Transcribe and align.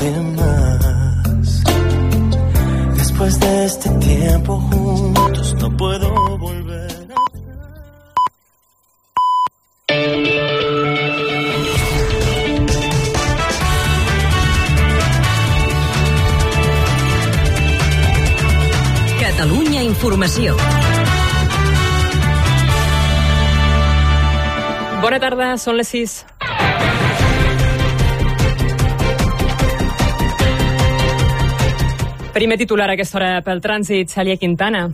de 0.00 0.20
más. 0.36 1.62
Después 2.96 3.40
de 3.40 3.64
este 3.64 3.90
tiempo 3.90 4.60
juntos 4.60 5.54
no 5.60 5.76
puedo 5.76 6.38
volver. 6.38 7.06
Catalunya 19.20 19.82
Informació. 19.82 20.56
Bona 25.02 25.20
tarda, 25.20 25.52
són 25.60 25.76
les 25.76 25.92
6. 25.92 26.35
Primer 32.36 32.58
titular 32.60 32.90
a 32.90 32.92
aquesta 32.92 33.16
hora 33.16 33.28
pel 33.40 33.62
trànsit, 33.64 34.10
Celia 34.12 34.36
Quintana. 34.36 34.90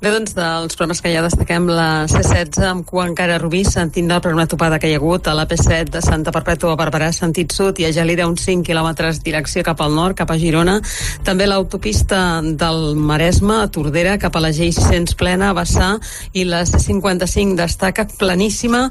Bé, 0.00 0.08
doncs, 0.12 0.32
dels 0.32 0.76
problemes 0.76 1.02
que 1.04 1.10
ja 1.12 1.20
destaquem, 1.24 1.66
la 1.68 2.06
C16 2.08 2.64
amb 2.64 2.86
cua 2.88 3.04
encara 3.04 3.34
a 3.36 3.40
Rubí, 3.42 3.62
sentint 3.68 4.08
per 4.24 4.32
una 4.32 4.46
topada 4.48 4.78
que 4.80 4.88
hi 4.88 4.94
ha 4.96 5.00
hagut, 5.00 5.28
a 5.28 5.34
la 5.36 5.44
P7 5.48 5.92
de 5.92 6.00
Santa 6.00 6.32
Perpètua 6.32 6.72
a 6.72 6.78
Barberà, 6.80 7.10
sentit 7.12 7.52
sud, 7.52 7.76
i 7.80 7.84
a 7.84 7.90
Gelida 7.92 8.24
uns 8.28 8.46
5 8.48 8.64
quilòmetres 8.64 9.20
direcció 9.24 9.60
cap 9.64 9.82
al 9.84 9.92
nord, 9.92 10.16
cap 10.16 10.32
a 10.32 10.38
Girona. 10.40 10.78
També 11.24 11.44
l'autopista 11.44 12.40
del 12.40 12.96
Maresme, 12.96 13.60
a 13.60 13.68
Tordera, 13.68 14.16
cap 14.16 14.36
a 14.36 14.44
la 14.46 14.54
G600 14.56 15.18
plena, 15.20 15.50
a 15.52 15.58
Bassà, 15.60 15.90
i 16.32 16.48
la 16.48 16.64
C55 16.64 17.60
destaca 17.60 18.08
planíssima 18.16 18.86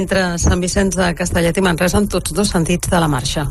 entre 0.00 0.30
Sant 0.40 0.64
Vicenç 0.64 0.96
de 0.96 1.12
Castellet 1.12 1.60
i 1.60 1.68
Manresa 1.68 2.00
en 2.00 2.08
tots 2.08 2.32
dos 2.32 2.56
sentits 2.56 2.88
de 2.88 3.04
la 3.04 3.12
marxa. 3.18 3.50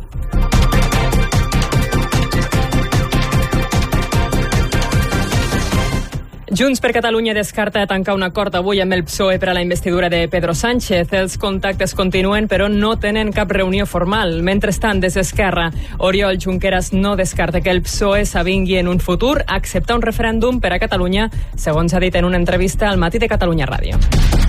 Junts 6.51 6.79
per 6.81 6.91
Catalunya 6.91 7.35
descarta 7.37 7.85
tancar 7.85 8.15
un 8.17 8.23
acord 8.25 8.55
avui 8.57 8.79
amb 8.81 8.95
el 8.95 9.03
PSOE 9.05 9.37
per 9.37 9.51
a 9.51 9.53
la 9.53 9.61
investidura 9.61 10.09
de 10.09 10.23
Pedro 10.27 10.55
Sánchez. 10.57 11.13
Els 11.13 11.37
contactes 11.37 11.93
continuen, 11.93 12.47
però 12.49 12.65
no 12.73 12.95
tenen 12.97 13.29
cap 13.31 13.51
reunió 13.53 13.85
formal. 13.85 14.41
Mentrestant, 14.41 15.01
des 15.03 15.13
d'Esquerra, 15.13 15.69
Oriol 15.99 16.41
Junqueras 16.41 16.91
no 16.93 17.15
descarta 17.15 17.61
que 17.61 17.69
el 17.69 17.83
PSOE 17.85 18.25
s'avingui 18.25 18.79
en 18.81 18.87
un 18.89 18.99
futur 18.99 19.43
a 19.45 19.59
acceptar 19.61 19.99
un 19.99 20.01
referèndum 20.01 20.59
per 20.59 20.73
a 20.73 20.81
Catalunya, 20.81 21.29
segons 21.55 21.93
ha 21.93 22.01
dit 22.01 22.15
en 22.15 22.25
una 22.25 22.41
entrevista 22.41 22.89
al 22.89 22.97
Matí 22.97 23.19
de 23.21 23.29
Catalunya 23.29 23.69
Ràdio. 23.69 24.48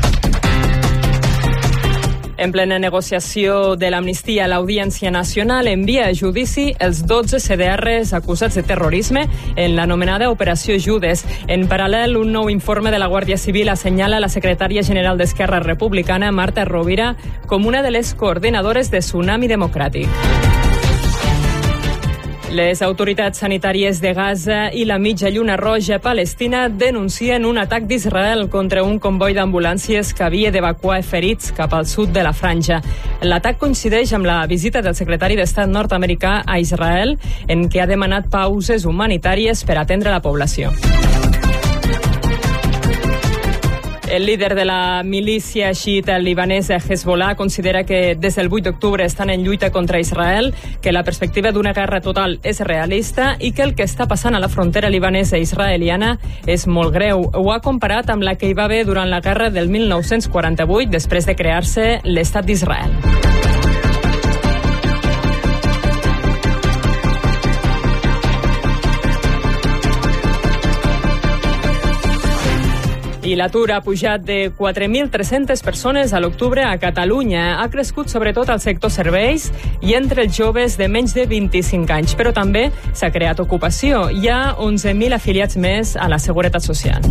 En 2.40 2.52
plena 2.52 2.78
negociació 2.80 3.76
de 3.76 3.90
l'amnistia, 3.92 4.46
l'Audiència 4.48 5.10
Nacional 5.12 5.68
envia 5.68 6.06
a 6.08 6.14
judici 6.16 6.70
els 6.80 7.02
12 7.04 7.36
CDRs 7.36 8.14
acusats 8.16 8.56
de 8.56 8.62
terrorisme 8.64 9.26
en 9.56 9.76
l'anomenada 9.76 10.30
Operació 10.32 10.78
Judes. 10.80 11.26
En 11.52 11.68
paral·lel, 11.68 12.16
un 12.16 12.32
nou 12.32 12.48
informe 12.48 12.94
de 12.94 13.02
la 13.02 13.10
Guàrdia 13.12 13.36
Civil 13.36 13.68
assenyala 13.68 14.24
la 14.24 14.32
secretària 14.32 14.80
general 14.80 15.20
d'Esquerra 15.20 15.60
Republicana, 15.60 16.32
Marta 16.32 16.64
Rovira, 16.64 17.12
com 17.46 17.68
una 17.68 17.84
de 17.84 17.92
les 17.92 18.14
coordinadores 18.14 18.90
de 18.90 19.04
Tsunami 19.04 19.52
Democràtic. 19.52 20.69
Les 22.50 22.80
autoritats 22.82 23.38
sanitàries 23.38 24.00
de 24.02 24.10
Gaza 24.10 24.72
i 24.74 24.82
la 24.82 24.96
mitja 24.98 25.30
lluna 25.30 25.54
roja 25.56 26.00
palestina 26.02 26.64
denuncien 26.68 27.46
un 27.46 27.60
atac 27.62 27.86
d'Israel 27.86 28.48
contra 28.50 28.82
un 28.82 28.98
comboi 28.98 29.36
d'ambulàncies 29.38 30.10
que 30.18 30.26
havia 30.26 30.50
d'evacuar 30.50 30.98
ferits 31.06 31.54
cap 31.54 31.78
al 31.78 31.86
sud 31.86 32.10
de 32.10 32.24
la 32.26 32.34
franja. 32.34 32.80
L'atac 33.22 33.60
coincideix 33.62 34.10
amb 34.18 34.26
la 34.26 34.42
visita 34.50 34.82
del 34.82 34.98
secretari 34.98 35.38
d'Estat 35.38 35.70
nord-americà 35.70 36.40
a 36.42 36.58
Israel, 36.58 37.20
en 37.46 37.68
què 37.70 37.84
ha 37.84 37.86
demanat 37.86 38.26
pauses 38.34 38.82
humanitàries 38.82 39.62
per 39.62 39.78
atendre 39.78 40.10
la 40.10 40.18
població. 40.18 40.74
El 44.10 44.26
líder 44.26 44.56
de 44.56 44.64
la 44.64 45.04
milícia 45.04 45.72
xiita 45.72 46.18
libanesa 46.18 46.78
Hezbollah 46.78 47.36
considera 47.36 47.84
que 47.84 48.16
des 48.16 48.34
del 48.34 48.48
8 48.50 48.64
d'octubre 48.64 49.04
estan 49.04 49.30
en 49.30 49.44
lluita 49.44 49.70
contra 49.70 50.00
Israel, 50.00 50.52
que 50.82 50.90
la 50.90 51.04
perspectiva 51.04 51.52
d'una 51.52 51.72
guerra 51.72 52.00
total 52.00 52.40
és 52.42 52.58
realista 52.58 53.36
i 53.38 53.52
que 53.52 53.62
el 53.62 53.76
que 53.76 53.86
està 53.86 54.08
passant 54.08 54.34
a 54.34 54.40
la 54.42 54.48
frontera 54.48 54.90
libanesa 54.90 55.38
israeliana 55.38 56.18
és 56.46 56.66
molt 56.66 56.92
greu. 56.92 57.30
Ho 57.32 57.52
ha 57.52 57.60
comparat 57.60 58.10
amb 58.10 58.26
la 58.26 58.34
que 58.34 58.50
hi 58.50 58.58
va 58.58 58.66
haver 58.66 58.84
durant 58.84 59.10
la 59.10 59.22
guerra 59.22 59.48
del 59.48 59.70
1948 59.70 60.90
després 60.90 61.30
de 61.30 61.36
crear-se 61.38 62.00
l'estat 62.02 62.50
d'Israel. 62.50 63.49
I 73.30 73.36
l'atur 73.38 73.70
ha 73.70 73.78
pujat 73.78 74.24
de 74.26 74.50
4.300 74.58 75.62
persones 75.62 76.12
a 76.12 76.18
l'octubre 76.18 76.64
a 76.66 76.72
Catalunya. 76.82 77.60
Ha 77.62 77.68
crescut 77.70 78.10
sobretot 78.10 78.50
al 78.50 78.58
sector 78.58 78.90
serveis 78.90 79.52
i 79.86 79.94
entre 79.94 80.24
els 80.26 80.34
joves 80.34 80.74
de 80.80 80.90
menys 80.90 81.14
de 81.14 81.28
25 81.30 81.94
anys, 81.94 82.18
però 82.18 82.34
també 82.34 82.72
s'ha 82.90 83.12
creat 83.14 83.38
ocupació. 83.38 84.08
Hi 84.10 84.26
ha 84.26 84.42
11.000 84.58 85.14
afiliats 85.14 85.60
més 85.62 85.94
a 85.94 86.10
la 86.10 86.18
Seguretat 86.18 86.66
Social. 86.66 87.06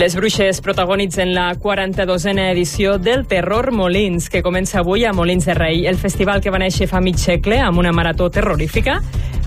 Les 0.00 0.14
bruixes 0.16 0.62
protagonitzen 0.64 1.34
la 1.34 1.50
42a 1.60 2.32
edició 2.54 2.94
del 2.96 3.26
Terror 3.28 3.66
Molins, 3.70 4.30
que 4.32 4.40
comença 4.40 4.78
avui 4.80 5.04
a 5.04 5.12
Molins 5.12 5.44
de 5.44 5.52
Rei, 5.52 5.82
el 5.90 5.98
festival 6.00 6.40
que 6.40 6.48
va 6.48 6.56
néixer 6.62 6.86
fa 6.88 7.02
mig 7.04 7.18
segle 7.20 7.58
amb 7.60 7.82
una 7.82 7.92
marató 7.92 8.30
terrorífica. 8.32 8.94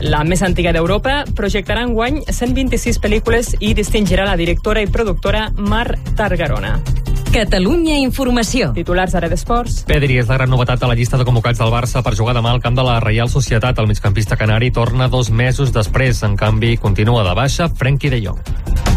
La 0.06 0.22
més 0.24 0.44
antiga 0.46 0.70
d'Europa 0.70 1.24
projectarà 1.34 1.82
en 1.88 1.96
guany 1.98 2.20
126 2.30 3.02
pel·lícules 3.02 3.50
i 3.66 3.74
distingirà 3.74 4.28
la 4.30 4.38
directora 4.38 4.84
i 4.86 4.92
productora 4.94 5.48
Mar 5.58 5.98
Targarona. 6.14 6.76
Catalunya 7.34 7.98
Informació. 8.04 8.76
Titulars 8.78 9.18
ara 9.18 9.32
d'esports. 9.34 9.88
Pedri 9.90 10.20
és 10.22 10.30
la 10.30 10.38
gran 10.38 10.54
novetat 10.54 10.86
a 10.86 10.92
la 10.92 11.00
llista 11.00 11.18
de 11.18 11.26
convocats 11.26 11.58
del 11.64 11.74
Barça 11.74 12.06
per 12.06 12.14
jugar 12.14 12.38
demà 12.38 12.54
al 12.54 12.62
camp 12.62 12.78
de 12.78 12.86
la 12.86 13.00
Reial 13.02 13.34
Societat. 13.34 13.82
El 13.82 13.90
migcampista 13.90 14.38
canari 14.38 14.70
torna 14.70 15.10
dos 15.10 15.34
mesos 15.34 15.74
després. 15.74 16.22
En 16.22 16.38
canvi, 16.38 16.78
continua 16.78 17.26
de 17.26 17.34
baixa 17.42 17.72
Frenkie 17.74 18.14
de 18.14 18.22
Jong. 18.28 18.94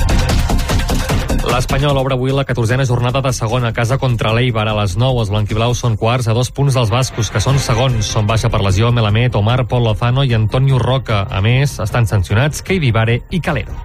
L'Espanyol 1.46 1.96
obre 1.96 2.16
avui 2.16 2.32
la 2.34 2.44
14a 2.44 2.84
jornada 2.84 3.22
de 3.22 3.32
segona 3.32 3.72
casa 3.72 3.98
contra 3.98 4.32
l'Eibar 4.34 4.66
a 4.68 4.74
les 4.80 4.96
9. 4.98 5.22
Els 5.22 5.30
blanquiblaus 5.30 5.80
són 5.84 5.96
quarts 5.96 6.26
a 6.28 6.34
dos 6.34 6.50
punts 6.50 6.74
dels 6.74 6.90
bascos, 6.90 7.30
que 7.30 7.40
són 7.40 7.60
segons. 7.62 8.10
Són 8.10 8.26
baixa 8.26 8.50
per 8.50 8.60
lesió 8.64 8.90
Melamed, 8.92 9.38
Omar, 9.38 9.64
Pol 9.70 9.86
Lozano 9.86 10.24
i 10.24 10.34
Antonio 10.34 10.78
Roca. 10.82 11.22
A 11.30 11.40
més, 11.40 11.78
estan 11.80 12.06
sancionats 12.10 12.62
Kei 12.66 12.90
Vare 12.90 13.20
i 13.30 13.40
Calero. 13.40 13.78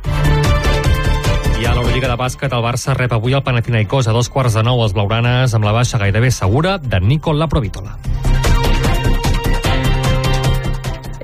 I 1.62 1.68
a 1.70 1.76
l'Eurolliga 1.78 2.10
de 2.10 2.18
bàsquet, 2.18 2.54
el 2.58 2.64
Barça 2.66 2.96
rep 2.98 3.14
avui 3.14 3.38
el 3.38 3.44
Panathinaikos 3.46 4.10
a 4.10 4.16
dos 4.18 4.32
quarts 4.34 4.58
de 4.58 4.66
nou 4.66 4.82
els 4.82 4.96
blaugranes 4.98 5.54
amb 5.54 5.68
la 5.68 5.76
baixa 5.76 6.02
gairebé 6.02 6.32
segura 6.34 6.80
de 6.82 7.00
Nico 7.00 7.34
Laprovítola. 7.38 8.00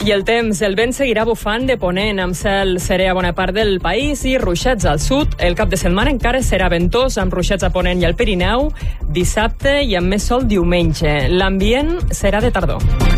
I 0.08 0.12
el 0.14 0.22
temps, 0.24 0.62
el 0.64 0.78
vent 0.80 0.94
seguirà 0.96 1.26
bufant 1.28 1.66
de 1.68 1.76
ponent 1.76 2.22
amb 2.24 2.36
cel 2.40 2.78
serè 2.80 3.10
a 3.12 3.16
bona 3.18 3.34
part 3.36 3.52
del 3.58 3.82
país 3.84 4.22
i 4.24 4.38
ruixats 4.40 4.88
al 4.88 5.02
sud. 5.04 5.36
El 5.44 5.58
cap 5.60 5.68
de 5.68 5.76
setmana 5.76 6.14
encara 6.16 6.40
serà 6.40 6.72
ventós 6.72 7.20
amb 7.20 7.36
ruixats 7.36 7.68
a 7.68 7.74
ponent 7.76 8.00
i 8.00 8.08
al 8.08 8.16
Pirineu 8.16 8.70
dissabte 9.12 9.82
i 9.84 10.00
amb 10.00 10.16
més 10.16 10.32
sol 10.32 10.48
diumenge. 10.48 11.18
L'ambient 11.28 11.98
serà 12.16 12.40
de 12.40 12.56
tardor. 12.56 13.17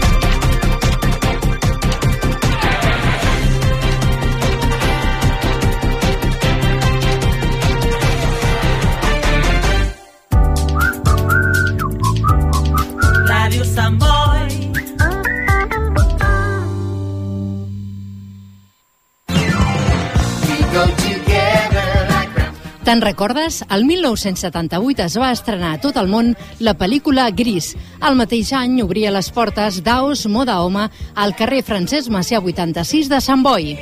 Te'n 22.90 23.04
recordes? 23.06 23.64
El 23.70 23.84
1978 23.86 25.04
es 25.04 25.16
va 25.22 25.28
estrenar 25.30 25.76
a 25.76 25.78
tot 25.78 25.98
el 26.02 26.08
món 26.10 26.32
la 26.58 26.72
pel·lícula 26.74 27.28
Gris. 27.30 27.76
El 28.02 28.16
mateix 28.18 28.50
any 28.58 28.80
obria 28.82 29.12
les 29.14 29.30
portes 29.30 29.78
d'Aos 29.86 30.24
Moda 30.26 30.56
Home 30.66 30.88
al 31.14 31.36
carrer 31.38 31.60
Francesc 31.68 32.10
Macià 32.10 32.40
86 32.42 33.12
de 33.12 33.20
Sant 33.22 33.46
Boi. 33.46 33.76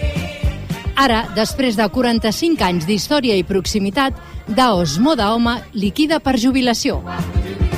Ara, 0.99 1.21
després 1.39 1.79
de 1.79 1.87
45 1.87 2.67
anys 2.67 2.83
d'història 2.89 3.39
i 3.39 3.47
proximitat, 3.47 4.19
Daos 4.49 4.97
Moda 4.99 5.31
Home 5.31 5.55
liquida 5.71 6.19
per 6.19 6.35
jubilació. 6.35 6.99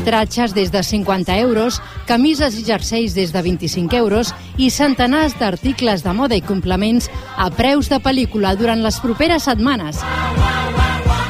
Tratxes 0.10 0.58
des 0.58 0.74
de 0.74 0.82
50 0.82 1.38
euros, 1.46 1.78
camises 2.10 2.58
i 2.58 2.66
jerseis 2.66 3.14
des 3.14 3.30
de 3.30 3.46
25 3.46 4.02
euros 4.02 4.34
i 4.58 4.74
centenars 4.74 5.38
d'articles 5.38 6.02
de 6.02 6.18
moda 6.24 6.34
i 6.34 6.42
complements 6.42 7.06
a 7.38 7.52
preus 7.54 7.94
de 7.94 8.02
pel·lícula 8.02 8.58
durant 8.58 8.82
les 8.82 8.98
properes 8.98 9.46
setmanes. 9.46 10.02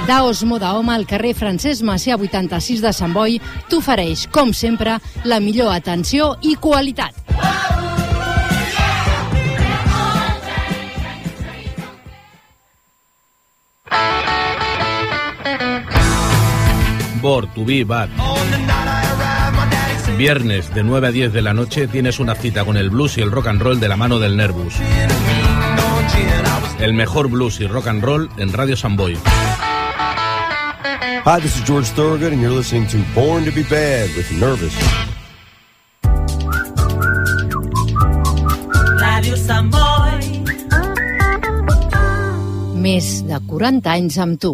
Daos 0.09 0.43
Moda 0.43 0.73
Home 0.73 0.89
al 0.89 1.03
carrer 1.05 1.35
Francesc 1.37 1.83
Macià 1.85 2.15
86 2.17 2.79
de 2.81 2.89
Sant 2.97 3.11
Boi 3.13 3.35
t'ofereix, 3.69 4.23
com 4.33 4.49
sempre, 4.57 4.95
la 5.29 5.37
millor 5.37 5.69
atenció 5.69 6.31
i 6.41 6.55
qualitat. 6.57 7.13
To 17.53 17.63
be. 17.63 17.85
Viernes 20.17 20.73
de 20.73 20.83
9 20.83 21.07
a 21.07 21.11
10 21.11 21.33
de 21.33 21.41
la 21.43 21.53
noche 21.53 21.87
tienes 21.87 22.19
una 22.19 22.33
cita 22.33 22.65
con 22.65 22.77
el 22.77 22.89
blues 22.89 23.19
y 23.19 23.21
el 23.21 23.29
rock 23.29 23.45
and 23.45 23.61
roll 23.61 23.79
de 23.79 23.87
la 23.87 23.95
mano 23.95 24.17
del 24.17 24.35
Nervus. 24.35 24.73
El 26.79 26.95
mejor 26.95 27.29
blues 27.29 27.59
y 27.59 27.67
rock 27.67 27.87
and 27.89 28.03
roll 28.03 28.27
en 28.37 28.51
Radio 28.51 28.75
Samboy. 28.75 29.15
Hi, 31.21 31.37
this 31.39 31.57
is 31.57 31.63
George 31.63 31.85
Thorogood, 31.89 32.31
and 32.31 32.41
you're 32.41 32.49
listening 32.49 32.87
to 32.87 33.03
Born 33.13 33.43
to 33.43 33.51
Be 33.51 33.63
Bad 33.63 34.09
with 34.15 34.31
Nervous. 34.39 34.73
Més 42.79 43.09
de 43.27 43.39
40 43.51 43.91
anys 43.91 44.17
amb 44.23 44.39
tu. 44.39 44.53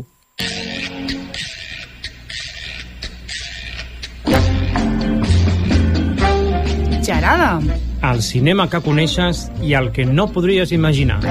Gerada. 7.05 7.61
El 8.01 8.25
cinema 8.25 8.65
que 8.69 8.81
coneixes 8.81 9.45
i 9.61 9.77
el 9.77 9.93
que 9.93 10.09
no 10.09 10.31
podries 10.33 10.73
imaginar. 10.73 11.21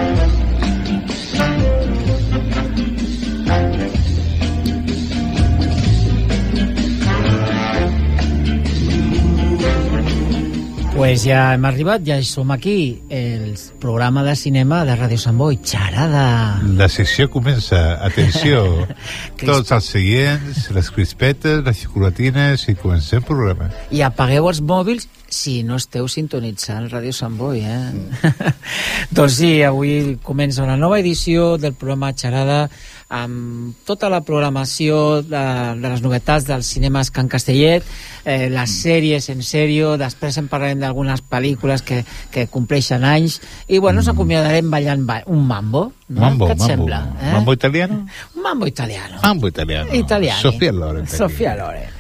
Pues 11.05 11.21
ja 11.29 11.51
hem 11.53 11.67
arribat, 11.69 12.01
ja 12.01 12.17
som 12.25 12.49
aquí, 12.55 13.03
el 13.13 13.59
programa 13.79 14.23
de 14.25 14.33
cinema 14.41 14.79
de 14.89 14.95
Ràdio 14.97 15.19
Sant 15.21 15.37
Boi, 15.37 15.59
Xarada. 15.61 16.63
La 16.79 16.87
sessió 16.89 17.27
comença. 17.29 17.99
Atenció. 18.07 18.63
Tots 19.43 19.75
els 19.77 19.91
seients, 19.93 20.63
les 20.73 20.89
crispetes, 20.97 21.61
les 21.67 21.83
xocolatines 21.83 22.65
i 22.73 22.77
comencem 22.81 23.21
el 23.21 23.27
programa. 23.29 23.69
I 23.93 24.01
apagueu 24.09 24.49
els 24.49 24.63
mòbils 24.65 25.05
si 25.35 25.63
no 25.67 25.77
esteu 25.81 26.07
sintonitzant 26.11 26.87
Ràdio 26.93 27.13
Sant 27.17 27.37
Boi, 27.39 27.61
eh? 27.67 27.79
Mm. 27.91 28.53
doncs 29.17 29.41
sí, 29.41 29.55
avui 29.67 30.17
comença 30.23 30.63
una 30.65 30.79
nova 30.81 31.01
edició 31.03 31.57
del 31.59 31.75
programa 31.75 32.13
Xarada 32.15 32.69
amb 33.15 33.75
tota 33.87 34.09
la 34.11 34.23
programació 34.25 35.21
de, 35.23 35.43
de 35.79 35.91
les 35.91 36.03
novetats 36.03 36.47
dels 36.49 36.71
cinemes 36.75 37.11
Can 37.15 37.29
Castellet, 37.31 37.85
eh, 38.25 38.49
les 38.51 38.77
sèries 38.85 39.29
en 39.31 39.43
sèrio, 39.45 39.95
després 40.01 40.39
en 40.41 40.49
parlarem 40.51 40.81
d'algunes 40.83 41.23
pel·lícules 41.31 41.85
que, 41.87 42.03
que 42.35 42.47
compleixen 42.51 43.05
anys, 43.07 43.41
i 43.69 43.79
bueno, 43.79 44.03
ens 44.03 44.11
acomiadarem 44.11 44.71
ballant 44.73 45.05
ba 45.07 45.21
un 45.31 45.45
mambo, 45.47 45.91
no? 46.09 46.21
Mambo, 46.25 46.49
Què 46.49 46.57
et 46.57 46.65
mambo. 46.65 46.73
sembla? 46.73 47.03
Eh? 47.21 47.33
Mambo 47.37 47.53
italiano? 47.57 48.01
Un 48.35 48.43
mambo 48.43 48.67
italiano. 48.71 49.21
Mambo 49.23 49.53
italiano. 49.53 49.93
Italiani. 49.95 50.41
Sofia 50.43 50.73
Loren. 50.73 51.07
Sofia 51.09 51.55
Loren. 51.61 51.94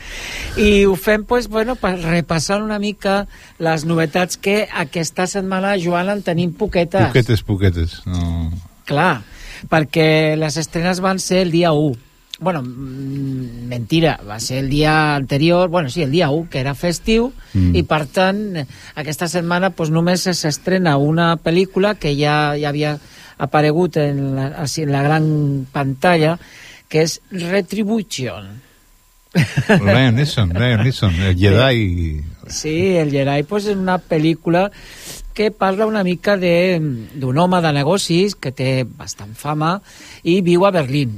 I 0.56 0.84
ho 0.86 0.94
fem 0.94 1.24
pues, 1.26 1.48
bueno, 1.48 1.74
per 1.74 1.96
repassar 1.98 2.60
una 2.62 2.78
mica 2.78 3.24
les 3.58 3.84
novetats 3.88 4.36
que 4.38 4.68
aquesta 4.70 5.26
setmana, 5.26 5.74
Joan, 5.82 6.12
en 6.12 6.22
tenim 6.22 6.52
poquetes. 6.54 7.08
Poquetes, 7.08 7.42
poquetes. 7.42 7.96
No. 8.06 8.52
Clar, 8.86 9.24
perquè 9.70 10.36
les 10.38 10.58
estrenes 10.60 11.00
van 11.02 11.18
ser 11.18 11.42
el 11.48 11.50
dia 11.50 11.72
1. 11.74 11.96
Bueno, 12.38 12.62
mm, 12.62 13.66
mentira, 13.70 14.20
va 14.28 14.38
ser 14.40 14.58
el 14.58 14.68
dia 14.70 15.14
anterior, 15.16 15.68
bueno, 15.70 15.88
sí, 15.90 16.02
el 16.02 16.10
dia 16.12 16.30
1, 16.30 16.48
que 16.50 16.60
era 16.60 16.74
festiu, 16.74 17.32
Mm. 17.54 17.74
i 17.74 17.82
per 17.86 18.06
tant, 18.06 18.40
aquesta 18.94 19.28
setmana 19.30 19.70
pues, 19.70 19.90
només 19.90 20.22
s'estrena 20.22 20.96
una 20.98 21.36
pel·lícula 21.36 21.94
que 21.94 22.14
ja, 22.18 22.54
ja 22.58 22.68
havia 22.70 22.98
aparegut 23.38 23.96
en 23.96 24.34
la, 24.36 24.48
en 24.66 24.92
la 24.92 25.02
gran 25.02 25.66
pantalla, 25.72 26.38
que 26.88 27.02
és 27.02 27.20
Retribution. 27.30 28.62
Ryan 29.34 30.14
Neeson, 30.14 30.50
Ryan 30.54 30.82
Neeson, 30.84 31.14
el 31.28 31.36
Jedi. 31.36 32.22
Sí, 32.48 32.96
el 32.96 33.10
Jedi 33.10 33.42
pues, 33.48 33.66
és 33.66 33.76
una 33.76 33.98
pel·lícula 33.98 34.70
que 35.34 35.50
parla 35.50 35.86
una 35.86 36.04
mica 36.06 36.36
de- 36.36 36.78
d'un 37.14 37.38
home 37.38 37.60
de 37.60 37.72
negocis 37.72 38.34
que 38.36 38.52
té 38.52 38.84
bastant 38.86 39.34
fama 39.34 39.80
i 40.22 40.40
viu 40.46 40.64
a 40.66 40.70
Berlín 40.70 41.16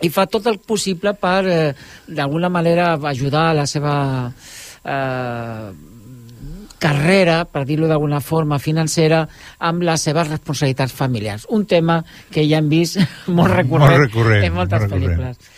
i 0.00 0.08
fa 0.12 0.26
tot 0.28 0.46
el 0.46 0.58
possible 0.60 1.12
per 1.16 1.42
eh, 1.48 1.74
d'alguna 2.08 2.48
manera 2.52 2.94
ajudar 3.10 3.50
a 3.50 3.54
la 3.54 3.66
seva 3.66 3.94
eh, 4.84 5.70
carrera, 6.78 7.44
per 7.48 7.64
dir-ho 7.64 7.88
d'alguna 7.88 8.20
forma 8.20 8.58
financera, 8.60 9.22
amb 9.64 9.82
les 9.88 10.02
seves 10.04 10.28
responsabilitats 10.28 10.92
familiars. 10.92 11.46
Un 11.48 11.64
tema 11.66 12.02
que 12.30 12.44
ja 12.48 12.58
hem 12.60 12.68
vist 12.68 12.98
molt 13.32 13.54
recurrent, 13.56 13.88
Molt 13.88 14.04
recurrent, 14.04 14.44
en 14.44 14.52
moltes 14.54 14.80
molt 14.84 14.92
recurrent. 14.92 15.20
pel·lícules. 15.20 15.52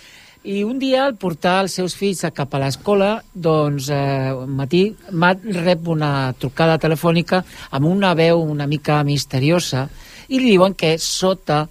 I 0.44 0.62
un 0.64 0.78
dia, 0.78 1.04
al 1.04 1.16
portar 1.18 1.64
els 1.64 1.74
seus 1.74 1.96
fills 1.98 2.22
cap 2.34 2.54
a 2.54 2.60
l'escola, 2.62 3.22
doncs, 3.34 3.88
eh, 3.90 4.32
un 4.32 4.54
matí, 4.56 4.94
Matt 5.10 5.42
rep 5.42 5.88
una 5.88 6.32
trucada 6.38 6.78
telefònica 6.78 7.42
amb 7.70 7.86
una 7.86 8.14
veu 8.14 8.40
una 8.42 8.66
mica 8.66 9.02
misteriosa 9.02 9.88
i 10.28 10.38
li 10.38 10.52
diuen 10.52 10.74
que 10.74 10.96
sota 10.98 11.66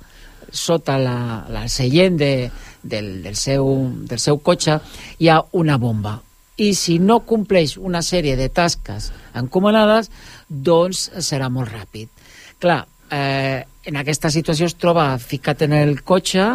sota 0.52 0.98
la, 0.98 1.46
la 1.52 1.68
seient 1.68 2.18
de, 2.18 2.50
del, 2.84 3.22
del, 3.24 3.36
seu, 3.36 3.68
del 4.08 4.20
seu 4.20 4.40
cotxe 4.40 4.80
hi 5.20 5.30
ha 5.30 5.42
una 5.60 5.78
bomba 5.78 6.18
i 6.58 6.74
si 6.74 6.98
no 7.00 7.20
compleix 7.28 7.76
una 7.78 8.02
sèrie 8.02 8.36
de 8.36 8.50
tasques 8.50 9.12
encomanades, 9.38 10.10
doncs 10.50 11.04
serà 11.22 11.52
molt 11.54 11.70
ràpid. 11.70 12.10
Clar, 12.58 12.80
eh, 13.14 13.62
en 13.86 14.00
aquesta 14.02 14.32
situació 14.34 14.66
es 14.66 14.76
troba 14.76 15.12
ficat 15.22 15.62
en 15.68 15.76
el 15.78 16.02
cotxe 16.02 16.48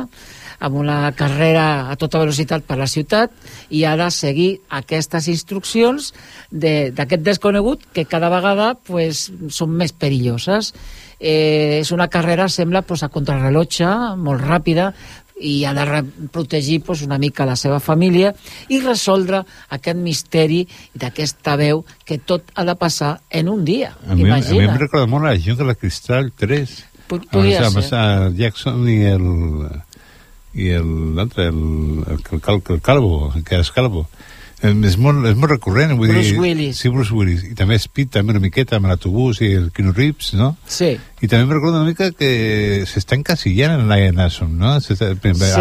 amb 0.62 0.76
una 0.78 1.10
carrera 1.18 1.90
a 1.90 1.96
tota 1.98 2.20
velocitat 2.22 2.62
per 2.62 2.76
la 2.78 2.86
ciutat 2.86 3.32
i 3.74 3.82
ha 3.84 3.96
de 3.98 4.06
seguir 4.14 4.50
aquestes 4.70 5.26
instruccions 5.32 6.12
de- 6.50 6.92
d'aquest 6.94 7.22
desconegut 7.26 7.82
que 7.92 8.04
cada 8.06 8.30
vegada 8.30 8.74
pues, 8.74 9.32
són 9.50 9.74
més 9.74 9.92
perilloses. 9.92 10.72
Eh, 11.18 11.80
és 11.82 11.90
una 11.94 12.08
carrera, 12.10 12.48
sembla, 12.48 12.82
pues, 12.82 13.02
a 13.02 13.08
contrarrellotge, 13.08 13.86
molt 14.18 14.42
ràpida, 14.42 14.92
i 15.42 15.64
ha 15.66 15.72
de 15.74 16.02
protegir 16.30 16.80
pues, 16.86 17.02
una 17.02 17.18
mica 17.18 17.44
la 17.46 17.56
seva 17.58 17.80
família 17.82 18.30
i 18.70 18.78
resoldre 18.82 19.40
aquest 19.74 19.98
misteri 19.98 20.60
d'aquesta 20.94 21.56
veu 21.58 21.84
que 22.06 22.18
tot 22.18 22.52
ha 22.54 22.62
de 22.64 22.74
passar 22.78 23.16
en 23.30 23.48
un 23.50 23.64
dia. 23.64 23.96
A 24.06 24.14
mi, 24.14 24.22
a 24.22 24.24
mi 24.24 24.28
Imagina. 24.30 24.68
em 24.72 24.78
recorda 24.78 25.06
molt 25.10 25.24
la 25.26 25.34
Junta 25.38 25.64
de 25.64 25.70
la 25.72 25.74
Cristal 25.74 26.30
3. 26.38 26.76
Pod- 27.08 27.26
podria 27.32 27.66
amb, 27.66 27.80
ser. 27.82 27.98
amb 27.98 28.38
Jackson 28.38 28.86
i 28.88 29.00
el 29.10 29.26
i 30.54 30.68
el- 30.76 31.14
l'altre, 31.16 31.48
el, 31.48 32.04
el, 32.06 32.20
el, 32.32 32.40
cal, 32.44 32.62
el 32.68 32.80
calvo, 32.84 33.32
que 33.44 33.58
és 33.60 33.70
calvo. 33.72 34.06
És 34.62 34.94
molt, 34.94 35.24
és 35.26 35.34
molt 35.34 35.50
recurrent, 35.50 35.96
vull 35.98 36.12
Bruce 36.12 36.28
dir... 36.30 36.38
Willis. 36.38 36.78
Sí, 36.78 36.88
Bruce 36.94 37.10
Willis. 37.10 37.40
I 37.48 37.56
també 37.58 37.74
Speed, 37.82 38.12
també 38.14 38.30
una 38.30 38.42
miqueta, 38.44 38.76
amb 38.78 38.86
l'autobús 38.86 39.40
i 39.42 39.48
el 39.58 39.72
Keanu 39.74 39.90
Reeves, 39.96 40.34
no? 40.38 40.52
Sí. 40.70 40.92
I 41.18 41.26
també 41.26 41.48
em 41.48 41.54
recorda 41.56 41.80
una 41.80 41.88
mica 41.88 42.12
que 42.14 42.84
s'està 42.86 43.18
encasillant 43.18 43.74
en 43.80 43.88
Lion 43.90 44.14
Nason, 44.20 44.54
¿no? 44.60 44.76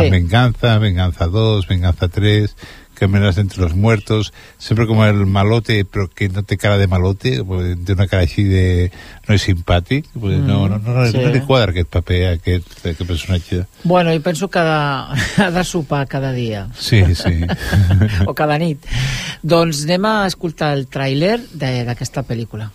Sí. 0.04 0.06
Venganza, 0.14 0.78
Venganza 0.78 1.26
2, 1.34 1.66
Venganza 1.72 2.10
3, 2.14 2.54
Cámaras 3.02 3.40
entre 3.42 3.64
los 3.64 3.74
muertos, 3.74 4.32
siempre 4.60 4.86
como 4.86 5.04
el 5.08 5.26
malote, 5.26 5.86
pero 5.86 6.08
que 6.08 6.30
no 6.30 6.44
té 6.46 6.54
cara 6.62 6.78
de 6.78 6.86
malote, 6.86 7.40
pues, 7.44 7.74
té 7.82 7.96
una 7.98 8.06
cara 8.06 8.22
així 8.28 8.44
de... 8.46 8.92
no 9.26 9.34
és 9.34 9.42
simpàtic, 9.42 10.06
pues, 10.14 10.38
no, 10.38 10.68
no, 10.70 10.78
no, 10.78 10.94
no, 11.00 11.06
sí. 11.10 11.18
no 11.18 11.32
li 11.34 11.42
quadra 11.48 11.74
aquest 11.74 11.90
paper, 11.90 12.20
aquest, 12.36 12.70
aquest 12.78 13.02
personatge. 13.10 13.64
Bueno, 13.90 14.14
jo 14.14 14.22
penso 14.22 14.52
que 14.54 14.60
ha 14.62 14.68
de, 14.70 15.42
ha 15.42 15.50
de 15.50 15.64
sopar 15.66 16.06
cada 16.08 16.30
dia. 16.38 16.68
Sí, 16.78 17.02
sí. 17.16 17.42
o 18.30 18.36
cada 18.38 18.60
nit. 18.62 18.86
Doncs 19.42 19.82
anem 19.90 20.06
a 20.06 20.16
escoltar 20.30 20.76
el 20.78 20.86
tràiler 20.86 21.40
de- 21.58 21.82
d'aquesta 21.90 22.22
pel·lícula. 22.22 22.70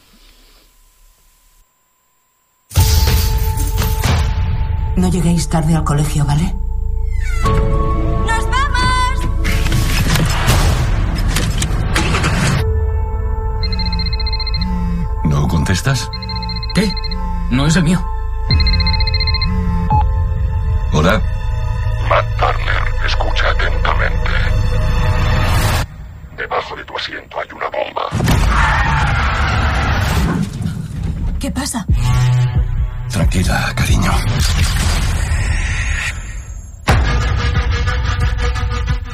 No 4.97 5.11
lleguéis 5.13 5.47
tarde 5.49 5.75
al 5.77 5.85
colegio, 5.85 6.25
¿vale? 6.25 6.51
Contestas? 15.67 16.09
¿Qué? 16.77 16.93
No 17.51 17.67
es 17.67 17.75
el 17.75 17.83
mío. 17.83 17.99
Hola. 20.93 21.21
Matt 22.09 22.25
Turner, 22.39 23.05
escucha 23.05 23.51
atentamente. 23.51 24.31
Debajo 26.37 26.77
de 26.77 26.85
tu 26.85 26.97
asiento 26.97 27.37
hay 27.41 27.49
una 27.53 27.69
bomba. 27.71 28.09
¿Qué 31.41 31.51
pasa? 31.51 31.85
Tranquila, 33.11 33.73
cariño. 33.75 34.13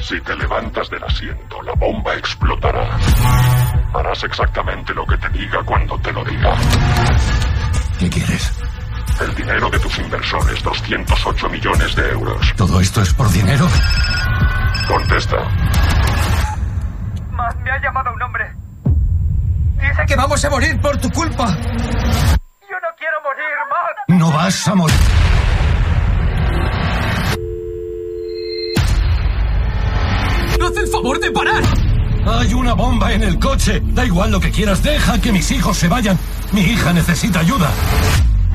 Si 0.02 0.21
te 0.21 0.37
levantas 0.37 0.90
del 0.90 1.02
asiento, 1.02 1.62
la 1.62 1.73
bomba 1.76 2.14
explotará. 2.14 2.99
Harás 3.94 4.25
exactamente 4.25 4.94
lo 4.94 5.06
que 5.06 5.16
te 5.18 5.28
diga 5.30 5.62
cuando 5.64 5.99
te 5.99 6.12
lo 6.12 6.25
diga. 6.25 6.54
¿Qué 7.99 8.08
quieres? 8.08 8.52
El 9.20 9.34
dinero 9.34 9.68
de 9.70 9.78
tus 9.78 9.99
inversores, 9.99 10.62
208 10.62 11.49
millones 11.50 11.94
de 11.94 12.11
euros. 12.11 12.54
¿Todo 12.56 12.80
esto 12.80 13.02
es 13.02 13.12
por 13.12 13.30
dinero? 13.30 13.68
Contesta. 14.88 15.37
Matt 17.30 17.56
me 17.61 17.70
ha 17.70 17.80
llamado 17.82 18.12
un 18.14 18.22
hombre. 18.22 18.50
Dice 19.80 20.06
que 20.06 20.16
vamos 20.16 20.44
a 20.44 20.50
morir 20.50 20.80
por 20.80 20.96
tu 20.99 21.11
culpa. 21.11 21.46
Yo 21.46 22.76
no 22.80 22.88
quiero 22.96 23.20
morir, 23.22 23.44
Matt. 23.70 24.18
No 24.18 24.32
vas 24.32 24.68
a 24.68 24.75
morir. 24.75 24.96
¡Haz 30.61 30.76
el 30.76 30.87
favor 30.87 31.20
de 31.20 31.30
parar! 31.32 31.81
Hay 32.26 32.55
una 32.55 32.75
bomba 32.75 33.12
en 33.12 33.23
el 33.23 33.38
coche. 33.38 33.83
Da 33.85 34.05
igual 34.05 34.31
lo 34.31 34.41
que 34.41 34.50
quieras. 34.50 34.83
Deja 34.83 35.21
que 35.21 35.33
mis 35.33 35.50
hijos 35.50 35.76
se 35.76 35.88
vayan. 35.88 36.19
Mi 36.52 36.61
hija 36.61 36.93
necesita 36.93 37.41
ayuda. 37.41 37.71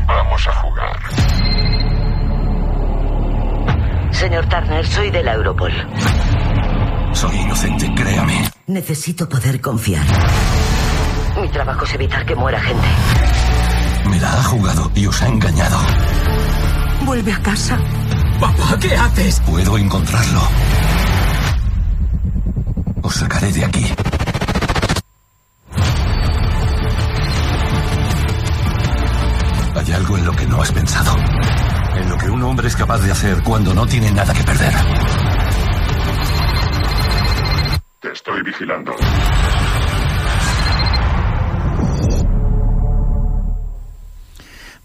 Vamos 0.07 0.47
a 0.47 0.53
jugar. 0.53 0.99
Señor 4.11 4.45
Turner, 4.47 4.87
soy 4.87 5.09
de 5.11 5.23
la 5.23 5.33
Europol. 5.33 5.71
Soy 7.13 7.35
inocente, 7.35 7.91
créame. 7.95 8.49
Necesito 8.67 9.27
poder 9.27 9.59
confiar. 9.61 10.05
Mi 11.41 11.47
trabajo 11.49 11.85
es 11.85 11.93
evitar 11.93 12.25
que 12.25 12.35
muera 12.35 12.59
gente. 12.59 12.87
Me 14.09 14.19
la 14.19 14.31
ha 14.31 14.43
jugado 14.43 14.91
y 14.95 15.05
os 15.05 15.21
ha 15.21 15.27
engañado. 15.27 15.77
Vuelve 17.05 17.31
a 17.31 17.41
casa. 17.41 17.77
Papá, 18.39 18.77
¿qué 18.79 18.95
haces? 18.95 19.39
Puedo 19.41 19.77
encontrarlo. 19.77 20.41
Os 23.07 23.15
sacaré 23.15 23.49
de 23.53 23.63
aquí. 23.63 23.85
Hay 29.77 29.91
algo 29.93 30.17
en 30.17 30.25
lo 30.25 30.33
que 30.33 30.45
no 30.45 30.61
has 30.61 30.73
pensado. 30.73 31.15
En 31.95 32.09
lo 32.09 32.17
que 32.17 32.29
un 32.29 32.43
hombre 32.43 32.67
es 32.67 32.75
capaz 32.75 32.97
de 32.97 33.11
hacer 33.13 33.41
cuando 33.43 33.73
no 33.73 33.85
tiene 33.85 34.11
nada 34.11 34.33
que 34.33 34.43
perder. 34.43 34.73
Te 38.01 38.11
estoy 38.11 38.41
vigilando. 38.43 38.93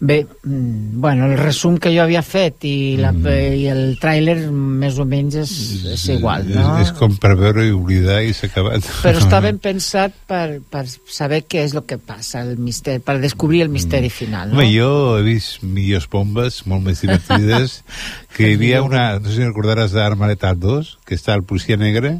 Bé, 0.04 0.26
mm, 0.42 1.00
bueno, 1.00 1.26
el 1.30 1.38
resum 1.38 1.76
que 1.78 1.92
jo 1.94 2.02
havia 2.02 2.24
fet 2.26 2.64
i, 2.66 2.96
la, 2.98 3.12
Mm. 3.12 3.34
i 3.54 3.68
el 3.70 3.82
tràiler 4.02 4.34
més 4.50 4.96
o 4.98 5.04
menys 5.06 5.36
és, 5.44 5.52
és 5.94 6.06
igual, 6.16 6.48
no? 6.50 6.72
És, 6.80 6.88
és 6.88 6.96
com 6.98 7.14
per 7.22 7.36
veure 7.38 7.62
i 7.68 7.70
oblidar 7.70 8.16
i 8.26 8.32
s'ha 8.34 8.48
acabat. 8.50 8.82
Però 9.04 9.22
està 9.22 9.38
ben 9.46 9.60
pensat 9.62 10.16
per, 10.26 10.58
per 10.74 10.82
saber 11.06 11.44
què 11.46 11.62
és 11.68 11.76
el 11.78 11.84
que 11.86 12.00
passa, 12.02 12.42
el 12.42 12.58
misteri, 12.58 12.98
per 12.98 13.20
descobrir 13.22 13.62
el 13.62 13.70
misteri 13.70 14.10
final, 14.10 14.50
no? 14.50 14.58
Home, 14.58 14.66
jo 14.74 14.90
he 15.20 15.22
vist 15.22 15.62
millors 15.62 16.10
bombes, 16.10 16.64
molt 16.66 16.82
més 16.82 17.04
divertides, 17.06 17.78
que 18.34 18.50
hi 18.50 18.58
havia 18.58 18.82
una, 18.82 19.06
no 19.22 19.30
sé 19.30 19.38
si 19.38 19.46
recordaràs 19.46 19.94
d'Armaletat 19.94 20.58
2, 20.58 20.96
que 21.06 21.14
està 21.14 21.38
el 21.38 21.46
policia 21.46 21.78
negre, 21.78 22.16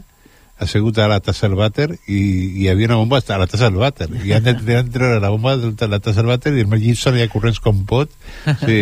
assegut 0.65 0.99
a 0.99 1.09
la 1.11 1.21
tassa 1.25 1.49
del 1.49 1.57
vàter 1.59 1.89
i 2.07 2.21
hi 2.63 2.69
havia 2.71 2.91
una 2.91 3.01
bomba 3.01 3.21
a 3.23 3.39
la 3.41 3.49
tassa 3.51 3.69
del 3.69 3.81
vàter 3.81 4.09
i 4.23 4.35
han 4.37 4.47
de, 4.47 4.55
treure 4.63 5.21
la 5.23 5.33
bomba 5.35 5.57
de 5.59 5.89
la 5.89 6.01
tassa 6.01 6.23
del 6.23 6.31
vàter 6.33 6.55
i 6.55 6.65
el 6.65 6.71
Mel 6.71 6.83
Gibson 6.83 7.19
ja 7.21 7.29
corrents 7.33 7.61
com 7.63 7.85
pot 7.89 8.13
sí, 8.65 8.79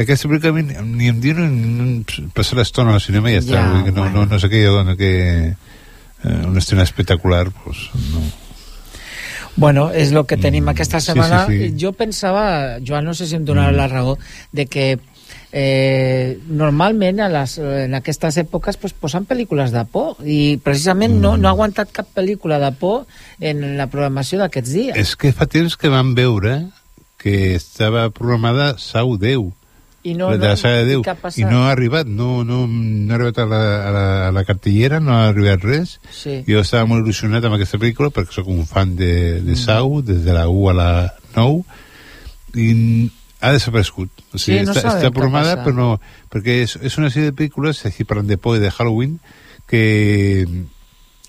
aquesta 0.00 0.28
pel·lícula 0.28 0.54
mi 0.56 0.66
ni 0.66 1.10
em 1.12 1.22
diu 1.22 1.40
ni, 1.40 1.48
ni 1.80 2.28
passar 2.36 2.60
l'estona 2.60 2.94
al 2.96 3.04
cinema 3.04 3.32
i 3.32 3.38
ja 3.38 3.44
està 3.44 3.64
Ja, 3.64 3.96
no, 3.96 4.06
no, 4.12 4.26
no 4.30 4.38
sé 4.42 4.50
què 4.52 4.62
jo 4.64 4.76
dona 4.78 4.96
que 4.98 5.10
eh, 5.50 6.38
una 6.46 6.58
estrena 6.58 6.86
espectacular 6.86 7.48
pues, 7.64 7.88
no. 8.12 8.24
Bueno, 9.60 9.90
és 9.92 10.12
el 10.14 10.22
que 10.24 10.38
tenim 10.40 10.68
aquesta 10.70 11.00
sí, 11.02 11.10
setmana. 11.10 11.42
sí, 11.48 11.58
sí. 11.58 11.74
Jo 11.82 11.90
pensava, 11.92 12.78
Joan, 12.86 13.04
no 13.04 13.14
sé 13.18 13.26
si 13.28 13.36
em 13.36 13.44
donarà 13.44 13.74
la 13.74 13.88
raó, 13.90 14.14
de 14.56 14.64
que 14.70 14.84
eh, 15.52 16.38
normalment 16.48 17.20
a 17.20 17.28
les, 17.32 17.56
en 17.58 17.94
aquestes 17.98 18.38
èpoques 18.44 18.76
pues, 18.80 18.94
posen 18.94 19.26
pel·lícules 19.26 19.72
de 19.74 19.84
por 19.90 20.20
i 20.24 20.58
precisament 20.62 21.18
no, 21.20 21.36
no 21.36 21.48
ha 21.48 21.54
aguantat 21.54 21.90
cap 21.92 22.10
pel·lícula 22.14 22.60
de 22.62 22.72
por 22.78 23.06
en 23.40 23.76
la 23.78 23.88
programació 23.90 24.38
d'aquests 24.42 24.74
dies. 24.74 24.96
és 24.96 25.16
que 25.16 25.32
fa 25.34 25.46
temps 25.50 25.76
que 25.76 25.90
vam 25.90 26.14
veure 26.14 26.68
que 27.20 27.54
estava 27.54 28.08
programada 28.10 28.76
Sau 28.78 29.16
10 29.18 29.50
I 30.02 30.14
no, 30.16 30.30
de 30.32 30.38
no, 30.38 30.44
la 30.46 30.56
saga 30.56 30.78
de 30.80 30.94
Déu 30.94 31.02
i 31.36 31.44
no 31.44 31.66
ha 31.66 31.72
arribat 31.74 32.06
no, 32.08 32.40
no, 32.46 32.62
no 32.70 33.12
ha 33.12 33.18
arribat 33.18 33.42
a 33.42 33.44
la, 33.50 33.60
a 33.60 33.90
la, 33.92 34.06
a 34.28 34.32
la 34.32 34.44
cartellera 34.48 35.00
no 35.04 35.12
ha 35.12 35.26
arribat 35.28 35.66
res 35.66 35.98
Sí. 36.14 36.40
jo 36.48 36.62
estava 36.62 36.86
molt 36.88 37.04
il·lusionat 37.04 37.44
amb 37.44 37.58
aquesta 37.58 37.76
pel·lícula 37.76 38.08
perquè 38.14 38.38
sóc 38.38 38.48
un 38.48 38.64
fan 38.70 38.94
de, 38.96 39.40
de 39.42 39.52
Mm. 39.52 39.60
Sau 39.66 40.00
des 40.00 40.22
de 40.24 40.32
la 40.32 40.46
1 40.48 40.68
a 40.70 40.74
la 40.78 40.90
9 41.36 41.64
i 42.56 43.10
ha 43.40 43.52
desaparegut. 43.52 44.10
O 44.34 44.38
sigui, 44.38 44.58
Sí, 44.60 44.64
no 44.66 44.72
està, 44.74 44.96
està 44.98 45.10
programada 45.14 45.56
però 45.64 45.74
no, 45.76 46.00
perquè 46.32 46.60
és, 46.66 46.76
és 46.82 46.98
una 47.00 47.08
sèrie 47.10 47.30
de 47.30 47.36
pel·lícules 47.38 47.84
així 47.88 48.04
parlant 48.04 48.28
de 48.28 48.36
por 48.38 48.56
i 48.58 48.60
de 48.60 48.70
Halloween 48.70 49.18
que 49.70 49.84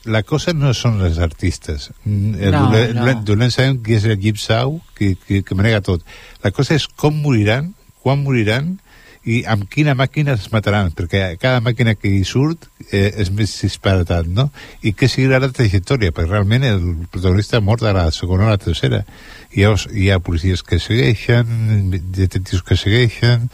la 0.06 0.24
cosa 0.26 0.54
no 0.58 0.74
són 0.74 1.00
els 1.06 1.20
artistes. 1.22 1.92
El 2.06 2.50
No, 2.52 2.66
dolent, 2.68 2.96
no. 2.96 3.02
dolent- 3.04 3.24
dolent 3.28 3.52
sabem 3.54 3.78
qui 3.86 3.94
és 4.00 4.06
el 4.10 4.18
Gipsau 4.20 4.80
que, 4.98 5.14
que, 5.28 5.44
que 5.46 5.56
manega 5.56 5.82
tot. 5.86 6.02
La 6.44 6.50
cosa 6.52 6.74
és 6.76 6.88
com 6.88 7.14
moriran 7.22 7.74
quan 8.02 8.24
moriran 8.26 8.80
i 9.24 9.42
amb 9.46 9.68
quina 9.70 9.94
màquina 9.98 10.34
es 10.34 10.48
mataran 10.54 10.90
perquè 10.98 11.36
cada 11.42 11.62
màquina 11.62 11.94
que 11.94 12.10
hi 12.10 12.24
surt 12.26 12.66
eh, 12.90 13.12
és 13.22 13.30
més 13.30 13.54
disparatat 13.62 14.30
no? 14.34 14.48
i 14.82 14.96
què 14.98 15.10
seguirà 15.12 15.38
la 15.44 15.52
trajectòria 15.54 16.14
perquè 16.16 16.32
realment 16.32 16.66
el 16.66 16.82
protagonista 17.12 17.62
mort 17.62 17.86
a 17.86 17.94
la 17.94 18.08
segona 18.16 18.48
o 18.48 18.50
la 18.50 18.62
tercera 18.62 19.04
i 19.52 19.62
llavors 19.62 19.88
hi 19.94 20.10
ha 20.10 20.22
policies 20.26 20.66
que 20.66 20.82
segueixen 20.82 21.94
detectius 22.18 22.66
que 22.66 22.80
segueixen 22.80 23.50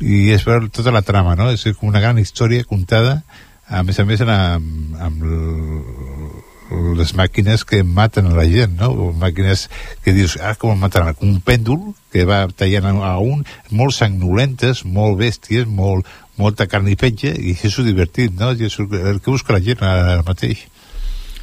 i 0.00 0.30
és 0.32 0.46
veure 0.48 0.72
tota 0.72 0.94
la 0.94 1.04
trama 1.04 1.36
no? 1.36 1.50
és 1.52 1.66
com 1.76 1.92
una 1.92 2.00
gran 2.00 2.18
història 2.18 2.64
contada 2.64 3.20
a 3.68 3.84
més 3.84 4.00
a 4.00 4.08
més 4.08 4.24
amb, 4.24 4.96
amb 5.00 6.50
les 6.98 7.14
màquines 7.18 7.64
que 7.68 7.82
maten 7.84 8.30
a 8.30 8.36
la 8.36 8.46
gent, 8.48 8.76
no? 8.80 9.12
Màquines 9.18 9.68
que 10.04 10.14
dius, 10.16 10.38
ah, 10.40 10.54
com 10.58 10.74
el 10.74 10.80
mataran? 10.80 11.16
Un 11.20 11.40
pèndol 11.44 11.92
que 12.12 12.26
va 12.28 12.44
tallant 12.48 13.00
a 13.02 13.16
un, 13.22 13.44
molt 13.70 13.96
sangnolentes, 13.96 14.84
molt 14.84 15.18
bèsties, 15.20 15.66
molt, 15.68 16.08
molta 16.40 16.68
carn 16.70 16.88
i 16.88 16.98
petge, 16.98 17.32
i 17.32 17.54
això 17.56 17.82
és 17.82 17.88
divertit, 17.88 18.34
no? 18.38 18.52
I 18.52 18.68
això, 18.68 18.86
el 18.88 19.20
que 19.20 19.32
busca 19.32 19.56
la 19.56 19.62
gent 19.64 19.84
ara 19.86 20.22
mateix. 20.26 20.66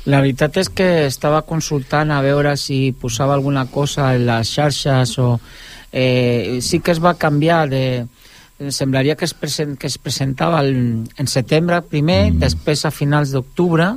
La 0.09 0.21
veritat 0.23 0.55
és 0.57 0.69
que 0.71 0.87
estava 1.05 1.41
consultant 1.45 2.11
a 2.15 2.21
veure 2.25 2.55
si 2.57 2.93
posava 2.97 3.35
alguna 3.35 3.65
cosa 3.69 4.13
en 4.15 4.25
les 4.29 4.55
xarxes 4.55 5.17
o... 5.19 5.35
Eh, 5.91 6.59
sí 6.61 6.79
que 6.79 6.93
es 6.93 7.01
va 7.03 7.17
canviar 7.17 7.67
de... 7.69 8.07
Semblaria 8.75 9.15
que 9.15 9.23
es, 9.23 9.33
present, 9.33 9.77
que 9.79 9.87
es 9.87 9.95
presentava 9.97 10.59
el, 10.59 10.73
en 11.15 11.29
setembre 11.31 11.79
primer, 11.87 12.25
mm. 12.27 12.41
després 12.41 12.83
a 12.83 12.91
finals 12.91 13.31
d'octubre, 13.31 13.93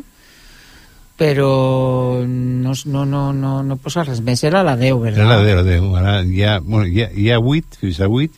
però 1.23 2.25
no, 2.26 2.73
no, 2.87 3.05
no, 3.07 3.21
no, 3.33 3.52
no 3.62 3.76
posa 3.79 4.02
res 4.02 4.19
més. 4.26 4.43
Era 4.43 4.64
la 4.67 4.75
10, 4.76 5.07
Era 5.12 5.25
la 5.29 5.37
¿verdad? 5.38 5.45
10, 5.45 5.57
la 5.57 5.62
10. 5.62 5.85
Ara 6.00 6.14
hi 6.26 6.43
ha, 6.43 6.59
bueno, 6.59 6.87
hi 6.91 7.02
ha, 7.05 7.11
hi 7.14 7.29
ha 7.31 7.38
8, 7.38 7.79
fins 7.79 8.00
a 8.02 8.09
8, 8.11 8.33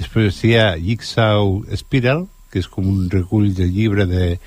després 0.00 0.38
hi 0.48 0.54
ha 0.56 0.70
Jigsaw 0.80 1.58
Spiral, 1.76 2.24
que 2.52 2.62
és 2.62 2.68
com 2.72 2.88
un 2.88 3.10
recull 3.12 3.50
del 3.56 3.72
llibre 3.74 4.06
de, 4.08 4.38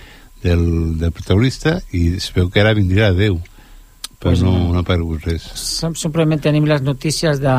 del, 0.41 0.63
del 1.01 1.11
protagonista, 1.13 1.77
i 1.93 2.15
es 2.17 2.31
veu 2.33 2.49
que 2.49 2.63
ara 2.63 2.73
vindria 2.77 3.11
la 3.11 3.19
10, 3.19 3.37
però 4.17 4.31
Pues 4.31 4.41
no, 4.41 4.55
no. 4.57 4.71
no 4.73 4.79
ha 4.79 4.81
aparegut 4.81 5.27
res. 5.29 5.45
Sim- 5.59 5.93
Simplement 5.99 6.41
tenim 6.41 6.65
les 6.65 6.81
notícies 6.81 7.37
de, 7.43 7.55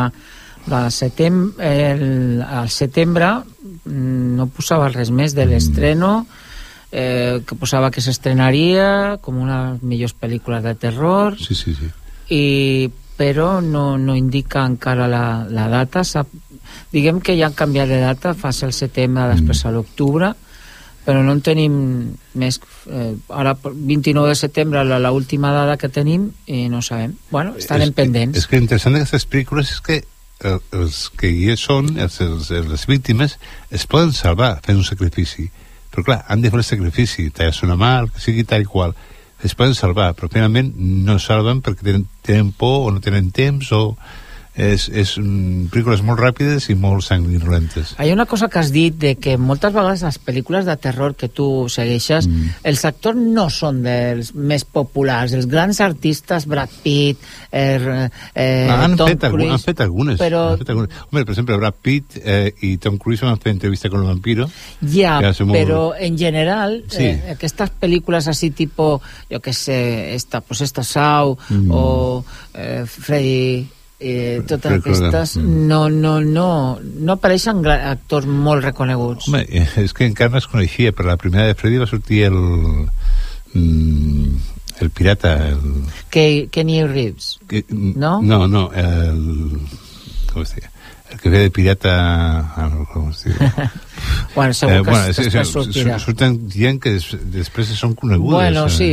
de 0.66 0.80
setem, 0.90 1.52
el, 1.62 2.42
al 2.42 2.71
setembre 2.75 3.28
mm, 3.85 4.35
no 4.40 4.49
posava 4.50 4.88
res 4.90 5.12
més 5.14 5.37
de 5.38 5.47
l'estreno 5.47 6.25
eh, 6.93 7.40
que 7.47 7.55
posava 7.59 7.90
que 7.90 8.00
s'estrenaria 8.05 9.19
com 9.23 9.38
una 9.43 9.59
de 9.62 9.73
les 9.75 9.83
millors 9.83 10.14
pel·lícules 10.16 10.62
de 10.62 10.75
terror. 10.75 11.37
Sí, 11.38 11.55
sí, 11.55 11.75
sí. 11.75 11.90
i, 12.31 12.90
però 13.16 13.61
no, 13.64 13.97
no 13.99 14.14
indica 14.16 14.64
encara 14.66 15.07
la, 15.09 15.47
la 15.49 15.69
data. 15.73 16.02
Sap, 16.05 16.28
diguem 16.93 17.21
que 17.25 17.37
ja 17.38 17.47
han 17.49 17.55
canviat 17.57 17.88
de 17.88 18.00
data 18.02 18.35
fa 18.37 18.50
el 18.52 18.73
setembre, 18.76 19.28
després 19.35 19.64
a 19.66 19.73
l'octubre 19.73 20.35
però 21.07 21.21
no 21.23 21.37
en 21.37 21.40
tenim 21.40 21.75
més 22.35 22.57
eh, 22.90 23.12
ara 23.31 23.52
29 23.62 24.26
de 24.26 24.35
setembre 24.35 24.81
la, 24.83 24.97
la 24.99 25.12
última 25.14 25.52
dada 25.55 25.76
que 25.78 25.87
tenim 25.88 26.33
i 26.50 26.64
no 26.69 26.81
sabem, 26.83 27.12
bueno, 27.31 27.52
estarem 27.57 27.87
És 27.87 27.95
que- 27.95 28.00
pendents. 28.02 28.38
És 28.40 28.49
que 28.50 28.59
l'interessant 28.59 28.97
d'aquestes 28.97 29.28
pel·lícules 29.31 29.71
és 29.71 29.78
que 29.87 30.00
eh, 30.02 30.57
els 30.75 30.99
que 31.14 31.31
hi 31.31 31.55
són, 31.57 31.93
els, 32.02 32.19
els, 32.26 32.50
les 32.50 32.87
víctimes, 32.90 33.38
es 33.71 33.87
poden 33.87 34.11
salvar 34.19 34.57
fent 34.66 34.83
un 34.83 34.88
sacrifici. 34.88 35.47
Però 35.97 36.05
clar, 36.05 36.19
han 36.29 36.43
de 36.45 36.50
fer 36.53 36.59
el 36.61 36.65
sacrifici, 36.69 37.31
tallar-se 37.33 37.65
una 37.65 37.79
mà, 37.81 37.95
el 38.03 38.11
que 38.12 38.21
sigui 38.21 38.43
tal 38.45 38.61
i 38.61 38.69
qual. 38.69 38.91
Es 39.41 39.55
poden 39.57 39.73
salvar, 39.73 40.11
però 40.12 40.29
finalment 40.29 40.75
no 40.76 41.17
salven 41.17 41.62
perquè 41.65 41.87
tenen, 41.87 42.03
tenen 42.21 42.50
por 42.53 42.83
o 42.85 42.93
no 42.93 43.00
tenen 43.00 43.31
temps 43.33 43.73
o... 43.73 43.97
és, 44.56 44.88
és 44.88 45.10
mm, 45.20 45.66
pel·lícules 45.72 46.00
molt 46.02 46.20
ràpides 46.22 46.70
i 46.72 46.75
molt 46.80 47.04
sanguinolentes. 47.04 47.94
Hi 48.00 48.10
ha 48.10 48.14
una 48.16 48.25
cosa 48.26 48.48
que 48.48 48.58
has 48.58 48.70
dit 48.72 48.94
de 48.96 49.14
que 49.20 49.36
moltes 49.36 49.72
vegades 49.75 50.02
les 50.06 50.18
pel·lícules 50.25 50.64
de 50.64 50.76
terror 50.80 51.14
que 51.14 51.28
tu 51.28 51.66
segueixes, 51.72 52.26
mm. 52.28 52.54
els 52.64 52.84
actors 52.88 53.18
no 53.20 53.48
són 53.52 53.82
dels 53.84 54.32
més 54.34 54.64
populars, 54.64 55.34
els 55.36 55.46
grans 55.50 55.80
artistes, 55.84 56.46
Brad 56.48 56.72
Pitt, 56.82 57.20
eh, 57.52 58.08
eh, 58.34 58.68
han, 58.72 58.96
Tom 58.96 59.12
fet 59.12 59.28
Cruise... 59.28 59.52
han 59.52 59.64
fet 59.66 59.80
algunes. 59.84 60.18
Però- 60.20 60.46
Han 60.54 60.58
fet 60.64 60.72
algunes. 60.72 60.90
Hombre, 61.06 61.25
per 61.26 61.34
exemple, 61.36 61.60
Brad 61.60 61.78
Pitt 61.82 62.18
eh, 62.22 62.54
i 62.66 62.76
Tom 62.82 62.96
Cruise 62.98 63.25
van 63.26 63.38
fer 63.42 63.52
entrevista 63.52 63.90
con 63.92 64.00
el 64.00 64.06
vampiro. 64.08 64.48
Ja, 64.80 65.18
molt- 65.20 65.52
pero 65.52 65.94
en 65.94 66.16
general, 66.18 66.82
Sí. 66.88 67.04
eh, 67.04 67.32
aquestes 67.36 67.70
pel·lícules 67.80 68.26
así 68.28 68.50
tipo, 68.50 69.02
yo 69.30 69.40
que 69.40 69.52
sé, 69.52 70.14
esta, 70.14 70.40
pues 70.40 70.60
esta 70.62 70.82
Sau 70.82 71.36
Mm. 71.50 71.70
o 71.70 72.25
eh, 72.54 72.84
Freddy, 72.86 73.68
eh, 74.00 74.43
totes 74.47 74.83
Krueger, 74.83 75.09
aquestes, 75.09 75.37
mm. 75.38 75.67
no, 75.69 75.88
no, 75.88 76.21
no, 76.21 76.49
no 76.81 77.17
apareixen 77.17 77.62
actors 77.67 78.26
molt 78.26 78.65
reconeguts. 78.65 79.31
Home, 79.31 79.45
eh, 79.49 79.67
és 79.85 79.97
que 79.97 80.07
encara 80.09 80.35
no 80.35 80.43
es 80.43 80.50
coneixia, 80.50 80.93
però 80.93 81.12
la 81.12 81.21
primera 81.21 81.49
de 81.49 81.57
Freddy 81.59 81.81
va 81.83 81.88
sortir 81.91 82.26
el... 82.31 82.38
Mm, 83.55 84.37
el 84.85 84.91
pirata, 84.91 85.35
el... 85.49 85.85
Que, 86.12 86.49
Kenny 86.53 86.83
Reeves. 86.85 87.38
Que, 87.49 87.65
No? 87.71 88.21
No, 88.23 88.47
no, 88.47 88.69
el... 88.76 89.61
Com 90.33 90.45
es 90.45 90.53
diu? 90.57 90.73
El 91.10 91.20
que 91.20 91.30
ve 91.30 91.38
de 91.44 91.50
pirata... 91.50 91.92
Ah, 92.56 92.70
com 92.92 93.10
es 93.10 93.25
diu? 93.25 93.36
Bueno, 94.36 94.52
segur 94.52 94.82
que 94.84 94.90
bueno, 94.90 95.06
es- 95.06 95.16
després 95.16 95.46
sí, 95.48 95.52
sortirà. 95.54 95.98
Surten 95.98 96.34
gent 96.52 96.76
que 96.84 96.90
des, 96.92 97.06
després 97.32 97.70
són 97.78 97.94
conegudes. 97.96 98.34
Bueno, 98.34 98.66
eh. 98.66 98.70
sí, 98.75 98.88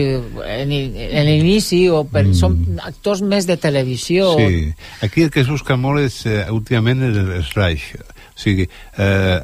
en, 0.47 0.71
en 0.71 1.27
l'inici, 1.27 1.81
o 1.91 2.05
per, 2.07 2.23
mm. 2.29 2.37
són 2.39 2.79
actors 2.79 3.21
més 3.27 3.43
de 3.49 3.57
televisió. 3.59 4.37
Sí, 4.39 4.71
aquí 5.03 5.25
el 5.27 5.33
que 5.35 5.43
es 5.43 5.51
busca 5.51 5.75
molt 5.75 5.99
és, 6.05 6.21
eh, 6.31 6.45
últimament, 6.55 7.03
el, 7.09 7.19
el 7.41 7.43
slash. 7.43 7.89
O 7.99 8.39
sigui, 8.39 8.69
eh, 8.97 9.39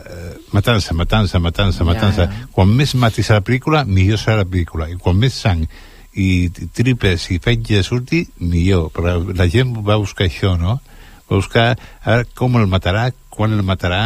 matança, 0.55 0.95
matança, 0.95 1.43
matança, 1.43 1.83
matança. 1.83 2.29
ja. 2.31 2.47
Quan 2.55 2.71
més 2.71 2.95
matis 2.95 3.29
a 3.29 3.41
la 3.41 3.43
pel·lícula, 3.43 3.83
millor 3.83 4.23
serà 4.23 4.39
la 4.39 4.47
pel·lícula. 4.47 4.87
I 4.87 4.95
quan 5.03 5.19
més 5.19 5.35
sang 5.35 5.67
i 6.15 6.49
tripes 6.49 7.27
i 7.35 7.41
fetge 7.43 7.83
surti, 7.83 8.23
millor. 8.39 8.89
Però 8.95 9.19
la 9.35 9.51
gent 9.51 9.75
va 9.83 9.99
buscar 9.99 10.31
això, 10.31 10.55
no? 10.57 10.79
Va 10.79 10.95
buscar 11.29 11.73
a 12.03 12.21
com 12.35 12.57
el 12.59 12.69
matarà, 12.71 13.09
quan 13.29 13.55
el 13.55 13.65
matarà... 13.65 14.03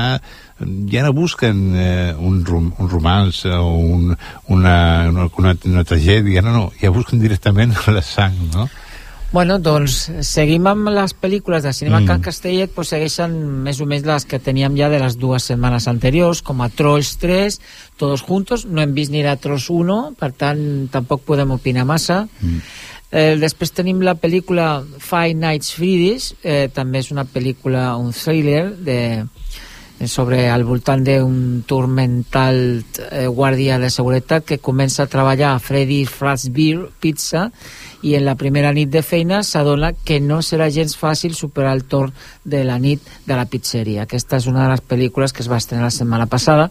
Ja 0.63 1.01
no 1.03 1.11
busquen 1.11 1.73
eh, 1.75 2.13
un, 2.15 2.37
rom 2.47 2.69
un 2.79 2.87
romans 2.87 3.41
o 3.49 3.73
un, 3.73 4.13
una, 4.53 4.75
una, 5.09 5.25
una, 5.41 5.55
una 5.65 5.83
tragèdia, 5.83 6.43
no, 6.45 6.53
no. 6.55 6.69
Ja 6.79 6.93
busquen 6.93 7.19
directament 7.19 7.73
la 7.97 8.03
sang, 8.05 8.37
no? 8.53 8.69
Bueno, 9.33 9.55
doncs 9.57 10.11
seguim 10.21 10.67
amb 10.69 10.91
les 10.93 11.15
pel·lícules 11.17 11.63
de 11.65 11.71
cinema 11.73 11.99
Mm. 11.99 12.03
mm. 12.03 12.07
Can 12.07 12.21
Castellet, 12.21 12.71
pues 12.71 12.91
segueixen 12.93 13.33
més 13.65 13.81
o 13.81 13.87
menys 13.89 14.05
les 14.05 14.25
que 14.29 14.37
teníem 14.37 14.77
ja 14.77 14.89
de 14.93 14.99
les 15.01 15.17
dues 15.17 15.49
setmanes 15.49 15.87
anteriors, 15.89 16.43
com 16.45 16.61
a 16.61 16.69
Trolls 16.69 17.17
3, 17.17 17.59
Todos 17.97 18.21
Juntos, 18.21 18.67
no 18.69 18.81
hem 18.81 18.93
vist 18.93 19.11
ni 19.11 19.23
la 19.25 19.35
Trolls 19.35 19.71
1, 19.73 20.13
per 20.19 20.31
tant 20.37 20.87
tampoc 20.93 21.25
podem 21.25 21.49
opinar 21.57 21.83
massa. 21.83 22.27
Mm. 22.41 22.61
Eh, 23.13 23.35
després 23.37 23.69
tenim 23.69 23.99
la 24.01 24.15
pel·lícula 24.17 24.81
Five 24.97 25.37
Nights 25.37 25.75
Freddy's, 25.77 26.31
eh, 26.41 26.65
també 26.73 27.03
és 27.03 27.11
una 27.13 27.27
pel·lícula, 27.29 27.91
un 28.01 28.09
thriller 28.09 28.71
de, 28.73 28.97
sobre 30.05 30.49
al 30.49 30.65
voltant 30.67 31.03
d'un 31.05 31.63
turmental 31.67 32.83
eh, 33.11 33.27
guàrdia 33.27 33.77
de 33.79 33.89
seguretat 33.93 34.45
que 34.45 34.59
comença 34.59 35.03
a 35.03 35.11
treballar 35.11 35.53
a 35.53 35.61
Freddy 35.63 36.03
Fazbear 36.09 36.89
Pizza 36.99 37.49
i 38.03 38.15
en 38.17 38.25
la 38.25 38.35
primera 38.35 38.73
nit 38.75 38.91
de 38.91 39.01
feina 39.05 39.41
s'adona 39.47 39.93
que 39.93 40.19
no 40.19 40.41
serà 40.43 40.67
gens 40.73 40.97
fàcil 40.99 41.37
superar 41.37 41.71
el 41.77 41.85
torn 41.87 42.11
de 42.43 42.63
la 42.67 42.75
nit 42.79 43.05
de 43.25 43.37
la 43.37 43.45
pizzeria. 43.47 44.03
Aquesta 44.03 44.41
és 44.41 44.47
una 44.51 44.65
de 44.65 44.73
les 44.73 44.83
pel·lícules 44.83 45.31
que 45.31 45.43
es 45.45 45.49
va 45.51 45.61
estrenar 45.61 45.87
la 45.87 45.95
setmana 45.95 46.27
passada. 46.27 46.69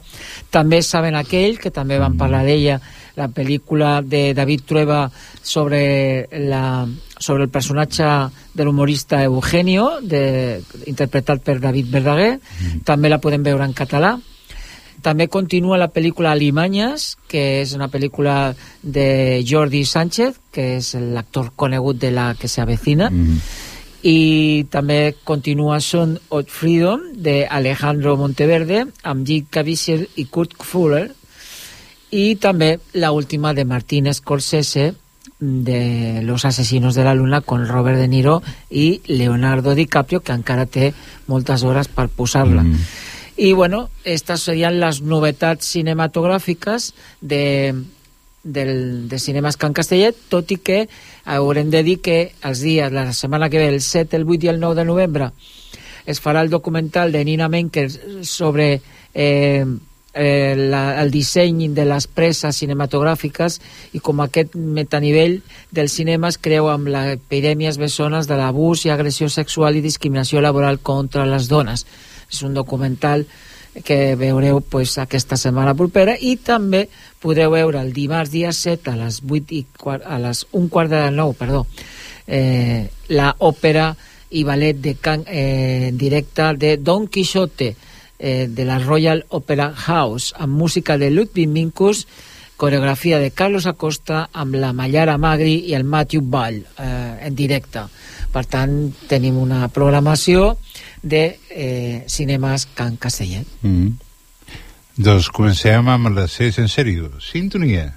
També 0.51 0.83
saben 0.83 1.17
aquell, 1.17 1.57
que 1.59 1.73
també 1.73 1.99
van 2.03 2.19
parlar 2.21 2.45
d'ella, 2.45 2.81
la 3.17 3.29
pel·lícula 3.33 4.01
de 4.05 4.33
David 4.37 4.67
Trueba 4.69 5.07
sobre, 5.43 6.29
la, 6.49 6.85
sobre 7.23 7.47
el 7.47 7.51
personatge 7.55 8.05
de 8.53 8.67
l'humorista 8.67 9.23
Eugenio, 9.23 10.01
de, 10.03 10.61
interpretat 10.91 11.41
per 11.47 11.61
David 11.63 11.89
Verdaguer. 11.95 12.35
També 12.85 13.09
la 13.09 13.23
podem 13.23 13.47
veure 13.47 13.65
en 13.65 13.73
català. 13.73 14.17
També 15.03 15.27
continua 15.27 15.81
la 15.81 15.91
pel·lícula 15.91 16.31
Alimanyes, 16.31 17.17
que 17.27 17.63
és 17.63 17.75
una 17.75 17.89
pel·lícula 17.91 18.55
de 18.83 19.43
Jordi 19.47 19.83
Sánchez, 19.85 20.39
que 20.55 20.77
és 20.79 20.95
l'actor 20.95 21.51
conegut 21.59 21.99
de 21.99 22.13
la 22.15 22.33
que 22.39 22.49
se 22.49 22.63
avecina. 22.63 23.11
Mm. 23.11 23.41
I 24.03 24.67
també 24.71 25.15
continua 25.25 25.81
Son 25.81 26.15
of 26.31 26.51
Freedom, 26.51 27.03
de 27.15 27.47
Alejandro 27.47 28.17
Monteverde, 28.19 28.87
amb 29.03 29.27
Jim 29.27 29.47
Caviezel 29.51 30.07
i 30.17 30.27
Kurt 30.27 30.55
Fuller. 30.63 31.09
I 32.11 32.37
també 32.37 32.77
la 32.95 33.11
última 33.13 33.55
de 33.55 33.65
Martín 33.65 34.11
Scorsese, 34.15 34.93
de 35.43 36.21
Los 36.23 36.45
asesinos 36.45 36.95
de 36.95 37.03
la 37.03 37.17
luna 37.17 37.41
con 37.41 37.67
Robert 37.67 37.99
De 37.99 38.07
Niro 38.07 38.43
i 38.71 39.03
Leonardo 39.07 39.75
DiCaprio 39.75 40.21
que 40.23 40.37
encara 40.37 40.69
té 40.71 40.93
moltes 41.27 41.65
hores 41.67 41.91
per 41.91 42.07
posar-la 42.15 42.63
mm. 42.63 42.85
i 43.43 43.51
bueno, 43.53 43.89
estas 44.05 44.47
serien 44.47 44.79
les 44.79 45.01
novetats 45.03 45.67
cinematogràfiques 45.75 46.93
de, 47.21 47.75
del, 48.45 49.09
de 49.09 49.19
Cinemes 49.19 49.59
Can 49.59 49.75
Castellet, 49.75 50.15
tot 50.31 50.51
i 50.55 50.61
que 50.63 50.85
haurem 51.25 51.71
de 51.75 51.83
dir 51.83 51.99
que 52.07 52.19
els 52.47 52.63
dies, 52.63 52.93
la 52.95 53.09
setmana 53.11 53.51
que 53.51 53.59
ve, 53.59 53.69
el 53.73 53.81
7, 53.83 54.17
el 54.17 54.29
8 54.29 54.47
i 54.47 54.53
el 54.53 54.61
9 54.61 54.79
de 54.79 54.85
novembre, 54.85 55.33
es 56.07 56.23
farà 56.23 56.43
el 56.43 56.51
documental 56.51 57.11
de 57.11 57.25
Nina 57.25 57.49
Menker 57.49 57.89
sobre 58.23 58.83
eh, 59.15 59.67
eh, 60.15 60.55
la, 60.57 61.01
el 61.03 61.11
disseny 61.11 61.69
de 61.75 61.87
les 61.89 62.07
presses 62.07 62.59
cinematogràfiques 62.63 63.59
i 63.97 64.01
com 64.05 64.21
aquest 64.21 64.57
metanivell 64.57 65.39
del 65.71 65.89
cinema 65.89 66.29
es 66.33 66.39
creu 66.39 66.69
amb 66.73 66.91
l'epidèmies 66.93 67.79
bessones 67.81 68.29
de 68.29 68.37
l'abús 68.37 68.85
i 68.87 68.93
agressió 68.93 69.29
sexual 69.33 69.77
i 69.77 69.85
discriminació 69.85 70.43
laboral 70.45 70.81
contra 70.81 71.27
les 71.27 71.49
dones. 71.49 71.87
És 72.33 72.43
un 72.43 72.55
documental 72.55 73.27
que 73.85 74.15
veureu 74.21 74.61
pues, 74.61 74.99
aquesta 75.01 75.39
setmana 75.41 75.73
propera 75.75 76.15
i 76.21 76.37
també 76.37 76.87
podreu 77.23 77.55
veure 77.55 77.81
el 77.81 77.93
dimarts 77.97 78.33
dia 78.33 78.53
7 78.53 78.93
a 78.93 78.99
les 79.01 79.23
8 79.25 79.57
i 79.57 79.65
quart, 79.79 80.05
a 80.05 80.19
les 80.21 80.45
un 80.53 80.69
quart 80.69 80.93
de 80.93 81.07
9 81.11 81.39
perdó, 81.39 81.65
eh, 82.27 82.91
la 83.09 83.33
òpera 83.41 83.95
i 84.33 84.45
ballet 84.45 84.77
de 84.77 84.95
can, 85.01 85.25
eh, 85.27 85.89
en 85.89 85.99
directe 85.99 86.53
de 86.57 86.77
Don 86.77 87.07
Quixote 87.09 87.75
eh, 88.23 88.47
de 88.49 88.65
la 88.65 88.79
Royal 88.79 89.25
Opera 89.29 89.73
House 89.75 90.33
amb 90.39 90.55
música 90.55 90.97
de 90.97 91.11
Ludwig 91.11 91.51
Minkus 91.51 92.07
coreografia 92.57 93.19
de 93.19 93.33
Carlos 93.35 93.67
Acosta 93.67 94.29
amb 94.33 94.55
la 94.63 94.71
Mallara 94.73 95.19
Magri 95.19 95.59
i 95.67 95.75
el 95.75 95.85
Matthew 95.85 96.23
Ball 96.23 96.63
eh, 96.63 97.27
en 97.27 97.35
directe 97.35 97.83
per 98.33 98.47
tant 98.47 98.79
tenim 99.11 99.37
una 99.43 99.67
programació 99.69 100.55
de 101.03 101.25
eh, 101.51 102.05
cinemes 102.07 102.71
Can 102.79 102.97
Castellet 102.97 103.61
Mm. 103.67 103.93
Doncs 104.93 105.31
comencem 105.33 105.87
amb 105.89 106.11
les 106.13 106.35
6 106.37 106.59
en 106.61 106.69
sèrio. 106.69 107.09
Sintonia. 107.25 107.95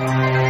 Bé, 0.00 0.49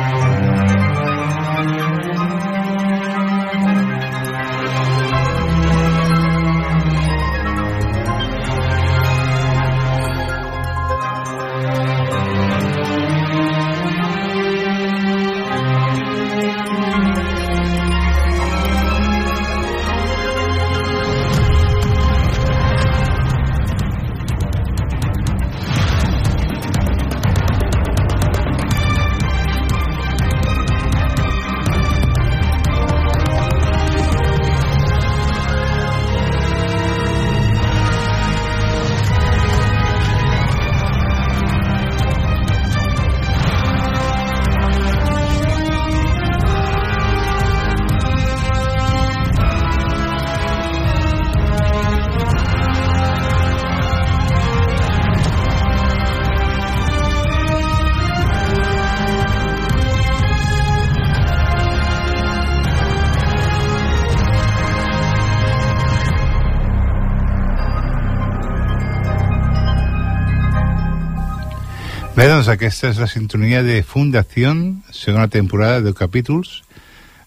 doncs 72.40 72.54
aquesta 72.54 72.88
és 72.88 72.96
la 72.96 73.06
sintonia 73.10 73.58
de 73.60 73.82
Fundació, 73.84 74.54
segona 74.96 75.28
temporada 75.28 75.82
de 75.84 75.90
capítols. 75.92 76.62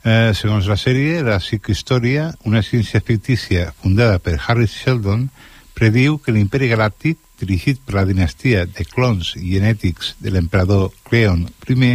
Eh, 0.02 0.34
segons 0.34 0.66
la 0.66 0.74
sèrie, 0.74 1.20
la 1.22 1.36
psicohistòria, 1.38 2.32
una 2.50 2.64
ciència 2.66 2.98
fictícia 3.06 3.68
fundada 3.84 4.18
per 4.18 4.40
Harry 4.48 4.66
Sheldon, 4.66 5.28
prediu 5.78 6.18
que 6.18 6.34
l'imperi 6.34 6.72
galàctic, 6.72 7.20
dirigit 7.38 7.84
per 7.86 8.00
la 8.00 8.08
dinastia 8.10 8.64
de 8.66 8.88
clons 8.90 9.36
genètics 9.38 10.16
de 10.18 10.34
l'emperador 10.34 10.90
Cleon 11.06 11.46
I, 11.46 11.92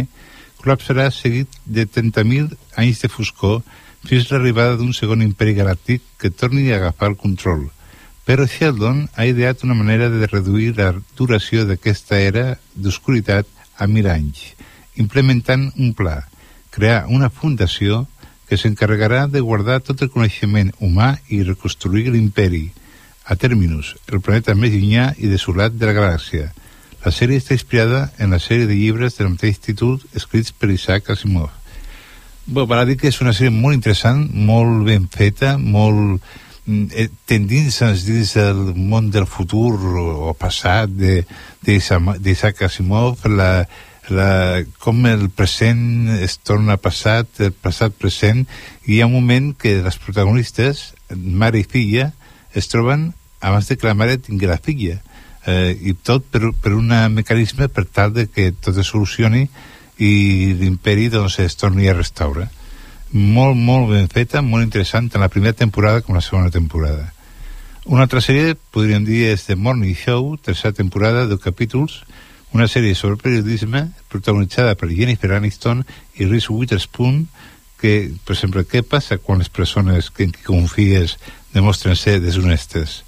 col·lapsarà 0.61 1.09
seguit 1.11 1.59
de 1.65 1.83
30.000 1.83 2.55
anys 2.79 3.03
de 3.03 3.11
foscor 3.11 3.59
fins 4.07 4.31
l'arribada 4.31 4.79
d'un 4.79 4.95
segon 4.95 5.27
imperi 5.27 5.57
galàctic 5.59 6.07
que 6.15 6.31
torni 6.31 6.69
a 6.71 6.79
agafar 6.79 7.11
el 7.11 7.19
control. 7.19 7.67
Però 8.29 8.45
Sheldon 8.45 9.07
ha 9.17 9.25
ideat 9.25 9.63
una 9.65 9.73
manera 9.73 10.05
de 10.13 10.27
reduir 10.29 10.75
la 10.77 10.91
duració 11.17 11.63
d'aquesta 11.65 12.19
era 12.21 12.43
d'oscuritat 12.75 13.47
a 13.73 13.87
mil 13.89 14.05
anys, 14.05 14.43
implementant 15.01 15.63
un 15.73 15.95
pla, 15.97 16.27
crear 16.69 17.07
una 17.09 17.31
fundació 17.33 18.03
que 18.45 18.59
s'encarregarà 18.61 19.23
de 19.33 19.41
guardar 19.41 19.79
tot 19.81 20.03
el 20.05 20.11
coneixement 20.13 20.69
humà 20.77 21.15
i 21.33 21.39
reconstruir 21.41 22.11
l'imperi, 22.13 22.67
a 23.25 23.33
Terminus, 23.35 23.95
el 24.13 24.21
planeta 24.21 24.53
més 24.53 24.75
llunyà 24.75 25.07
i 25.17 25.29
desolat 25.31 25.73
de 25.73 25.89
la 25.89 25.95
galàxia. 25.97 26.51
La 27.01 27.09
sèrie 27.09 27.41
està 27.41 27.55
inspirada 27.57 28.11
en 28.21 28.35
la 28.35 28.39
sèrie 28.43 28.67
de 28.69 28.77
llibres 28.77 29.17
del 29.17 29.31
mateix 29.31 29.57
títol 29.57 29.95
escrits 30.13 30.53
per 30.53 30.69
Isaac 30.69 31.09
Asimov. 31.15 31.49
Bé, 32.45 32.61
a 32.61 32.85
dir 32.85 32.99
que 33.01 33.09
és 33.09 33.19
una 33.25 33.33
sèrie 33.33 33.49
molt 33.57 33.73
interessant, 33.73 34.21
molt 34.29 34.85
ben 34.85 35.09
feta, 35.17 35.55
molt 35.57 36.21
mm, 36.69 36.85
eh, 36.93 37.09
tendint-se 37.25 37.89
dins 38.05 38.35
del 38.37 38.61
món 38.77 39.09
del 39.11 39.25
futur 39.25 39.73
o 40.29 40.33
passat 40.37 40.93
d'Isaac 41.65 42.61
Asimov, 42.69 43.25
la, 43.25 43.65
la, 44.13 44.29
com 44.77 45.01
el 45.09 45.27
present 45.33 46.13
es 46.21 46.37
torna 46.45 46.77
passat, 46.77 47.41
el 47.41 47.53
passat 47.57 47.97
present, 47.97 48.45
i 48.85 48.95
hi 48.95 49.01
ha 49.01 49.09
un 49.09 49.17
moment 49.17 49.51
que 49.57 49.79
les 49.81 49.97
protagonistes, 49.97 50.93
mare 51.15 51.59
i 51.59 51.65
filla, 51.65 52.11
es 52.53 52.69
troben 52.69 53.09
abans 53.41 53.67
de 53.67 53.77
que 53.77 53.87
la 53.87 53.97
mare 53.97 54.17
tingui 54.21 54.49
la 54.49 54.59
filla 54.61 54.99
eh, 55.45 55.73
i 55.73 55.95
tot 56.03 56.25
per, 56.31 56.51
per 56.61 56.73
un 56.75 56.91
mecanisme 57.13 57.69
per 57.69 57.85
tal 57.85 58.13
de 58.13 58.27
que 58.27 58.51
tot 58.51 58.77
es 58.77 58.89
solucioni 58.91 59.47
i 59.99 60.13
l'imperi 60.59 61.09
doncs 61.11 61.39
es 61.43 61.57
torni 61.59 61.87
a 61.87 61.95
restaurar 61.97 62.49
molt, 63.11 63.55
molt 63.57 63.89
ben 63.93 64.09
feta, 64.11 64.41
molt 64.41 64.63
interessant 64.63 65.09
tant 65.09 65.21
la 65.23 65.31
primera 65.33 65.53
temporada 65.53 66.01
com 66.01 66.15
la 66.15 66.25
segona 66.25 66.51
temporada 66.53 67.09
una 67.89 68.03
altra 68.05 68.21
sèrie, 68.21 68.53
podríem 68.69 69.01
dir, 69.01 69.23
és 69.31 69.47
The 69.47 69.55
Morning 69.57 69.95
Show, 69.97 70.35
tercera 70.45 70.75
temporada, 70.77 71.23
de 71.25 71.39
capítols, 71.41 72.03
una 72.53 72.67
sèrie 72.69 72.93
sobre 72.93 73.17
periodisme 73.17 73.87
protagonitzada 74.13 74.75
per 74.77 74.91
Jennifer 74.91 75.31
Aniston 75.33 75.81
i 76.13 76.27
Reese 76.27 76.53
Witherspoon, 76.53 77.23
que, 77.81 78.11
per 78.25 78.35
exemple, 78.35 78.61
què 78.69 78.83
passa 78.85 79.17
quan 79.17 79.41
les 79.41 79.49
persones 79.49 80.11
que 80.13 80.27
en 80.27 80.35
qui 80.35 80.45
confies 80.45 81.15
demostren 81.55 81.97
ser 81.97 82.19
deshonestes? 82.21 82.99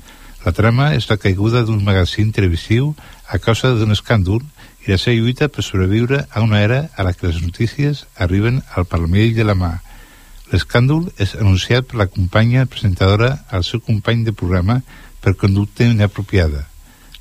La 0.42 0.56
trama 0.58 0.96
és 0.98 1.12
la 1.12 1.20
caiguda 1.22 1.62
d'un 1.62 1.86
magazín 1.86 2.34
televisiu 2.34 2.96
a 3.30 3.38
causa 3.38 3.76
d'un 3.78 3.94
escàndol 3.94 4.42
i 4.88 4.96
la 4.96 4.98
seva 4.98 5.20
lluita 5.20 5.52
per 5.54 5.62
sobreviure 5.62 6.26
a 6.32 6.42
una 6.42 6.66
era 6.66 6.88
a 6.98 7.06
la 7.06 7.14
que 7.14 7.30
les 7.30 7.44
notícies 7.46 8.08
arriben 8.18 8.64
al 8.74 8.90
palmell 8.90 9.36
de 9.38 9.46
la 9.46 9.54
mà. 9.54 9.76
L'escàndol 10.52 11.08
és 11.24 11.36
anunciat 11.40 11.88
per 11.88 12.02
la 12.02 12.10
companya 12.12 12.66
presentadora 12.68 13.46
al 13.50 13.64
seu 13.64 13.80
company 13.80 14.26
de 14.28 14.36
programa 14.36 14.82
per 15.24 15.38
conducta 15.40 15.88
inapropiada. 15.88 16.66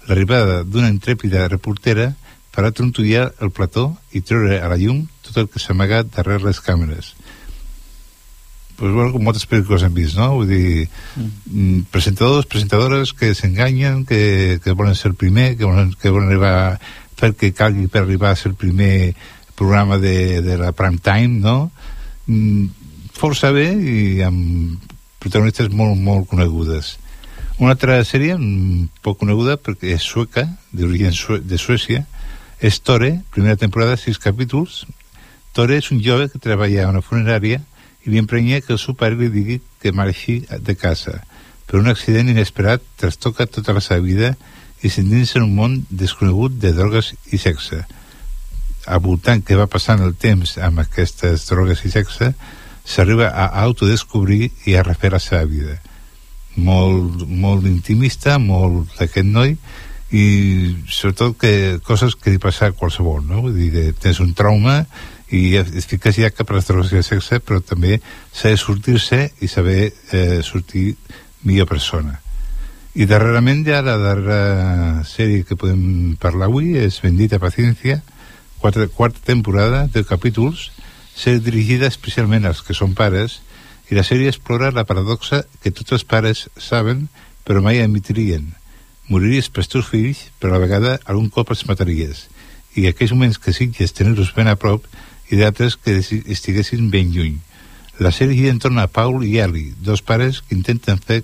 L'arribada 0.09 0.63
d'una 0.65 0.91
intrèpida 0.91 1.47
reportera 1.49 2.11
farà 2.51 2.73
trontollar 2.75 3.29
el 3.39 3.53
plató 3.55 3.93
i 4.11 4.25
treure 4.27 4.59
a 4.59 4.71
la 4.73 4.81
llum 4.81 5.05
tot 5.23 5.39
el 5.39 5.47
que 5.51 5.63
s'ha 5.63 5.77
amagat 5.77 6.11
darrere 6.17 6.49
les 6.49 6.59
càmeres 6.65 7.15
pues, 8.81 8.95
bueno, 8.95 9.13
com 9.13 9.23
moltes 9.23 9.45
pel·lícules 9.45 9.85
hem 9.85 9.93
vist, 9.93 10.17
no? 10.17 10.31
Vull 10.39 10.49
dir, 10.49 10.87
mm. 11.21 11.91
presentadors, 11.93 12.49
presentadores 12.49 13.13
que 13.13 13.35
s'enganyen, 13.37 14.07
que, 14.09 14.59
que 14.65 14.73
volen 14.73 14.97
ser 14.97 15.11
el 15.13 15.19
primer, 15.21 15.53
que 15.59 15.69
volen, 15.69 15.93
que 15.93 16.09
volen 16.09 16.31
arribar 16.33 16.55
a 16.57 16.79
fer 17.21 17.35
que 17.37 17.53
calgui 17.53 17.91
per 17.93 18.07
arribar 18.07 18.33
a 18.33 18.39
ser 18.41 18.55
el 18.55 18.57
primer 18.57 19.13
programa 19.55 19.99
de, 20.01 20.41
de 20.41 20.57
la 20.57 20.73
prime 20.73 20.97
time, 21.05 21.43
no? 21.45 21.71
Mm, 22.25 22.80
força 23.21 23.51
bé 23.53 23.67
i 23.77 24.23
amb 24.25 24.81
protagonistes 25.21 25.69
molt, 25.77 25.99
molt 26.01 26.29
conegudes. 26.31 26.95
Una 27.61 27.75
altra 27.75 27.99
sèrie, 28.09 28.37
mm, 28.39 29.03
poc 29.05 29.19
coneguda, 29.21 29.59
perquè 29.61 29.93
és 29.93 30.03
sueca, 30.03 30.47
d'origen 30.73 31.13
de 31.45 31.59
Suècia, 31.59 32.07
és 32.61 32.81
Tore, 32.81 33.21
primera 33.31 33.57
temporada, 33.57 33.97
sis 33.97 34.19
capítols. 34.19 34.87
Tore 35.53 35.77
és 35.77 35.91
un 35.93 36.01
jove 36.01 36.31
que 36.31 36.39
treballa 36.39 36.87
a 36.87 36.89
una 36.89 37.03
funerària 37.03 37.61
i 38.07 38.11
li 38.11 38.19
emprenya 38.19 38.63
que 38.63 38.73
el 38.73 38.79
seu 38.79 38.95
pare 38.95 39.17
li 39.17 39.29
digui 39.29 39.61
que 39.83 39.93
marxi 39.93 40.47
de 40.49 40.75
casa. 40.75 41.21
Però 41.67 41.81
un 41.81 41.89
accident 41.89 42.29
inesperat 42.29 42.81
trastoca 42.97 43.47
tota 43.47 43.75
la 43.77 43.81
seva 43.81 44.01
vida 44.01 44.37
i 44.83 44.89
s'endinsa 44.89 45.39
en 45.39 45.45
un 45.45 45.55
món 45.55 45.87
desconegut 45.91 46.57
de 46.57 46.73
drogues 46.73 47.13
i 47.33 47.37
sexe. 47.37 47.85
Al 48.87 49.01
voltant 49.05 49.45
que 49.45 49.61
va 49.61 49.69
passant 49.69 50.01
el 50.01 50.15
temps 50.17 50.57
amb 50.57 50.81
aquestes 50.81 51.45
drogues 51.51 51.85
i 51.85 51.93
sexe, 51.93 52.33
s'arriba 52.85 53.31
a 53.31 53.51
autodescobrir 53.63 54.51
i 54.67 54.75
a 54.75 54.83
refer 54.87 55.13
la 55.13 55.23
seva 55.23 55.45
vida. 55.45 55.79
Molt, 56.57 57.27
molt 57.29 57.67
intimista, 57.67 58.39
molt 58.39 58.99
d'aquest 58.99 59.29
noi, 59.29 59.55
i 60.11 60.27
sobretot 60.91 61.37
que 61.39 61.53
coses 61.87 62.17
que 62.19 62.33
li 62.35 62.43
passa 62.43 62.71
a 62.71 62.75
qualsevol, 62.75 63.23
no? 63.27 63.45
Vull 63.45 63.55
dir, 63.55 63.71
que 63.71 63.93
tens 63.95 64.19
un 64.25 64.35
trauma 64.35 64.81
i 65.31 65.55
es 65.57 65.87
fiques 65.87 66.17
ja 66.19 66.33
cap 66.35 66.51
a 66.51 66.57
les 66.59 66.67
drogues 66.67 66.91
de 66.91 67.03
sexe 67.07 67.39
però 67.39 67.61
també 67.63 68.01
de 68.01 68.57
sortir-se 68.59 69.21
i 69.41 69.49
saber 69.49 69.93
eh, 70.13 70.41
sortir 70.43 70.97
millor 71.47 71.69
persona 71.71 72.19
i 72.99 73.07
darrerament 73.07 73.63
ja 73.67 73.83
la 73.87 73.97
darrera 74.01 75.05
sèrie 75.07 75.45
que 75.47 75.59
podem 75.59 76.17
parlar 76.21 76.49
avui 76.51 76.75
és 76.81 76.99
Bendita 77.03 77.39
Paciencia 77.39 78.01
quarta, 78.59 78.89
quarta 78.89 79.23
temporada 79.25 79.87
de 79.87 80.03
capítols 80.05 80.71
ser 81.21 81.37
dirigida 81.45 81.91
especialment 81.91 82.49
als 82.49 82.65
que 82.65 82.77
són 82.77 82.97
pares 82.97 83.41
i 83.91 83.99
la 83.99 84.07
sèrie 84.07 84.31
explora 84.33 84.73
la 84.73 84.87
paradoxa 84.89 85.43
que 85.61 85.75
tots 85.75 85.93
els 85.99 86.07
pares 86.09 86.47
saben 86.57 87.09
però 87.45 87.61
mai 87.65 87.83
admitirien 87.83 88.49
moriries 89.11 89.51
pels 89.51 89.69
teus 89.69 89.89
fills 89.91 90.23
però 90.39 90.55
a 90.55 90.57
la 90.57 90.65
vegada 90.65 90.93
algun 91.05 91.29
cop 91.35 91.51
els 91.53 91.67
mataries. 91.69 92.29
I 92.79 92.87
aquells 92.87 93.13
moments 93.13 93.41
que 93.43 93.53
sitges 93.53 93.93
tenir-los 93.93 94.31
ben 94.37 94.49
a 94.49 94.57
prop 94.57 94.87
i 95.31 95.39
d'altres 95.39 95.77
que 95.77 95.99
estiguessin 95.99 96.89
ben 96.95 97.11
lluny. 97.15 97.41
La 97.99 98.15
sèrie 98.15 98.39
gira 98.39 98.55
entorn 98.55 98.79
a 98.79 98.87
Paul 98.87 99.27
i 99.27 99.37
Ellie, 99.43 99.75
dos 99.77 100.01
pares 100.07 100.41
que 100.41 100.55
intenten 100.57 101.03
fer 101.03 101.21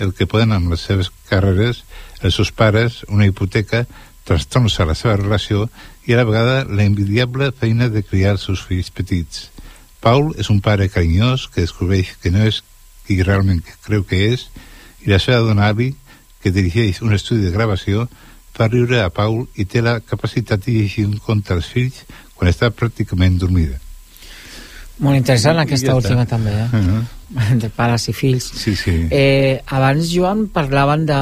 el 0.00 0.12
que 0.16 0.28
poden 0.28 0.52
amb 0.52 0.70
les 0.72 0.84
seves 0.84 1.10
carreres, 1.28 1.82
els 2.20 2.36
seus 2.36 2.52
pares, 2.52 3.02
una 3.08 3.26
hipoteca, 3.26 3.86
trastorns 4.30 4.78
a 4.78 4.86
la 4.86 4.94
seva 4.94 5.16
relació 5.18 5.66
i 6.06 6.14
a 6.14 6.20
la 6.20 6.26
vegada 6.28 6.62
la 6.64 6.86
envidiable 6.86 7.50
feina 7.50 7.90
de 7.90 8.04
criar 8.06 8.36
els 8.36 8.46
seus 8.46 8.62
fills 8.62 8.92
petits. 8.94 9.48
Paul 10.00 10.30
és 10.38 10.48
un 10.54 10.62
pare 10.64 10.88
carinyós 10.88 11.48
que 11.50 11.64
descobreix 11.64 12.14
que 12.22 12.30
no 12.30 12.46
és 12.46 12.62
qui 13.06 13.18
realment 13.26 13.60
creu 13.84 14.06
que 14.06 14.22
és 14.30 14.46
i 15.02 15.10
la 15.10 15.18
seva 15.18 15.42
dona 15.42 15.68
Abby, 15.72 15.90
que 16.40 16.52
dirigeix 16.54 17.02
un 17.02 17.12
estudi 17.16 17.42
de 17.48 17.52
gravació, 17.52 18.06
fa 18.54 18.68
riure 18.68 19.00
a 19.02 19.10
Paul 19.10 19.46
i 19.58 19.66
té 19.66 19.82
la 19.82 19.98
capacitat 20.00 20.62
de 20.64 20.76
llegir 20.78 21.06
un 21.08 21.18
conte 21.24 21.56
als 21.56 21.70
fills 21.72 22.04
quan 22.36 22.50
està 22.52 22.70
pràcticament 22.70 23.38
dormida. 23.40 23.80
Molt 25.00 25.16
interessant 25.16 25.58
aquesta 25.58 25.96
última 25.96 26.26
està. 26.26 26.36
també, 26.36 26.52
eh? 26.52 26.68
Uh 26.76 26.86
-huh. 26.86 27.58
de 27.62 27.70
pares 27.70 28.08
i 28.08 28.12
fills. 28.12 28.44
Sí, 28.44 28.76
sí. 28.76 29.08
Eh, 29.10 29.60
abans, 29.66 30.12
Joan, 30.12 30.48
parlaven 30.48 31.06
de, 31.06 31.20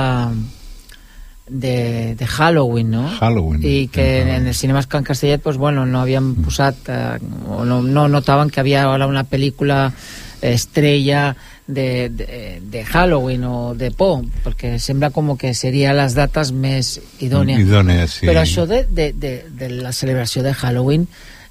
de, 1.49 2.15
de 2.15 2.27
Halloween, 2.27 2.91
no? 2.91 3.09
Halloween. 3.09 3.61
I 3.65 3.89
que 3.89 4.25
-huh. 4.25 4.37
en 4.37 4.47
els 4.47 4.59
cinemes 4.59 4.87
Can 4.87 5.05
Castellet, 5.05 5.41
pues, 5.41 5.57
bueno, 5.57 5.87
no 5.87 6.01
havien 6.01 6.35
posat, 6.37 6.77
eh, 6.89 7.19
o 7.49 7.65
no, 7.65 7.83
no 7.83 8.09
notaven 8.09 8.51
que 8.51 8.61
havia 8.61 8.93
ara 8.93 9.07
una 9.07 9.25
pel·lícula 9.25 9.93
estrella 10.41 11.37
de, 11.67 12.09
de, 12.09 12.61
de 12.63 12.85
Halloween 12.85 13.45
o 13.45 13.75
de 13.75 13.91
por, 13.91 14.25
perquè 14.45 14.79
sembla 14.79 15.11
com 15.11 15.37
que 15.37 15.53
seria 15.55 15.93
les 15.93 16.15
dates 16.17 16.51
més 16.53 17.01
idònees. 17.21 17.61
Idònees, 17.61 18.11
sí. 18.21 18.27
Però 18.27 18.41
això 18.41 18.67
de, 18.67 18.85
de, 18.89 19.13
de, 19.13 19.45
de 19.51 19.69
la 19.69 19.93
celebració 19.93 20.43
de 20.43 20.55
Halloween 20.55 21.07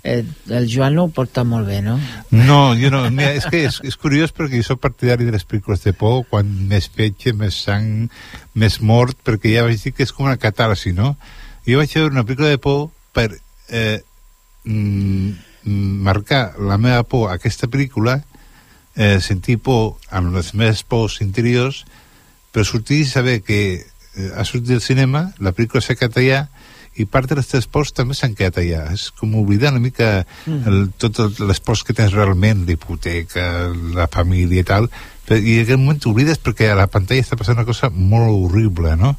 eh, 0.07 0.23
el 0.49 0.67
Joan 0.71 0.95
no 0.95 1.07
ho 1.07 1.11
porta 1.11 1.43
molt 1.43 1.67
bé, 1.67 1.81
no? 1.83 1.97
No, 2.31 2.75
jo 2.79 2.91
no. 2.93 3.01
Mira, 3.11 3.33
és 3.35 3.47
que 3.51 3.65
és, 3.67 3.79
és 3.83 3.97
curiós 3.99 4.31
perquè 4.35 4.61
jo 4.61 4.69
soc 4.69 4.79
partidari 4.83 5.27
de 5.27 5.33
les 5.35 5.43
pel·lícules 5.43 5.83
de 5.83 5.91
por, 5.97 6.21
quan 6.31 6.47
més 6.69 6.87
fetge, 6.87 7.33
més 7.35 7.57
sang, 7.67 8.07
més 8.55 8.79
mort, 8.79 9.17
perquè 9.27 9.57
ja 9.57 9.65
vaig 9.67 9.83
dir 9.83 9.93
que 9.97 10.07
és 10.07 10.15
com 10.15 10.29
una 10.29 10.39
catarsi, 10.39 10.95
no? 10.95 11.15
Jo 11.67 11.81
vaig 11.81 11.97
veure 11.99 12.15
una 12.15 12.23
pel·lícula 12.23 12.53
de 12.53 12.61
por 12.63 12.87
per 13.17 13.29
eh, 13.35 13.99
mm, 14.63 15.31
marcar 16.07 16.55
la 16.63 16.79
meva 16.79 17.03
por 17.03 17.27
a 17.27 17.35
aquesta 17.35 17.67
pel·lícula 17.67 18.21
eh, 18.95 19.19
sentir 19.21 19.59
por 19.59 19.97
amb 20.09 20.35
les 20.35 20.53
meves 20.55 20.83
pors 20.87 21.19
interiors 21.21 21.83
per 22.55 22.63
sortir 22.65 23.03
i 23.03 23.09
saber 23.09 23.41
que 23.43 23.59
eh, 23.75 24.31
ha 24.35 24.45
sortit 24.47 24.71
del 24.71 24.85
cinema, 24.85 25.27
la 25.43 25.51
pel·lícula 25.51 25.83
s'ha 25.83 25.99
allà 26.07 26.47
i 26.97 27.05
part 27.05 27.29
de 27.29 27.37
les 27.39 27.49
teves 27.49 27.67
pors 27.71 27.93
també 27.95 28.15
s'han 28.17 28.35
quedat 28.37 28.61
allà. 28.61 28.85
És 28.93 29.09
com 29.17 29.35
oblidar 29.39 29.73
una 29.73 29.83
mica 29.83 30.25
Mm. 30.45 30.67
el, 30.67 30.89
totes 30.97 31.39
les 31.39 31.59
pors 31.59 31.83
que 31.83 31.93
tens 31.93 32.13
realment, 32.13 32.65
l'hipoteca, 32.65 33.69
la 33.95 34.07
família 34.07 34.61
i 34.61 34.67
tal, 34.67 34.89
i 35.29 35.57
en 35.57 35.65
aquell 35.65 35.81
moment 35.81 35.99
t'oblides 35.99 36.39
perquè 36.39 36.71
a 36.71 36.79
la 36.79 36.87
pantalla 36.87 37.21
està 37.21 37.35
passant 37.37 37.57
una 37.57 37.67
cosa 37.67 37.89
molt 37.89 38.31
horrible, 38.31 38.95
no? 38.95 39.15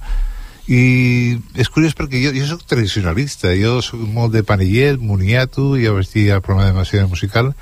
i 0.68 1.38
és 1.56 1.70
curiós 1.72 1.94
perquè 1.96 2.20
jo, 2.20 2.32
jo 2.36 2.44
soc 2.44 2.64
tradicionalista 2.68 3.54
jo 3.56 3.78
soc 3.84 4.02
molt 4.12 4.34
de 4.34 4.44
panellet, 4.44 5.00
moniato 5.00 5.70
jo 5.80 5.94
vaig 5.96 6.10
dir 6.12 6.26
al 6.34 6.42
programa 6.44 6.68
de 6.68 6.76
Masia 6.76 7.06
Musical 7.08 7.54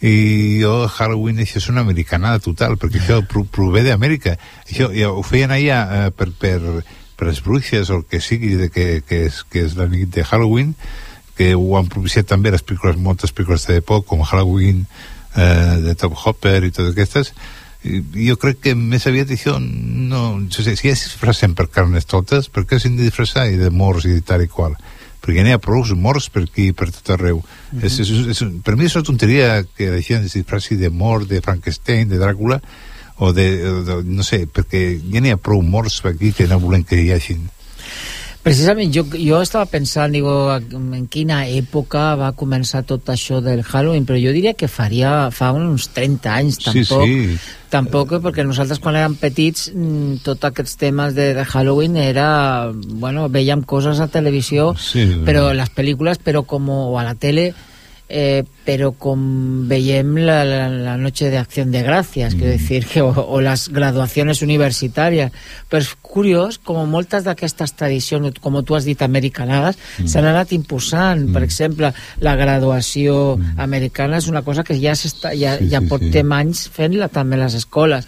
i 0.00 0.60
jo 0.62 0.86
Halloween 0.88 1.42
això 1.44 1.60
és 1.60 1.68
una 1.72 1.84
americanada 1.84 2.40
total 2.40 2.78
perquè 2.80 3.02
això 3.02 3.20
pro, 3.28 3.44
prové 3.44 3.84
d'Amèrica 3.84 4.38
això 4.64 4.88
ja 4.96 5.12
ho 5.12 5.24
feien 5.24 5.52
allà 5.52 5.82
eh, 5.84 6.10
per, 6.16 6.30
per, 6.40 6.60
per 7.16 7.30
les 7.30 7.42
bruixes 7.42 7.90
o 7.90 8.00
el 8.00 8.06
que 8.06 8.20
sigui 8.20 8.54
de 8.60 8.70
que, 8.70 9.02
que, 9.06 9.26
és, 9.30 9.42
que 9.50 9.64
és 9.64 9.76
la 9.76 9.88
nit 9.90 10.12
de 10.14 10.24
Halloween 10.24 10.74
que 11.36 11.52
ho 11.54 11.76
han 11.76 11.90
propiciat 11.92 12.28
també 12.30 12.50
les 12.50 12.64
pel·lícules, 12.64 12.96
moltes 12.96 13.34
pel·lícules 13.36 13.68
de 13.68 13.82
por 13.84 14.02
com 14.08 14.24
Halloween 14.24 14.86
eh, 15.36 15.76
de 15.84 15.94
Top 16.00 16.16
Hopper 16.16 16.62
i 16.64 16.72
totes 16.72 16.94
aquestes. 16.94 17.32
I 17.86 18.30
jo 18.30 18.38
crec 18.40 18.62
que 18.64 18.74
més 18.74 19.04
aviat 19.06 19.30
això 19.30 19.58
no, 19.60 20.22
no 20.40 20.50
sé, 20.50 20.64
si 20.72 20.88
ja 20.88 20.94
es 20.96 21.04
disfracen 21.04 21.54
per 21.54 21.68
carnes 21.70 22.08
totes 22.08 22.48
per 22.50 22.64
què 22.66 22.80
s'han 22.80 22.96
de 22.98 23.04
disfressar 23.06 23.46
i 23.52 23.60
de 23.60 23.70
morts 23.70 24.08
i 24.08 24.16
de 24.16 24.24
tal 24.26 24.42
i 24.42 24.48
qual? 24.50 24.74
Perquè 25.22 25.44
n'hi 25.44 25.54
ha 25.54 25.60
prou 25.62 25.84
morts 25.94 26.30
per 26.32 26.46
aquí 26.46 26.70
per 26.72 26.88
tot 26.90 27.12
arreu. 27.14 27.42
Mhm. 27.70 27.84
és, 27.84 28.00
és, 28.00 28.10
és, 28.32 28.42
per 28.64 28.76
mi 28.76 28.88
és 28.88 28.96
una 28.96 29.04
tonteria 29.04 29.62
que 29.76 29.92
la 29.92 30.00
gent 30.00 30.24
es 30.24 30.34
disfraci 30.34 30.76
de 30.80 30.90
mort 30.90 31.28
de 31.28 31.42
Frankenstein, 31.44 32.08
de 32.08 32.18
Dràcula 32.18 32.62
o 33.18 33.32
de, 33.32 33.46
de 33.86 34.00
no 34.04 34.22
sé, 34.26 34.44
perquè 34.46 34.98
ja 35.12 35.20
n'hi 35.20 35.32
ha 35.32 35.40
prou 35.40 35.62
morts 35.62 36.02
aquí 36.04 36.32
que 36.36 36.46
no 36.50 36.60
volem 36.60 36.84
que 36.84 36.98
hi 37.00 37.12
hagin 37.14 37.46
Precisament, 38.46 38.92
jo, 38.94 39.02
jo 39.10 39.40
estava 39.42 39.66
pensant, 39.66 40.12
digo, 40.14 40.30
en 40.54 41.08
quina 41.10 41.40
època 41.50 42.12
va 42.14 42.28
començar 42.38 42.84
tot 42.86 43.08
això 43.10 43.40
del 43.42 43.64
Halloween, 43.66 44.04
però 44.06 44.20
jo 44.22 44.30
diria 44.30 44.52
que 44.54 44.68
faria 44.70 45.32
fa 45.34 45.48
uns 45.50 45.88
30 45.96 46.30
anys, 46.30 46.60
Sí, 46.60 46.84
tampoc. 46.84 47.02
sí. 47.10 47.40
Tampoc, 47.74 48.12
perquè 48.22 48.44
nosaltres 48.46 48.78
quan 48.78 48.94
érem 49.00 49.16
petits 49.18 49.72
mm, 49.74 50.20
tots 50.22 50.46
aquests 50.46 50.78
temes 50.78 51.16
de, 51.18 51.32
de 51.34 51.42
Halloween 51.42 51.98
era, 51.98 52.70
bueno, 52.70 53.26
veiem 53.34 53.64
coses 53.66 53.98
a 53.98 54.06
televisió, 54.06 54.76
Sí, 54.78 55.08
però 55.26 55.48
les 55.50 55.74
pel·lícules, 55.74 56.22
però 56.22 56.44
com 56.46 56.70
o 56.70 56.78
a 57.00 57.02
la 57.02 57.16
tele, 57.18 57.48
eh, 58.08 58.44
però 58.66 58.92
com 58.98 59.66
veiem 59.68 60.14
la, 60.18 60.42
la, 60.46 60.68
la 60.70 60.96
noche 60.96 61.30
de 61.30 61.38
acción 61.38 61.72
de 61.72 61.82
gracias, 61.82 62.34
mm. 62.34 62.38
quiero 62.38 62.52
decir, 62.52 62.86
que, 62.86 63.02
o, 63.02 63.10
o 63.10 63.40
las 63.40 63.68
graduaciones 63.68 64.42
universitàries. 64.42 65.34
Però 65.70 65.82
és 65.82 65.92
curiós, 66.02 66.58
com 66.62 66.78
moltes 66.90 67.26
d'aquestes 67.26 67.74
tradicions, 67.78 68.38
com 68.42 68.58
tu 68.62 68.78
has 68.78 68.86
dit, 68.86 69.02
americanades, 69.02 69.78
mm. 69.98 70.10
s'han 70.10 70.30
anat 70.30 70.54
imposant. 70.54 71.26
Mm. 71.26 71.34
Per 71.34 71.44
exemple, 71.46 71.92
la 72.22 72.36
graduació 72.38 73.36
mm. 73.36 73.56
americana 73.62 74.22
és 74.22 74.30
una 74.30 74.42
cosa 74.46 74.64
que 74.64 74.78
ja, 74.78 74.94
ja, 74.94 75.56
Sí, 75.58 75.70
ja 75.70 75.80
sí, 75.80 75.86
portem 75.90 76.32
anys 76.32 76.66
fent-la 76.72 77.10
també 77.12 77.38
a 77.38 77.44
les 77.46 77.58
escoles. 77.58 78.06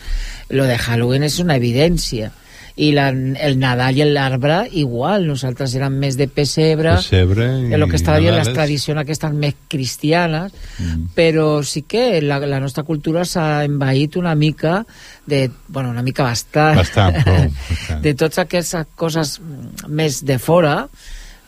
Lo 0.50 0.64
de 0.64 0.78
Halloween 0.78 1.26
és 1.26 1.38
una 1.42 1.58
evidència 1.58 2.32
i 2.78 2.92
la, 2.94 3.08
el 3.10 3.56
Nadal 3.58 3.96
i 3.98 4.04
l'arbre 4.06 4.60
igual, 4.78 5.24
nosaltres 5.26 5.72
érem 5.74 5.96
més 5.98 6.14
de 6.16 6.28
pessebre, 6.30 6.92
Pessebre 7.00 7.48
i 7.66 7.72
el 7.74 7.84
que 7.90 7.98
estava 7.98 8.20
dient 8.22 8.36
les 8.38 8.52
tradicions 8.54 9.00
aquestes 9.02 9.34
més 9.34 9.56
cristianes. 9.68 10.52
Mm. 10.78 11.08
però 11.16 11.62
sí 11.66 11.82
que 11.90 12.20
la, 12.22 12.38
la 12.46 12.60
nostra 12.62 12.84
cultura 12.86 13.24
s'ha 13.26 13.64
envaït 13.66 14.14
una 14.16 14.34
mica 14.38 14.84
de, 15.26 15.48
bueno, 15.68 15.90
una 15.90 16.02
mica 16.06 16.22
bastant, 16.22 16.76
Bastant, 16.78 17.18
prou, 17.24 17.48
bastant. 17.70 18.02
de 18.04 18.12
totes 18.14 18.38
aquestes 18.44 18.86
coses 18.94 19.38
mm, 19.42 19.88
més 19.90 20.22
de 20.24 20.38
fora. 20.38 20.84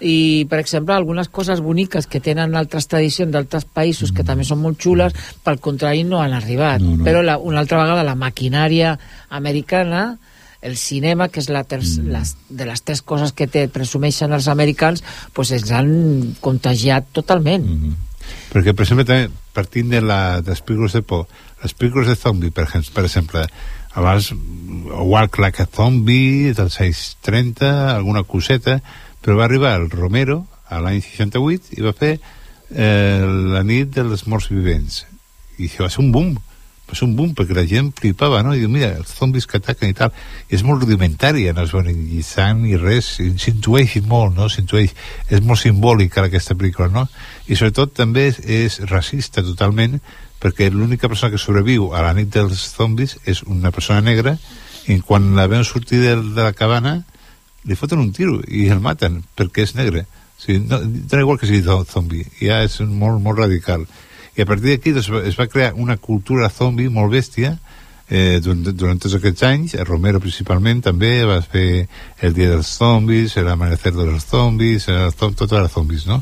I, 0.00 0.46
per 0.48 0.56
exemple, 0.62 0.94
algunes 0.96 1.28
coses 1.28 1.60
boniques 1.60 2.06
que 2.08 2.22
tenen 2.24 2.54
altres 2.56 2.86
tradicions 2.88 3.30
d'altres 3.34 3.66
països 3.68 4.14
que 4.16 4.24
també 4.24 4.46
són 4.48 4.62
molt 4.62 4.80
xules, 4.80 5.12
pel 5.44 5.58
contrari 5.60 6.06
no 6.08 6.22
han 6.24 6.32
arribat, 6.32 6.80
No, 6.80 6.96
no. 6.96 7.04
però 7.04 7.20
la, 7.22 7.36
una 7.36 7.60
altra 7.60 7.82
vegada 7.82 8.02
la 8.02 8.14
maquinària 8.16 8.94
americana 9.28 10.16
el 10.62 10.76
cinema, 10.76 11.28
que 11.32 11.40
és 11.40 11.48
la 11.48 11.64
ter 11.64 11.80
les, 11.80 12.34
de 12.50 12.66
les 12.68 12.82
tres 12.84 13.00
coses 13.02 13.32
que 13.32 13.46
te 13.48 13.66
presumeixen 13.72 14.32
els 14.36 14.48
americans, 14.52 15.02
pues 15.32 15.52
ens 15.56 15.70
han 15.72 15.90
contagiat 16.40 17.08
totalment. 17.16 17.66
perquè 18.52 18.74
per 18.76 18.84
exemple 18.84 19.06
també 19.08 19.30
partint 19.56 19.88
de 19.90 20.00
la, 20.04 20.40
dels 20.44 20.60
pel·lícules 20.62 20.92
de 20.94 21.00
por 21.02 21.24
les 21.62 21.72
pel·lícules 21.74 22.06
de 22.06 22.14
zombi 22.14 22.50
per, 22.54 22.66
exemple- 22.68 22.92
per 22.94 23.04
exemple 23.08 23.44
abans 23.98 24.28
Walk 24.92 25.38
Like 25.42 25.64
a 25.64 25.66
Zombie 25.66 26.52
dels 26.54 26.76
anys 26.84 27.16
30 27.26 27.96
alguna 27.96 28.22
coseta 28.22 28.76
però 29.24 29.36
va 29.40 29.48
arribar 29.48 29.72
el 29.80 29.88
Romero 29.90 30.44
a 30.68 30.78
l'any 30.84 31.00
68 31.02 31.74
i 31.78 31.82
va 31.82 31.92
fer 31.96 32.12
eh, 32.70 33.24
la 33.56 33.64
nit 33.66 33.90
dels 33.96 34.26
morts 34.30 34.46
vivents. 34.52 35.02
I 35.58 35.66
això 35.66 35.84
va 35.84 35.90
ser 35.90 36.04
un 36.04 36.12
boom 36.14 36.36
ser 36.98 37.06
un 37.06 37.16
boom 37.18 37.34
perquè 37.36 37.54
la 37.56 37.66
gent 37.68 37.90
flipava 37.98 38.42
no? 38.42 38.54
i 38.54 38.60
diu, 38.62 38.70
mira, 38.72 38.92
els 39.00 39.12
zombis 39.18 39.46
que 39.46 39.58
ataquen 39.60 39.90
i 39.92 39.96
tal 39.96 40.10
I 40.50 40.56
és 40.58 40.64
molt 40.66 40.82
rudimentària, 40.82 41.52
no 41.56 41.64
es 41.66 41.74
veu 41.74 41.82
ni 41.86 42.22
sang 42.26 42.62
ni 42.64 42.76
res, 42.80 43.12
s'intueix 43.18 43.98
molt 44.06 44.36
no? 44.36 44.48
s'intueix, 44.48 44.94
és 45.28 45.42
molt 45.44 45.60
simbòlica 45.62 46.24
aquesta 46.26 46.56
pel·lícula 46.58 46.90
no? 46.92 47.06
i 47.48 47.56
sobretot 47.58 47.94
també 47.98 48.28
és, 48.30 48.40
és 48.44 48.80
racista 48.90 49.42
totalment 49.46 49.98
perquè 50.40 50.70
l'única 50.72 51.08
persona 51.08 51.30
que 51.34 51.38
sobreviu 51.42 51.90
a 51.92 52.02
la 52.06 52.14
nit 52.16 52.30
dels 52.32 52.70
zombis 52.76 53.18
és 53.28 53.42
una 53.44 53.70
persona 53.70 54.00
negra 54.00 54.36
i 54.88 54.96
quan 55.04 55.34
la 55.36 55.46
veuen 55.50 55.66
sortir 55.68 56.00
de, 56.00 56.14
de 56.16 56.42
la 56.42 56.54
cabana 56.56 57.02
li 57.68 57.76
foten 57.76 58.00
un 58.00 58.12
tiro 58.16 58.38
i 58.48 58.70
el 58.72 58.80
maten 58.80 59.20
perquè 59.36 59.66
és 59.66 59.74
negre 59.76 60.06
o 60.06 60.40
sigui, 60.40 60.62
no, 60.64 60.78
dona 60.80 61.20
igual 61.26 61.36
que 61.38 61.46
sigui 61.50 61.60
zo- 61.66 61.84
zombi 61.84 62.24
ja 62.40 62.62
és 62.64 62.78
molt, 62.80 63.20
molt 63.20 63.42
radical 63.42 63.84
i 64.36 64.42
a 64.42 64.46
partir 64.46 64.74
d'aquí 64.74 64.94
doncs, 64.94 65.10
es 65.26 65.38
va 65.38 65.48
crear 65.50 65.74
una 65.74 65.96
cultura 65.96 66.50
zombi 66.50 66.88
molt 66.88 67.12
bèstia 67.12 67.56
eh, 68.10 68.40
durant, 68.42 68.64
durant 68.74 68.98
tots 69.00 69.16
aquests 69.18 69.44
anys 69.46 69.76
el 69.78 69.86
Romero 69.88 70.20
principalment 70.22 70.82
també 70.84 71.12
va 71.26 71.40
fer 71.42 71.86
el 72.20 72.34
dia 72.34 72.50
dels 72.54 72.72
zombis 72.78 73.36
l'amanecer 73.36 73.94
de 73.94 74.08
los 74.08 74.26
zombis 74.26 74.88
el, 74.88 75.12
zom, 75.14 75.34
tot 75.38 75.52
era 75.52 75.68
zombis 75.68 76.06
no? 76.10 76.20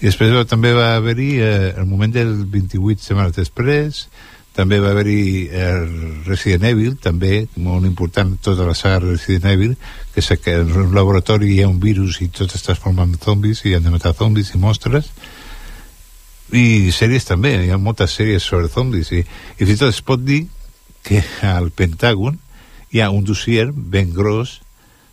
i 0.00 0.08
després 0.08 0.34
va, 0.34 0.44
també 0.48 0.74
va 0.76 0.94
haver-hi 0.98 1.32
eh, 1.40 1.72
el 1.78 1.88
moment 1.88 2.12
del 2.12 2.36
28 2.52 3.08
setmanes 3.08 3.36
després 3.38 4.06
també 4.52 4.78
va 4.84 4.90
haver-hi 4.92 5.48
el 5.56 6.24
Resident 6.26 6.66
Evil 6.68 6.98
també 7.00 7.46
molt 7.56 7.88
important 7.88 8.34
tota 8.44 8.66
la 8.68 8.76
saga 8.76 9.00
Resident 9.06 9.48
Evil 9.54 9.76
que 10.12 10.20
és 10.20 10.28
que 10.44 10.58
en 10.60 10.72
un 10.84 10.92
laboratori 10.94 11.54
hi 11.54 11.62
ha 11.62 11.70
un 11.70 11.80
virus 11.80 12.20
i 12.20 12.28
tot 12.28 12.52
es 12.52 12.66
transforma 12.66 13.08
en 13.08 13.16
zombis 13.16 13.64
i 13.64 13.72
han 13.74 13.86
de 13.86 13.94
matar 13.94 14.12
zombis 14.18 14.52
i 14.52 14.60
mostres 14.60 15.08
i 16.52 16.92
sèries 16.92 17.24
també, 17.24 17.54
hi 17.64 17.70
ha 17.72 17.80
moltes 17.80 18.12
sèries 18.18 18.44
sobre 18.44 18.68
zombis 18.72 19.12
i, 19.16 19.22
i 19.22 19.64
fins 19.64 19.78
i 19.78 19.80
tot 19.80 19.92
es 19.92 20.02
pot 20.04 20.20
dir 20.20 20.44
que 21.06 21.22
al 21.48 21.70
Pentàgon 21.74 22.36
hi 22.92 23.00
ha 23.00 23.10
un 23.10 23.24
dossier 23.24 23.70
ben 23.72 24.12
gros 24.12 24.60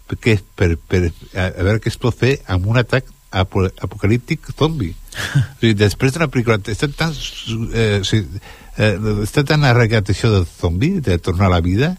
perquè 0.10 0.40
per, 0.58 0.74
per 0.90 1.06
a, 1.08 1.48
a 1.48 1.64
veure 1.64 1.80
què 1.80 1.92
es 1.94 2.00
pot 2.02 2.18
fer 2.18 2.40
amb 2.50 2.68
un 2.68 2.80
atac 2.82 3.08
apo 3.30 3.68
apocalíptic 3.70 4.52
zombi. 4.58 4.94
O 5.30 5.62
sigui, 5.62 5.76
després 5.78 6.14
d'una 6.16 6.30
pel·lícula 6.32 6.58
està 6.72 6.88
tan, 6.98 7.12
eh, 7.14 8.00
o 8.02 8.06
sigui, 8.08 8.40
eh, 8.80 8.94
està 9.26 9.44
tan 9.46 9.66
arregat 9.68 10.10
això 10.10 10.32
del 10.34 10.48
zombi 10.50 10.96
de 11.04 11.18
tornar 11.22 11.50
a 11.50 11.56
la 11.58 11.64
vida 11.66 11.94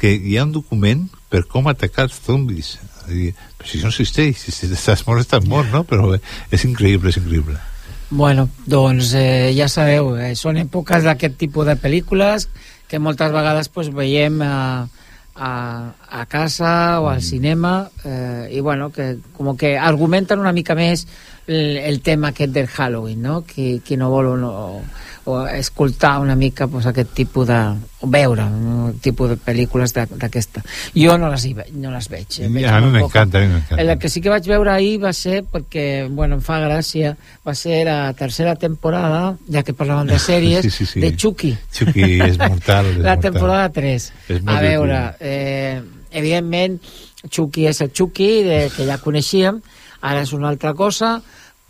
que 0.00 0.10
hi 0.10 0.36
ha 0.36 0.46
un 0.48 0.54
document 0.54 1.04
per 1.30 1.44
com 1.50 1.68
atacar 1.70 2.08
els 2.08 2.16
zombis. 2.26 2.74
O 3.04 3.06
sigui, 3.06 3.30
però 3.58 3.70
si 3.70 3.78
això 3.78 3.90
no 3.90 3.94
existeix 3.94 4.48
si 4.48 4.72
estàs 4.72 5.06
mort, 5.06 5.22
estàs 5.22 5.46
mort, 5.46 5.70
no? 5.72 5.84
però 5.86 6.10
és 6.16 6.66
increïble, 6.66 7.14
és 7.14 7.20
increïble 7.22 7.60
Bueno, 8.10 8.48
doncs 8.66 9.14
eh, 9.16 9.52
ja 9.56 9.68
sabeu, 9.72 10.14
eh, 10.20 10.34
són 10.36 10.60
èpoques 10.60 11.06
d'aquest 11.06 11.38
tipus 11.40 11.66
de 11.66 11.74
pel·lícules 11.80 12.48
que 12.88 13.00
moltes 13.00 13.32
vegades 13.32 13.70
pues, 13.72 13.88
veiem 13.90 14.42
a, 14.44 14.86
a, 15.34 15.50
a 16.20 16.26
casa 16.26 17.00
o 17.00 17.08
al 17.08 17.22
cinema 17.22 17.90
eh, 18.04 18.48
i 18.52 18.60
bueno, 18.60 18.90
que 18.92 19.16
com 19.34 19.56
que 19.56 19.76
argumenten 19.78 20.38
una 20.38 20.52
mica 20.52 20.76
més 20.78 21.06
el, 21.46 21.78
el 21.78 22.00
tema 22.02 22.30
aquest 22.30 22.52
del 22.52 22.68
Halloween, 22.68 23.22
no? 23.22 23.40
Qui, 23.48 23.80
qui 23.84 23.98
no 23.98 24.12
vol 24.12 24.34
o, 24.34 24.36
no, 24.38 24.52
o 25.26 25.46
escoltar 25.48 26.18
una 26.20 26.34
mica 26.36 26.66
pues, 26.68 26.84
aquest 26.86 27.10
tipus 27.16 27.46
de... 27.48 27.58
o 28.04 28.06
veure 28.06 28.42
un 28.44 28.98
tipus 29.00 29.30
de 29.30 29.36
pel·lícules 29.40 29.94
d'aquesta. 29.96 30.60
Jo 30.92 31.14
no 31.16 31.30
les, 31.32 31.44
hi 31.48 31.54
ve, 31.56 31.64
no 31.72 31.90
les 31.90 32.08
veig. 32.12 32.40
eh, 32.42 32.48
veig 32.52 32.66
a 32.68 32.80
mi 32.84 32.90
m'encanta, 32.92 33.38
a 33.38 33.40
mi 33.40 33.48
m'encanta 33.54 33.80
El 33.80 33.94
que 33.98 34.10
sí 34.12 34.20
que 34.20 34.28
vaig 34.28 34.44
veure 34.46 34.70
ahir 34.74 34.98
va 35.02 35.12
ser, 35.16 35.42
perquè, 35.48 36.06
bueno, 36.10 36.36
em 36.36 36.42
fa 36.44 36.58
gràcia, 36.60 37.14
va 37.46 37.54
ser 37.56 37.86
la 37.88 38.12
tercera 38.12 38.54
temporada, 38.56 39.36
ja 39.50 39.62
que 39.64 39.72
parlàvem 39.72 40.12
de 40.12 40.18
sèries, 40.28 40.62
Sí, 40.68 40.70
sí, 40.70 40.84
sí. 40.86 41.00
de 41.00 41.14
Chucky. 41.16 41.54
Chucky 41.72 42.20
és 42.20 42.36
mortal, 42.38 42.90
és 42.92 42.98
la 43.06 43.14
mortal. 43.16 43.22
temporada 43.30 43.68
3. 43.72 44.12
És 44.28 44.42
molt 44.42 44.52
A 44.56 44.60
veure, 44.60 45.00
eh, 45.20 45.80
evidentment, 46.12 46.76
Chucky 47.30 47.64
és 47.70 47.80
el 47.80 47.90
Chucky 47.96 48.42
de, 48.44 48.58
que 48.76 48.84
ja 48.84 48.98
coneixíem, 49.00 49.62
ara 50.04 50.20
és 50.20 50.34
una 50.36 50.50
altra 50.52 50.74
cosa, 50.76 51.14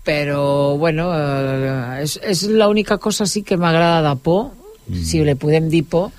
però, 0.04 0.76
bueno, 0.76 1.08
eh, 1.16 2.02
és, 2.04 2.18
és 2.22 2.42
l'única 2.52 2.98
cosa 2.98 3.26
sí 3.26 3.42
que 3.42 3.56
m'agrada 3.56 4.02
de 4.10 4.16
por, 4.20 4.50
si 4.92 5.22
le 5.24 5.32
podem 5.40 5.70
dir 5.72 5.84
por, 5.88 6.10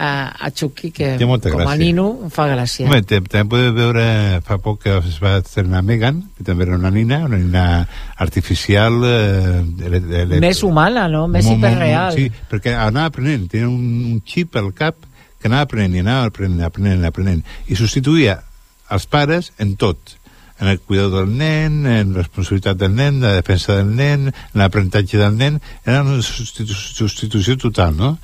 a, 0.00 0.32
a 0.46 0.48
Chucky, 0.50 0.90
que 0.90 1.12
com 1.20 1.34
a 1.34 1.38
gràcia. 1.38 1.76
nino 1.78 2.06
em 2.24 2.30
fa 2.32 2.46
gràcia. 2.48 2.86
Home, 2.88 3.02
te- 3.04 3.20
també 3.20 3.50
podeu 3.52 3.74
veure 3.76 4.04
fa 4.46 4.56
poc 4.58 4.80
que 4.82 4.94
es 4.98 5.18
va 5.22 5.36
estrenar 5.42 5.82
Megan, 5.84 6.22
que 6.38 6.42
també 6.46 6.64
era 6.64 6.78
una 6.78 6.90
nina, 6.90 7.20
una 7.26 7.36
nina 7.38 7.64
artificial... 8.16 8.96
Eh, 9.04 9.62
ele- 9.86 10.02
ele- 10.22 10.40
Més 10.40 10.62
humana, 10.66 11.06
no? 11.08 11.26
Més 11.28 11.44
molt, 11.46 11.58
molt, 11.60 11.72
hiperreal. 11.74 12.14
Sí, 12.16 12.30
perquè 12.50 12.74
anava 12.74 13.10
aprenent, 13.12 13.46
tenia 13.52 13.68
un, 13.68 14.14
un 14.14 14.22
xip 14.26 14.56
al 14.56 14.72
cap 14.74 14.96
que 15.40 15.48
anava 15.48 15.68
aprenent 15.68 15.94
i 15.98 16.02
anava 16.04 16.30
aprenent, 16.32 16.62
aprenent, 16.66 17.04
aprenent, 17.08 17.44
i 17.68 17.76
substituïa 17.78 18.38
els 18.90 19.06
pares 19.06 19.52
en 19.62 19.76
tot 19.78 20.16
en 20.60 20.68
el 20.68 20.78
cuidado 20.80 21.18
del 21.20 21.36
nen, 21.36 21.86
en 21.86 22.12
la 22.12 22.22
responsabilitat 22.22 22.76
del 22.76 22.94
nen, 22.94 23.20
la 23.22 23.32
defensa 23.34 23.76
del 23.78 23.94
nen, 23.96 24.28
en 24.28 24.60
l'aprenentatge 24.60 25.16
del 25.18 25.36
nen, 25.40 25.60
era 25.86 26.02
una 26.04 26.20
substitu 26.22 26.74
substitució 26.76 27.56
total, 27.56 27.96
no? 27.96 28.18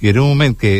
I 0.00 0.08
era 0.14 0.22
un 0.22 0.28
moment 0.30 0.56
que 0.56 0.74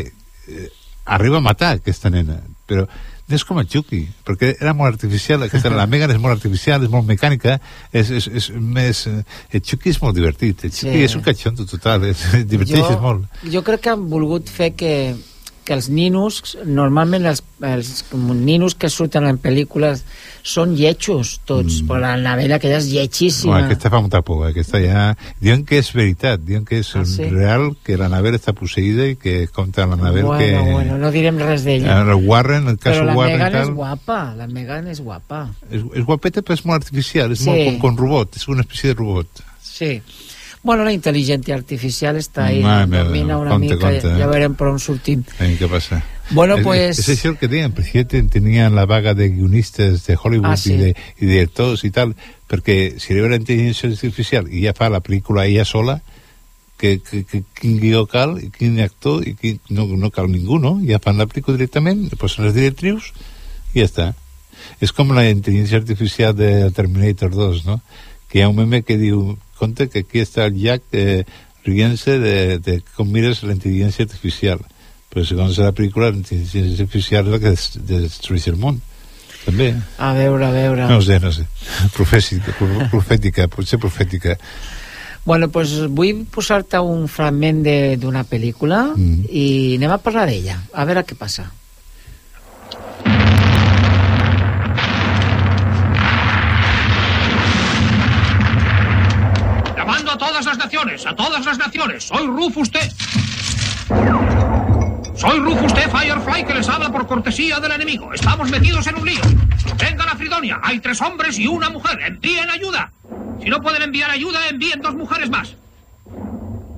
eh, 0.49 0.69
arriba 1.05 1.39
a 1.39 1.45
matar 1.45 1.75
aquesta 1.81 2.11
nena, 2.11 2.39
però 2.67 2.87
no 3.31 3.37
és 3.39 3.45
com 3.47 3.61
el 3.63 3.67
Chucky, 3.71 4.01
perquè 4.27 4.57
era 4.59 4.73
molt 4.75 4.91
artificial, 4.97 5.43
aquesta, 5.47 5.71
la 5.71 5.85
Megan 5.91 6.11
és 6.11 6.19
molt 6.19 6.35
artificial, 6.35 6.83
és 6.83 6.91
molt 6.91 7.07
mecànica, 7.07 7.59
és, 7.95 8.09
és, 8.11 8.27
és 8.27 8.49
més... 8.59 9.05
eh, 9.07 9.21
El 9.55 9.63
Chucky 9.63 9.93
és 9.93 10.01
molt 10.03 10.17
divertit, 10.19 10.65
el 10.67 10.73
Chucky 10.75 10.97
Sí. 10.97 11.05
és 11.07 11.15
un 11.15 11.23
catxondo 11.27 11.67
total, 11.67 12.09
és, 12.11 12.25
diverteixes 12.51 12.99
molt. 13.03 13.27
jo 13.51 13.63
crec 13.67 13.85
que 13.87 13.93
han 13.95 14.09
volgut 14.11 14.51
fer 14.51 14.73
que 14.75 14.95
els 15.69 15.89
ninos, 15.93 16.57
normalment 16.67 17.27
els, 17.31 17.43
els 17.63 17.91
ninos 18.13 18.75
que 18.75 18.89
surten 18.91 19.27
en 19.29 19.37
pel·lícules 19.39 20.01
són 20.43 20.73
lletjos 20.75 21.37
tots, 21.47 21.83
mm. 21.83 21.87
però 21.87 22.01
la 22.01 22.15
Anabel 22.17 22.53
aquella 22.57 22.79
és 22.81 22.89
lletjíssima. 22.91 23.53
Bueno, 23.53 23.67
aquesta 23.69 23.91
fa 23.93 24.01
molta 24.01 24.23
por, 24.27 24.47
aquesta 24.49 24.81
ja... 24.83 25.03
Diuen 25.41 25.67
que 25.69 25.79
és 25.79 25.93
veritat, 25.95 26.41
diuen 26.43 26.65
que 26.65 26.81
és 26.81 26.91
Ah, 26.97 27.05
sí? 27.05 27.29
real, 27.31 27.77
que 27.85 27.99
l'Anabel 28.01 28.35
està 28.41 28.55
posseïda 28.57 29.07
i 29.13 29.19
que 29.21 29.47
compta 29.53 29.87
l'Anabel 29.87 30.25
bueno, 30.25 30.39
que... 30.41 30.73
bueno, 30.73 30.97
no 30.99 31.11
direm 31.15 31.39
res 31.39 31.63
d'ella. 31.69 32.01
El 32.03 32.15
Warren, 32.27 32.67
el 32.73 32.79
cas 32.81 32.97
Però 32.97 33.05
la 33.07 33.15
Warren 33.19 33.37
Megan 33.39 33.53
tal, 33.53 33.69
és 33.69 33.75
guapa, 33.77 34.19
la 34.41 34.49
Megan 34.49 34.89
és 34.89 35.01
guapa. 35.05 35.45
és, 35.71 35.85
és 35.95 36.05
guapeta 36.09 36.43
però 36.43 36.57
és 36.59 36.65
molt 36.65 36.83
artificial, 36.83 37.31
és 37.37 37.45
Sí. 37.45 37.51
molt 37.51 37.65
com, 37.69 37.79
com 37.85 38.01
robot, 38.07 38.37
és 38.41 38.49
una 38.49 38.65
espècie 38.67 38.95
de 38.95 38.99
robot. 38.99 39.45
Sí. 39.63 40.01
Bueno, 40.63 40.85
la 40.85 40.93
intel·ligència 40.93 41.55
artificial 41.57 42.19
està 42.21 42.47
ahí, 42.51 42.61
Mare 42.63 43.05
domina 43.07 43.39
una 43.41 43.55
compte, 43.55 43.75
mica, 43.77 43.87
compte, 43.87 44.11
ja 44.19 44.27
eh? 44.27 44.29
veurem 44.29 44.55
per 44.59 44.67
on 44.69 44.79
sortim. 44.79 45.23
Què 45.39 45.69
passa? 45.73 46.03
Bueno, 46.31 46.59
Es- 46.59 46.65
pues- 46.65 46.99
Es, 46.99 47.09
es 47.09 47.19
eso 47.25 47.39
que 47.39 47.49
digan, 47.49 47.73
presidente 47.73 48.23
tenían 48.25 48.75
la 48.75 48.85
vaga 48.87 49.15
de 49.15 49.31
guionistas 49.31 50.05
de 50.07 50.19
Hollywood 50.23 50.51
Ah, 50.53 50.57
sí. 50.57 50.75
y, 50.75 50.77
de, 50.77 50.97
y 51.19 51.27
directors 51.27 51.83
i 51.85 51.91
tal, 51.91 52.15
perquè 52.47 52.99
si 53.01 53.15
era 53.15 53.29
la 53.29 53.37
intel·ligència 53.41 53.89
artificial 53.91 54.47
i 54.53 54.63
ja 54.67 54.75
fa 54.77 54.91
la 54.91 55.01
pel·lícula 55.01 55.47
ella 55.47 55.65
sola, 55.65 56.03
que, 56.77 57.01
que, 57.01 57.25
que 57.25 57.43
quin 57.59 57.81
guió 57.81 58.07
cal, 58.07 58.39
i 58.41 58.51
quin 58.51 58.79
actor, 58.81 59.27
i 59.27 59.35
quin, 59.37 59.59
no, 59.71 59.87
no 59.87 60.11
cal 60.11 60.31
ningú, 60.31 60.59
no? 60.61 60.79
Ja 60.87 60.99
fan 61.01 61.19
la 61.19 61.27
pel·lícula 61.27 61.57
directament, 61.57 62.07
posen 62.21 62.45
les 62.47 62.55
directrius 62.55 63.13
i 63.75 63.81
ja 63.81 63.89
està. 63.89 64.07
És 64.81 64.93
com 64.93 65.11
la 65.17 65.25
intel·ligència 65.29 65.81
artificial 65.81 66.37
de 66.37 66.71
Terminator 66.77 67.33
2, 67.35 67.65
no? 67.67 67.81
Que 68.29 68.39
hi 68.39 68.43
ha 68.43 68.49
un 68.49 68.57
meme 68.57 68.83
que 68.83 68.97
diu, 69.01 69.39
compte 69.61 69.89
que 69.93 70.03
aquí 70.07 70.25
està 70.25 70.47
el 70.49 70.57
Jack 70.59 70.83
eh, 70.97 71.23
rient-se 71.69 72.19
de, 72.19 72.37
de 72.65 72.79
com 72.97 73.09
mires 73.13 73.43
la 73.45 73.53
intel·ligència 73.55 74.07
artificial. 74.09 74.63
Però 75.11 75.25
segons 75.27 75.59
la 75.61 75.73
pel·lícula, 75.77 76.09
la 76.15 76.21
intel·ligència 76.23 76.87
artificial 76.87 77.27
és 77.29 77.33
la 77.35 77.41
que 77.43 77.51
des- 77.53 77.79
destrueix 77.91 78.47
el 78.49 78.57
món. 78.63 78.81
També. 79.45 79.71
A 79.99 80.13
veure, 80.15 80.45
a 80.47 80.51
veure. 80.53 80.87
No 80.89 81.01
sé, 81.03 81.17
no 81.21 81.31
sé. 81.33 81.47
Profètica, 81.97 82.53
pro- 82.59 82.87
profètica, 82.93 83.47
potser 83.49 83.79
profètica. 83.81 84.37
Bueno, 85.25 85.49
pues 85.53 85.73
vull 85.93 86.23
posar-te 86.33 86.79
un 86.81 87.07
fragment 87.09 87.63
de- 87.65 87.97
d'una 88.01 88.23
pel·lícula 88.25 88.95
Mm. 88.97 89.25
i 89.29 89.47
anem 89.77 89.93
a 89.93 89.99
parlar 90.01 90.27
d'ella, 90.31 90.61
a 90.73 90.85
veure 90.89 91.05
què 91.05 91.17
passa. 91.19 91.51
A 100.79 101.17
todas 101.17 101.45
las 101.45 101.59
naciones. 101.59 102.05
Soy 102.05 102.27
Rufus 102.29 102.71
T. 102.71 102.79
Soy 105.17 105.39
Rufus 105.41 105.75
T. 105.75 105.81
Firefly 105.81 106.45
que 106.45 106.55
les 106.55 106.69
habla 106.69 106.93
por 106.93 107.09
cortesía 107.09 107.59
del 107.59 107.73
enemigo. 107.73 108.15
Estamos 108.15 108.49
metidos 108.51 108.87
en 108.87 108.97
un 108.97 109.05
lío. 109.05 109.21
Vengan 109.79 110.09
a 110.09 110.15
Fridonia. 110.15 110.61
Hay 110.63 110.79
tres 110.79 111.01
hombres 111.01 111.39
y 111.41 111.49
una 111.49 111.71
mujer. 111.71 112.01
Envíen 112.03 112.49
ayuda. 112.49 112.93
Si 113.43 113.51
no 113.51 113.61
pueden 113.61 113.83
enviar 113.83 114.13
ayuda, 114.13 114.49
envíen 114.49 114.81
dos 114.81 114.95
mujeres 114.95 115.29
más. 115.29 115.57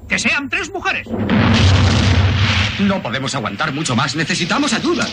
Que 0.09 0.19
sean 0.19 0.49
tres 0.49 0.71
mujeres. 0.73 1.07
No 2.79 3.03
podemos 3.03 3.35
aguantar 3.35 3.73
mucho 3.73 3.95
más. 3.95 4.17
Necesitamos 4.17 4.73
ayuda. 4.73 5.07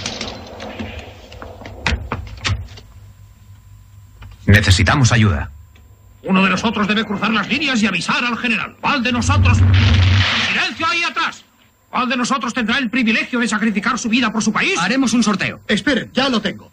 Necesitamos 4.46 5.12
ayuda. 5.12 5.52
Uno 6.24 6.44
de 6.44 6.50
nosotros 6.50 6.88
debe 6.88 7.06
cruzar 7.06 7.32
las 7.32 7.48
líneas 7.48 7.82
y 7.82 7.88
avisar 7.88 8.24
al 8.24 8.38
general. 8.38 8.76
¿Cuál 8.82 9.04
de 9.04 9.12
nosotros? 9.12 9.58
¡Silencio 9.58 10.86
ahí 10.88 11.04
atrás! 11.04 11.44
¿Cuál 11.90 12.10
de 12.10 12.18
nosotros 12.18 12.54
tendrá 12.54 12.78
el 12.78 12.90
privilegio 12.90 13.40
de 13.40 13.48
sacrificar 13.48 13.98
su 13.98 14.10
vida 14.10 14.32
por 14.32 14.44
su 14.44 14.52
país? 14.52 14.78
Haremos 14.78 15.14
un 15.14 15.24
sorteo. 15.24 15.62
Esperen, 15.68 16.12
ya 16.14 16.30
lo 16.30 16.42
tengo. 16.42 16.72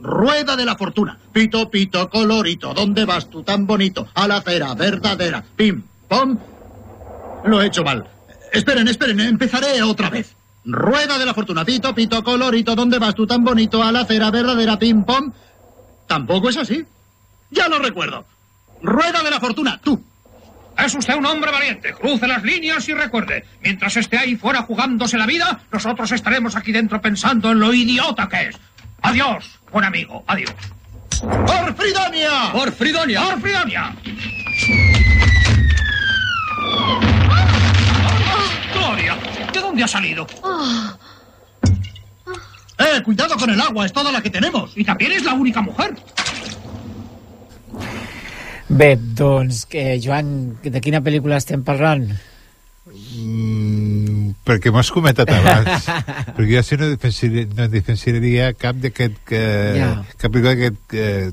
Rueda 0.00 0.56
de 0.56 0.64
la 0.64 0.76
fortuna. 0.76 1.18
Pito, 1.32 1.70
pito, 1.70 2.10
colorito. 2.10 2.74
¿Dónde 2.74 3.04
vas 3.04 3.30
tú 3.30 3.42
tan 3.42 3.66
bonito? 3.66 4.08
A 4.14 4.28
la 4.28 4.36
acera 4.36 4.74
verdadera. 4.74 5.44
Pim, 5.56 5.82
pom. 6.08 6.38
Lo 7.46 7.62
he 7.62 7.66
hecho 7.66 7.84
mal. 7.84 8.06
Esperen, 8.52 8.88
esperen, 8.88 9.20
empezaré 9.20 9.82
otra 9.82 10.10
vez. 10.10 10.34
Rueda 10.64 11.18
de 11.18 11.24
la 11.24 11.34
fortuna. 11.34 11.64
Pito, 11.64 11.94
pito, 11.94 12.22
colorito. 12.22 12.74
¿Dónde 12.74 12.98
vas 12.98 13.14
tú 13.14 13.26
tan 13.26 13.44
bonito? 13.44 13.82
A 13.82 13.92
la 13.92 14.00
acera 14.00 14.30
verdadera. 14.30 14.78
Pim, 14.78 15.04
pom. 15.04 15.32
Tampoco 16.06 16.50
es 16.50 16.58
así. 16.58 16.84
Ya 17.54 17.68
lo 17.68 17.78
recuerdo. 17.78 18.26
Rueda 18.82 19.22
de 19.22 19.30
la 19.30 19.40
fortuna. 19.40 19.80
Tú. 19.82 20.04
Es 20.76 20.92
usted 20.94 21.14
un 21.14 21.24
hombre 21.24 21.52
valiente. 21.52 21.92
Cruce 21.92 22.26
las 22.26 22.42
líneas 22.42 22.86
y 22.88 22.94
recuerde, 22.94 23.44
mientras 23.62 23.96
esté 23.96 24.18
ahí 24.18 24.34
fuera 24.34 24.62
jugándose 24.62 25.16
la 25.16 25.26
vida, 25.26 25.60
nosotros 25.70 26.10
estaremos 26.10 26.56
aquí 26.56 26.72
dentro 26.72 27.00
pensando 27.00 27.52
en 27.52 27.60
lo 27.60 27.72
idiota 27.72 28.28
que 28.28 28.48
es. 28.48 28.56
Adiós, 29.02 29.60
buen 29.70 29.84
amigo. 29.84 30.24
Adiós. 30.26 30.52
¡Por 31.20 31.76
Fridonia! 31.76 32.50
¡Por 32.52 32.72
Fridonia! 32.72 33.22
¡Por 33.22 33.40
Fridonia! 33.40 33.94
Gloria, 38.72 39.16
¿de 39.52 39.60
dónde 39.60 39.84
ha 39.84 39.88
salido? 39.88 40.26
¡Eh, 42.78 43.00
cuidado 43.04 43.36
con 43.36 43.48
el 43.48 43.60
agua! 43.60 43.86
Es 43.86 43.92
toda 43.92 44.10
la 44.10 44.20
que 44.20 44.30
tenemos. 44.30 44.72
Y 44.76 44.84
también 44.84 45.12
es 45.12 45.22
la 45.22 45.34
única 45.34 45.60
mujer. 45.60 45.94
Bé, 48.68 48.94
doncs, 48.96 49.64
que, 49.68 49.98
Joan, 50.00 50.56
de 50.64 50.80
quina 50.80 51.02
pel·lícula 51.04 51.36
estem 51.40 51.62
parlant? 51.66 52.06
Mm, 52.88 54.34
perquè 54.46 54.72
m'has 54.72 54.90
comentat 54.94 55.30
abans. 55.34 55.88
perquè 56.36 56.50
jo 56.56 56.62
si 56.64 56.78
no 56.80 56.90
defensaria, 56.92 57.46
no 57.56 57.68
defensaria 57.72 58.52
cap 58.56 58.80
d'aquest... 58.80 59.20
Que, 59.28 59.42
Ja. 59.78 59.90
Cap 60.20 60.36
d'aquest 60.36 60.96
eh, 60.96 61.32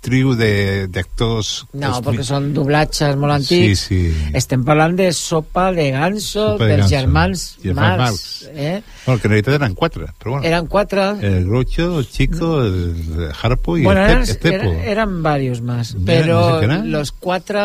trio 0.00 0.34
de- 0.34 0.86
d'actors... 0.88 1.66
No, 1.76 1.90
els 1.90 1.98
perquè 2.06 2.24
són 2.24 2.46
doblatges 2.56 3.16
molt 3.20 3.44
Sí, 3.44 3.58
antics. 3.60 3.80
sí. 3.90 3.98
Estem 4.34 4.62
parlant 4.64 4.96
de 4.96 5.10
Sopa 5.12 5.66
de 5.76 5.90
Ganso, 5.92 6.52
Sopa 6.54 6.64
de 6.64 6.70
dels 6.70 6.80
Ganso. 6.86 6.94
germans 6.96 7.42
Germans 7.62 7.98
Marx. 7.98 8.00
Marx. 8.00 8.48
Eh? 8.54 8.82
Bueno, 9.06 9.20
que 9.20 9.26
en 9.28 9.30
realitat 9.34 9.54
eren 9.60 9.74
quatre, 9.74 10.06
però 10.18 10.30
bueno. 10.36 10.46
Eren 10.46 10.66
quatre... 10.66 11.02
El 11.20 11.44
Groucho, 11.46 11.98
el 12.00 12.08
Chico, 12.08 12.62
el 12.62 13.28
Harpo 13.42 13.76
i 13.76 13.84
bueno, 13.84 14.00
el, 14.04 14.10
eran, 14.10 14.22
Tep- 14.24 14.30
el 14.30 14.38
Tepo. 14.38 14.54
eran, 14.72 14.88
eran 14.88 15.22
varios 15.22 15.60
más, 15.60 15.96
pero 16.06 16.62
no 16.66 16.80
sé 16.80 16.84
los 16.86 17.12
cuatro, 17.12 17.60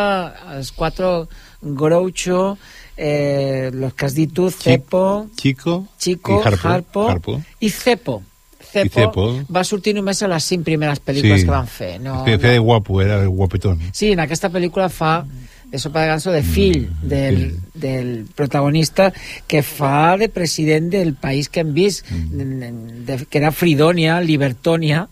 los 0.54 0.72
cuatro 0.72 1.28
Groucho, 1.62 2.58
eh, 2.96 3.70
los 3.72 3.94
que 3.94 4.06
has 4.06 4.14
Cepo, 4.14 5.28
Chico, 5.36 5.88
Chico, 5.98 6.40
i 6.44 6.46
Harpo. 6.48 6.68
Harpo, 6.68 7.08
Harpo. 7.10 7.42
i 7.60 7.70
Cepo. 7.70 8.22
Cepo, 8.60 9.00
Cepo. 9.00 9.26
va 9.52 9.64
sortir 9.64 9.94
només 9.96 10.22
a 10.22 10.28
les 10.28 10.44
cinc 10.44 10.64
primeres 10.66 11.00
pel·lícules 11.00 11.44
que 11.44 11.52
van 11.52 11.68
fer. 11.70 11.92
No, 12.02 12.22
Feia, 12.24 12.38
feia 12.38 12.58
de 12.58 12.64
guapo, 12.64 13.00
era 13.02 13.22
el 13.22 13.28
guapetón. 13.28 13.80
Sí, 13.92 14.12
en 14.12 14.20
aquesta 14.24 14.50
pel·lícula 14.52 14.88
fa 14.92 15.20
de 15.70 15.78
sopa 15.78 16.02
de 16.02 16.08
ganso 16.08 16.30
de 16.30 16.42
fill 16.42 16.88
del, 17.02 17.58
del 17.74 18.26
protagonista 18.34 19.12
que 19.46 19.62
fa 19.66 20.16
de 20.16 20.28
president 20.28 20.90
del 20.92 21.14
país 21.14 21.48
que 21.48 21.60
hem 21.60 21.74
vist 21.74 22.06
de, 22.06 23.18
que 23.28 23.38
era 23.38 23.50
Fridonia, 23.52 24.20
Libertonia 24.20 25.08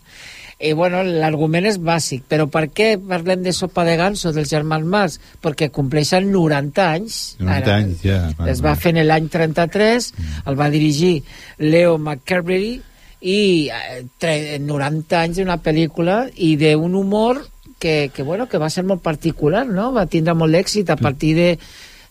i 0.55 0.71
bueno, 0.71 1.01
l'argument 1.03 1.67
és 1.67 1.75
bàsic 1.83 2.23
però 2.31 2.47
per 2.47 2.69
què 2.71 2.93
parlem 2.95 3.43
de 3.43 3.51
sopa 3.51 3.83
de 3.83 3.97
ganso 3.99 4.31
dels 4.31 4.49
germans 4.49 4.87
Marx? 4.87 5.19
perquè 5.43 5.67
compleixen 5.75 6.31
90 6.31 6.87
anys 6.87 7.19
90 7.41 7.55
Ara, 7.59 7.75
anys, 7.75 8.03
ja. 8.07 8.21
es 8.47 8.63
va 8.63 8.77
fer 8.79 8.95
en 8.95 9.03
l'any 9.03 9.27
33 9.27 10.13
el 10.47 10.55
va 10.55 10.71
dirigir 10.71 11.17
Leo 11.59 11.97
McCarberry 11.99 12.77
i 13.21 13.69
eh, 13.71 14.03
tre- 14.19 14.59
90 14.59 15.19
anys 15.21 15.37
d'una 15.37 15.57
pel·lícula 15.63 16.29
i 16.35 16.55
d'un 16.57 16.95
humor 16.95 17.41
que, 17.79 18.09
que, 18.13 18.23
bueno, 18.23 18.47
que 18.47 18.57
va 18.57 18.69
ser 18.69 18.83
molt 18.83 19.01
particular, 19.03 19.65
no? 19.67 19.91
Va 19.93 20.05
tindre 20.07 20.33
molt 20.33 20.53
d'èxit 20.55 20.89
a 20.89 20.95
partir 20.97 21.35
de 21.35 21.49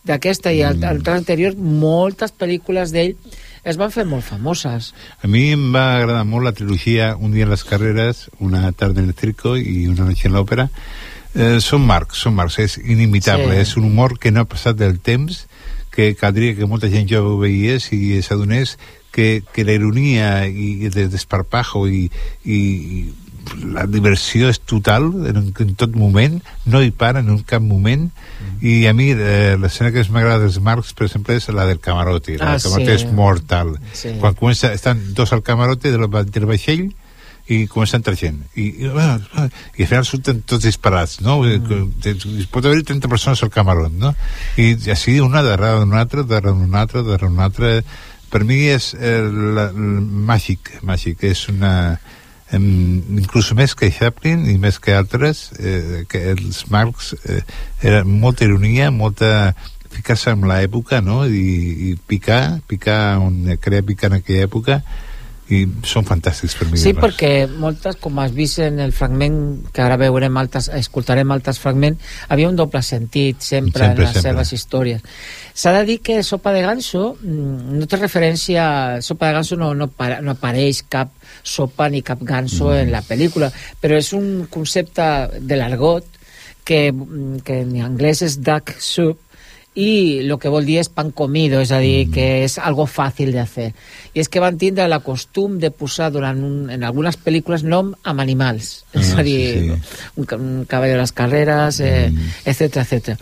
d'aquesta 0.05 0.51
i 0.53 0.59
al- 0.61 0.83
altres 0.85 1.17
anteriors, 1.17 1.55
moltes 1.57 2.29
pel·lícules 2.37 2.91
d'ell 2.93 3.15
es 3.65 3.77
van 3.81 3.89
fer 3.89 4.03
molt 4.05 4.21
famoses. 4.23 4.91
A 5.23 5.27
mi 5.27 5.47
em 5.55 5.71
va 5.73 5.95
agradar 5.97 6.21
molt 6.29 6.45
la 6.45 6.51
trilogia 6.53 7.15
Un 7.17 7.31
dia 7.33 7.45
en 7.47 7.49
les 7.49 7.63
carreres, 7.65 8.29
Una 8.39 8.71
tarde 8.71 9.01
en 9.01 9.07
el 9.09 9.15
circo 9.15 9.55
i 9.57 9.87
Una 9.87 10.05
noche 10.05 10.27
en 10.27 10.35
l'òpera. 10.35 10.69
Eh, 11.33 11.57
són 11.59 11.81
marcs, 11.81 12.19
són 12.21 12.35
marcs, 12.35 12.59
és 12.59 12.77
inimitable, 12.77 13.55
Sí. 13.55 13.61
és 13.61 13.75
un 13.77 13.85
humor 13.85 14.19
que 14.19 14.29
no 14.31 14.41
ha 14.41 14.45
passat 14.45 14.77
del 14.77 14.99
temps, 14.99 15.47
que 15.89 16.13
caldria 16.15 16.55
que 16.55 16.67
molta 16.67 16.87
gent 16.87 17.09
jove 17.09 17.27
ho 17.33 17.37
veiés 17.39 17.91
i 17.91 18.21
s'adonés 18.21 18.77
que, 19.15 19.43
que 19.55 19.63
la 19.63 19.75
ironia 19.77 20.31
i, 20.47 20.89
el 20.91 20.97
desparpajo 21.13 21.85
i, 21.87 22.09
i, 22.43 22.59
la 23.71 23.85
diversió 23.85 24.49
és 24.49 24.57
total 24.65 25.05
en, 25.29 25.51
en 25.53 25.73
tot 25.77 25.93
moment, 25.95 26.39
no 26.65 26.81
hi 26.81 26.91
para 26.91 27.21
en 27.21 27.29
un 27.29 27.43
cap 27.45 27.61
moment 27.61 28.07
i 28.65 28.87
a 28.89 28.93
mi 28.97 29.11
eh, 29.13 29.55
l'escena 29.61 29.91
que 29.93 30.01
més 30.01 30.09
m'agrada 30.13 30.47
dels 30.47 30.57
Marx 30.65 30.93
per 30.97 31.05
exemple 31.07 31.37
és 31.37 31.47
la 31.53 31.67
del 31.69 31.79
camarote 31.83 32.39
la 32.39 32.55
Ah, 32.55 32.57
del 32.57 32.65
camarote 32.65 32.91
sí. 32.91 33.05
és 33.05 33.13
mortal 33.13 33.75
Sí. 33.93 34.15
quan 34.19 34.33
comença, 34.33 34.73
estan 34.73 35.01
dos 35.13 35.33
al 35.33 35.43
camarote 35.45 35.91
del, 35.93 36.07
del 36.09 36.47
vaixell 36.49 36.87
i 37.45 37.67
comença 37.69 37.93
a 37.93 38.01
entrar 38.01 38.15
gent 38.17 38.39
i, 38.57 38.63
i, 38.81 38.87
i 38.89 38.89
al 38.89 39.51
final 39.91 40.05
surten 40.09 40.41
tots 40.49 40.65
disparats 40.65 41.19
no? 41.21 41.37
Mm. 41.45 42.47
pot 42.49 42.65
haver 42.65 42.81
30 42.81 43.11
persones 43.11 43.43
al 43.45 43.53
camarot 43.53 43.93
no? 43.93 44.15
i 44.57 44.71
així 44.89 45.19
una 45.21 45.43
darrere 45.45 45.83
d'una 45.83 46.01
altra 46.01 46.25
darrere 46.25 46.57
d'una 46.57 46.81
altra 46.81 47.05
darrere 47.05 47.29
d'una 47.29 47.45
altra 47.51 47.75
per 48.35 48.43
mi 48.43 48.65
és 48.67 48.91
eh, 48.99 49.21
la, 49.55 49.69
el 49.71 50.01
màgic 50.27 50.73
màgic, 50.83 51.23
és 51.23 51.45
una 51.47 51.71
em, 52.51 52.65
inclús 53.21 53.53
més 53.55 53.71
que 53.79 53.87
Chaplin 53.95 54.43
i 54.51 54.57
més 54.59 54.75
que 54.83 54.91
altres 54.91 55.47
eh, 55.55 56.03
que 56.11 56.19
els 56.33 56.65
Marx 56.73 57.13
eh, 57.23 57.39
era 57.79 58.03
molta 58.03 58.43
ironia 58.43 58.91
molta 58.91 59.55
ficar-se 59.95 60.33
en 60.35 60.43
l'època 60.49 60.99
no? 60.99 61.23
I, 61.23 61.47
i 61.87 61.95
picar 62.11 62.59
picar 62.67 63.21
on 63.23 63.55
creia 63.63 63.87
picar 63.87 64.11
en 64.11 64.19
aquella 64.19 64.49
època 64.49 64.81
i 65.53 65.59
són 65.85 66.05
fantàstics 66.07 66.55
per 66.57 66.65
mi 66.71 66.79
Sí, 66.81 66.93
perquè 66.97 67.45
moltes, 67.61 67.99
com 68.01 68.17
has 68.19 68.31
vist 68.33 68.57
en 68.65 68.79
el 68.81 68.91
fragment, 68.97 69.35
que 69.71 69.83
ara 69.83 69.97
veurem 70.01 70.37
altres, 70.41 70.71
escoltarem 70.73 71.29
altres 71.35 71.59
fragments, 71.61 72.01
havia 72.33 72.49
un 72.49 72.55
doble 72.57 72.81
sentit 72.81 73.41
sempre, 73.45 73.83
Sempre, 73.85 73.91
en 73.91 73.99
les 73.99 74.13
sempre. 74.15 74.21
seves 74.31 74.53
històries. 74.57 75.01
S'ha 75.53 75.71
de 75.77 75.83
dir 75.85 75.99
que 76.01 76.23
Sopa 76.23 76.51
de 76.51 76.63
Ganso 76.65 77.17
mm, 77.21 77.77
no 77.77 77.85
té 77.87 77.97
referència... 78.01 78.65
Sopa 79.05 79.27
de 79.29 79.33
Ganso 79.37 79.55
no, 79.55 79.73
no, 79.77 79.91
no 80.21 80.31
apareix 80.33 80.81
cap 80.89 81.13
sopa 81.45 81.89
ni 81.89 82.01
cap 82.01 82.23
ganso 82.25 82.71
Mm. 82.71 82.81
en 82.81 82.91
la 82.91 83.03
pel·lícula, 83.05 83.51
però 83.81 83.97
és 84.01 84.11
un 84.17 84.47
concepte 84.49 85.05
de 85.39 85.55
l'argot 85.55 86.05
que, 86.65 86.91
mm, 86.91 87.43
que 87.45 87.59
en 87.61 87.75
anglès 87.85 88.23
és 88.25 88.39
duck 88.41 88.73
soup, 88.81 89.19
i 89.75 90.19
el 90.23 90.31
que 90.39 90.51
vol 90.51 90.63
dir 90.65 90.77
és 90.79 90.87
pan 90.87 91.11
comido, 91.11 91.59
és 91.59 91.71
a 91.75 91.81
dir, 91.83 92.07
que 92.13 92.45
és 92.45 92.55
algo 92.63 92.85
fàcil 92.87 93.33
de 93.35 93.43
fer. 93.45 93.67
I 94.15 94.21
és 94.23 94.29
que 94.31 94.39
van 94.39 94.55
tindre 94.57 94.87
la 94.87 95.01
costum 95.03 95.57
de 95.59 95.69
posar 95.75 96.07
durant 96.15 96.39
un, 96.39 96.69
en 96.71 96.85
algunes 96.87 97.19
pel·lícules 97.19 97.65
nom 97.67 97.91
amb 98.03 98.23
animals, 98.23 98.85
és 98.95 99.11
Ah, 99.15 99.19
a 99.19 99.23
dir, 99.27 99.41
sí, 99.51 99.67
sí. 99.67 99.99
un, 100.15 100.27
un 100.39 100.65
cavall 100.65 100.95
de 100.95 101.01
les 101.01 101.11
carreras, 101.11 101.81
eh, 101.83 102.07
etcètera, 102.45 102.85
etcètera. 102.87 103.17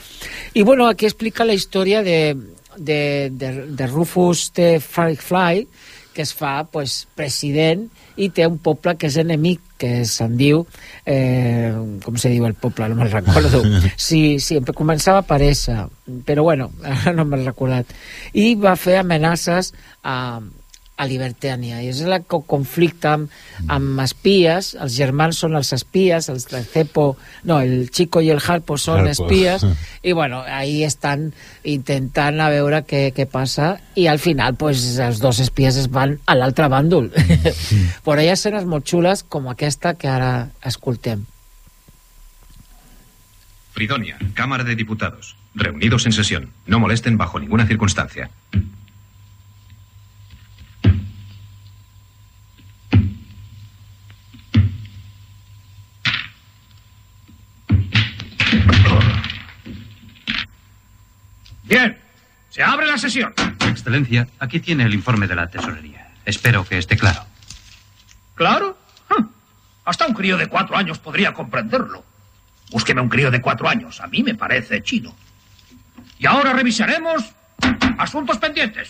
I 0.53 0.61
bueno, 0.61 0.87
aquí 0.87 1.05
explica 1.09 1.43
la 1.43 1.57
història 1.57 2.03
de, 2.05 2.37
de, 2.77 3.31
de, 3.33 3.51
de 3.73 3.87
Rufus 3.87 4.51
T. 4.51 4.79
Fly, 4.79 5.67
que 6.13 6.21
es 6.21 6.33
fa 6.37 6.63
pues, 6.69 7.07
president 7.17 7.87
i 8.15 8.29
té 8.29 8.45
un 8.45 8.59
poble 8.61 8.93
que 8.95 9.09
és 9.09 9.17
enemic, 9.17 9.59
que 9.83 9.91
se'n 10.07 10.37
diu, 10.39 10.63
eh, 11.03 11.73
com 12.05 12.15
se 12.15 12.31
diu 12.31 12.47
el 12.47 12.55
poble, 12.55 12.87
no 12.87 12.95
me'n 13.01 13.11
recordo. 13.11 13.59
Sí, 13.99 14.39
sí, 14.39 14.59
començava 14.71 15.19
a 15.19 15.25
aparèixer, 15.25 15.75
però 16.27 16.45
bueno, 16.47 16.69
ara 16.87 17.11
no 17.15 17.25
me'n 17.27 17.43
recordat. 17.43 17.91
I 18.33 18.53
va 18.59 18.77
fer 18.79 19.01
amenaces 19.01 19.73
a, 20.03 20.39
a 20.95 21.07
Libertània, 21.09 21.79
i 21.81 21.87
és 21.89 22.01
el 22.05 22.13
co- 22.29 22.43
conflicte 22.47 23.07
amb, 23.09 23.31
amb 23.73 23.99
espies, 24.03 24.75
els 24.79 24.93
germans 24.93 25.39
són 25.41 25.55
els 25.57 25.71
espies, 25.73 26.29
els 26.29 26.45
del 26.51 26.63
Cepo, 26.69 27.17
no, 27.49 27.57
el 27.65 27.89
Chico 27.89 28.21
i 28.21 28.29
el 28.29 28.39
Harpo 28.45 28.77
són 28.77 29.07
Harpo. 29.07 29.11
espies, 29.25 29.65
i 30.03 30.11
bueno, 30.13 30.43
ahí 30.45 30.83
estan 30.83 31.31
intentant 31.63 32.39
a 32.39 32.49
veure 32.53 32.83
què, 32.85 33.07
què 33.15 33.25
passa 33.25 33.79
i 33.95 34.05
al 34.07 34.19
final 34.19 34.53
pues, 34.55 34.85
els 34.99 35.19
dos 35.19 35.39
espies 35.39 35.77
es 35.81 35.89
van 35.89 36.19
a 36.29 36.35
l'altre 36.37 36.69
bàndol 36.69 37.09
però 38.05 38.21
hi 38.21 38.29
ha 38.29 38.37
escenes 38.37 38.65
molt 38.69 38.85
xules 38.85 39.23
com 39.23 39.49
aquesta 39.49 39.95
que 39.97 40.07
ara 40.07 40.49
escoltem 40.63 41.25
Fridonia, 43.73 44.19
Cámara 44.35 44.63
de 44.63 44.75
Diputados. 44.75 45.35
Reunidos 45.55 46.05
en 46.05 46.13
sesión. 46.13 46.51
No 46.67 46.79
molesten 46.79 47.17
bajo 47.17 47.39
ninguna 47.39 47.65
circunstancia. 47.65 48.29
Bien, 61.63 61.97
se 62.49 62.63
abre 62.63 62.85
la 62.87 62.97
sesión. 62.97 63.33
Excelencia, 63.67 64.27
aquí 64.39 64.59
tiene 64.59 64.83
el 64.83 64.93
informe 64.93 65.27
de 65.27 65.35
la 65.35 65.47
tesorería. 65.47 66.09
Espero 66.25 66.65
que 66.65 66.77
esté 66.77 66.97
claro. 66.97 67.25
¿Claro? 68.35 68.77
Hm. 69.09 69.25
Hasta 69.85 70.07
un 70.07 70.13
crío 70.13 70.37
de 70.37 70.47
cuatro 70.47 70.75
años 70.77 70.99
podría 70.99 71.33
comprenderlo. 71.33 72.03
Búsqueme 72.71 73.01
un 73.01 73.09
crío 73.09 73.29
de 73.31 73.41
cuatro 73.41 73.67
años. 73.69 74.01
A 74.01 74.07
mí 74.07 74.23
me 74.23 74.35
parece 74.35 74.81
chino. 74.81 75.15
Y 76.17 76.25
ahora 76.25 76.53
revisaremos 76.53 77.23
asuntos 77.97 78.37
pendientes. 78.37 78.89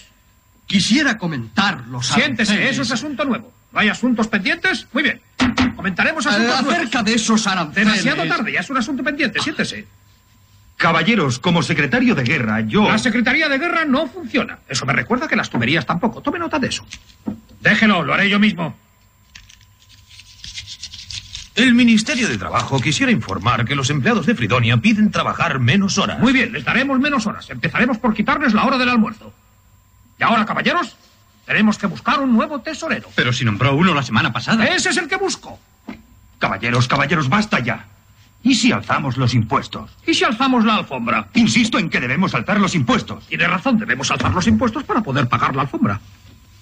Quisiera 0.68 1.18
comentar 1.18 1.82
los 1.88 2.08
Siéntese, 2.08 2.54
aranceles. 2.54 2.72
eso 2.80 2.82
es 2.84 2.92
asunto 2.92 3.26
nuevo. 3.26 3.54
¿No 3.72 3.80
hay 3.80 3.90
asuntos 3.90 4.28
pendientes? 4.28 4.88
Muy 4.94 5.04
bien. 5.04 5.22
Comentaremos 5.76 6.26
asuntos 6.26 6.52
Eh, 6.60 6.62
nuevos. 6.62 6.74
acerca 6.76 7.04
de 7.04 7.14
esos 7.16 7.46
aranceles. 7.48 8.04
Demasiado 8.04 8.28
tarde, 8.28 8.54
ya 8.54 8.60
es 8.62 8.70
un 8.70 8.78
asunto 8.78 9.04
pendiente. 9.04 9.40
Siéntese. 9.42 9.88
Caballeros, 10.84 11.40
como 11.40 11.64
secretario 11.64 12.14
de 12.14 12.24
guerra, 12.24 12.60
yo... 12.60 12.84
La 12.84 12.98
Secretaría 12.98 13.48
de 13.48 13.58
Guerra 13.58 13.86
no 13.86 14.06
funciona. 14.06 14.60
Eso 14.68 14.86
me 14.86 14.92
recuerda 14.92 15.30
que 15.30 15.38
las 15.38 15.50
tuberías 15.50 15.86
tampoco. 15.86 16.20
Tome 16.20 16.40
nota 16.40 16.60
de 16.60 16.68
eso. 16.68 16.86
Déjelo, 17.62 18.04
lo 18.04 18.14
haré 18.14 18.30
yo 18.30 18.38
mismo. 18.38 18.76
El 21.56 21.74
Ministerio 21.74 22.28
de 22.28 22.38
Trabajo 22.38 22.82
quisiera 22.82 23.14
informar 23.14 23.64
que 23.64 23.76
los 23.76 23.90
empleados 23.90 24.26
de 24.26 24.36
Fridonia 24.36 24.76
piden 24.76 25.10
trabajar 25.10 25.58
menos 25.60 25.98
horas. 25.98 26.20
Muy 26.20 26.34
bien, 26.34 26.52
les 26.52 26.66
daremos 26.66 27.00
menos 27.00 27.26
horas. 27.28 27.50
Empezaremos 27.50 27.98
por 27.98 28.14
quitarles 28.14 28.54
la 28.54 28.66
hora 28.66 28.78
del 28.78 28.90
almuerzo. 28.90 29.34
Y 30.20 30.24
ahora, 30.24 30.46
caballeros, 30.46 30.98
tenemos 31.46 31.78
que 31.78 31.88
buscar 31.88 32.20
un 32.20 32.34
nuevo 32.34 32.60
tesorero. 32.60 33.08
Pero 33.16 33.32
si 33.32 33.46
nombró 33.46 33.74
uno 33.74 33.94
la 33.94 34.04
semana 34.04 34.34
pasada. 34.34 34.66
Ese 34.66 34.90
es 34.90 34.98
el 34.98 35.08
que 35.08 35.16
busco. 35.16 35.58
Caballeros, 36.40 36.90
caballeros, 36.90 37.30
basta 37.30 37.62
ya. 37.62 37.86
¿Y 38.44 38.56
si 38.56 38.72
alzamos 38.74 39.18
los 39.18 39.34
impuestos? 39.34 39.90
¿Y 40.06 40.14
si 40.14 40.26
alzamos 40.26 40.66
la 40.66 40.76
alfombra? 40.76 41.30
Insisto 41.34 41.80
en 41.80 41.90
que 41.90 42.02
debemos 42.02 42.36
alzar 42.36 42.60
los 42.60 42.76
impuestos. 42.76 43.26
Tiene 43.28 43.48
razón, 43.48 43.80
debemos 43.80 44.12
alzar 44.12 44.34
los 44.34 44.46
impuestos 44.48 44.84
para 44.84 45.02
poder 45.02 45.30
pagar 45.30 45.56
la 45.56 45.62
alfombra. 45.62 46.00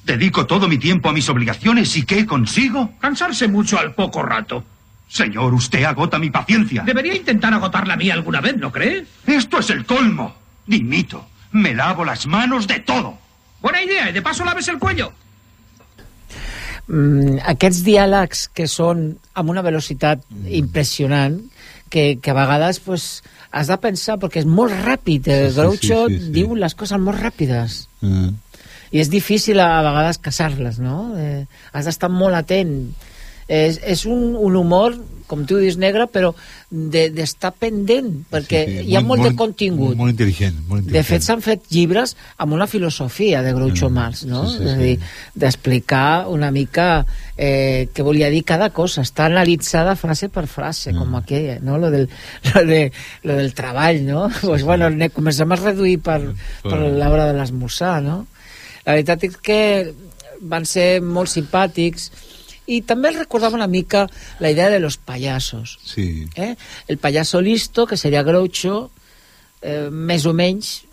Dedico 0.05 0.45
todo 0.45 0.67
mi 0.67 0.77
tiempo 0.77 1.09
a 1.09 1.13
mis 1.13 1.27
obligaciones 1.29 1.95
y 1.97 2.03
¿qué 2.05 2.25
consigo? 2.25 2.93
Cansarse 2.99 3.47
mucho 3.47 3.79
al 3.79 3.93
poco 3.93 4.21
rato. 4.21 4.63
Señor, 5.07 5.53
usted 5.53 5.83
agota 5.83 6.19
mi 6.19 6.29
paciencia. 6.29 6.83
Debería 6.83 7.15
intentar 7.15 7.53
agotar 7.53 7.87
la 7.87 7.97
mía 7.97 8.13
alguna 8.13 8.41
vez, 8.41 8.57
¿no 8.57 8.71
cree? 8.71 9.05
Esto 9.25 9.59
es 9.59 9.69
el 9.71 9.85
colmo. 9.85 10.35
Dimito. 10.65 11.27
Me 11.51 11.73
lavo 11.73 12.05
las 12.05 12.27
manos 12.27 12.67
de 12.67 12.79
todo. 12.79 13.17
Buena 13.61 13.83
idea, 13.83 14.09
y 14.09 14.13
de 14.13 14.21
paso 14.21 14.45
laves 14.45 14.67
el 14.67 14.79
cuello. 14.79 15.11
mm, 16.91 17.39
aquests 17.47 17.83
diàlegs 17.85 18.47
que 18.55 18.67
són 18.67 19.11
amb 19.37 19.51
una 19.53 19.63
velocitat 19.63 20.23
impressionant 20.49 21.37
que, 21.91 22.15
que 22.23 22.31
a 22.31 22.37
vegades 22.37 22.79
pues, 22.81 23.19
has 23.51 23.67
de 23.67 23.77
pensar 23.83 24.15
perquè 24.21 24.41
és 24.41 24.47
molt 24.47 24.71
ràpid 24.85 25.27
el 25.27 25.49
Sí, 25.51 25.57
Groucho 25.59 26.05
sí, 26.07 26.15
sí, 26.17 26.23
sí. 26.25 26.31
diu 26.39 26.55
les 26.55 26.73
coses 26.79 26.97
molt 27.03 27.19
ràpides 27.21 27.83
Mm. 28.01 28.31
i 28.91 28.99
és 29.03 29.11
difícil 29.13 29.59
a 29.61 29.83
vegades 29.85 30.17
casar-les 30.17 30.79
no? 30.81 31.11
Eh, 31.19 31.43
has 31.71 31.85
d'estar 31.85 32.09
molt 32.09 32.33
atent 32.39 32.71
és, 33.51 33.81
és 33.83 34.05
un, 34.07 34.31
un 34.39 34.55
humor 34.55 34.95
com 35.31 35.45
tu 35.47 35.55
dius 35.61 35.77
negre 35.79 36.09
però 36.11 36.33
de- 36.67 37.05
d'estar 37.15 37.53
de, 37.53 37.59
pendent 37.61 38.09
perquè 38.31 38.61
Sí, 38.67 38.73
sí, 38.81 38.87
hi 38.89 38.95
ha 38.97 39.01
molt, 39.03 39.23
de 39.23 39.29
contingut 39.39 39.95
Molt 39.95 40.11
intel·ligent. 40.11 40.57
Molt 40.67 40.83
de 40.83 40.91
fet, 40.91 41.21
intel·ligent. 41.21 41.23
s'han 41.23 41.43
fet 41.45 41.69
llibres 41.71 42.17
amb 42.43 42.57
una 42.57 42.67
filosofia 42.67 43.39
de 43.45 43.53
Groucho 43.55 43.87
Marx, 43.89 44.25
no? 44.27 44.41
sí, 44.49 44.57
sí, 44.57 44.65
és 44.65 44.73
a 44.73 44.75
sí. 44.75 44.81
dir, 44.89 45.11
d'explicar 45.45 46.27
una 46.31 46.49
mica 46.51 46.87
eh, 47.37 47.87
què 47.95 48.03
volia 48.03 48.27
dir 48.33 48.43
cada 48.47 48.69
cosa. 48.75 49.05
Està 49.07 49.29
analitzada 49.29 49.95
frase 49.95 50.27
per 50.29 50.47
frase, 50.51 50.91
com 50.95 51.15
aquella, 51.15 51.59
no? 51.63 51.77
Lo 51.79 51.91
del, 51.95 52.09
lo, 52.51 52.65
de, 52.67 52.81
lo 53.23 53.37
del 53.39 53.53
treball, 53.55 54.03
no? 54.05 54.25
pues, 54.41 54.63
bueno, 54.67 54.89
ne 54.89 55.09
comencem 55.15 55.51
a 55.51 55.59
reduir 55.59 55.99
per, 56.03 56.19
per 56.63 56.79
l'hora 56.79 57.29
de 57.31 57.37
l'esmorzar, 57.39 58.01
no? 58.03 58.25
La 58.83 58.97
veritat 58.97 59.23
és 59.29 59.39
que 59.39 59.61
van 60.41 60.65
ser 60.65 60.99
molt 61.05 61.29
simpàtics 61.31 62.09
i 62.71 62.81
també 62.87 63.11
recordava 63.11 63.57
una 63.59 63.67
mica 63.67 64.05
la 64.39 64.49
idea 64.51 64.69
de 64.71 64.79
los 64.79 64.95
payasos. 64.97 65.77
Sí. 65.83 66.27
Eh? 66.35 66.55
El 66.87 66.97
payaso 66.97 67.41
listo, 67.41 67.85
que 67.85 67.97
seria 67.97 68.23
Groucho, 68.23 68.89
eh, 69.61 69.89
més 69.91 70.25
o 70.25 70.33
menys 70.33 70.85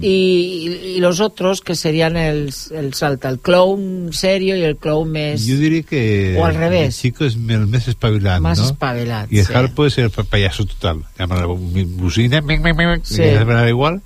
y, 0.00 0.06
y, 0.08 0.96
y 0.96 1.00
los 1.00 1.20
otros 1.20 1.60
que 1.60 1.74
serían 1.74 2.16
el, 2.16 2.54
el 2.70 2.94
salta, 2.94 3.28
el 3.28 3.40
clown 3.40 4.08
serio 4.12 4.56
y 4.56 4.62
el 4.62 4.78
clown 4.78 5.10
més... 5.10 5.44
Yo 5.44 5.56
diría 5.58 5.82
que 5.82 6.36
O 6.38 6.46
al 6.46 6.54
revés. 6.54 6.86
el 6.86 6.92
chico 6.94 7.26
es 7.26 7.34
el 7.36 7.66
més 7.66 7.86
espavilat, 7.88 8.40
Más 8.40 8.58
¿no? 8.58 8.64
espavilat, 8.70 9.30
Y 9.30 9.40
el 9.40 9.46
sí. 9.46 9.52
Harpo 9.52 9.84
es 9.84 9.98
el 9.98 10.08
payaso 10.10 10.64
total. 10.64 11.04
Llama 11.18 11.36
la 11.36 11.46
bocina, 11.46 12.40
Sí. 13.02 13.20
da 13.22 13.68
igual. 13.68 14.00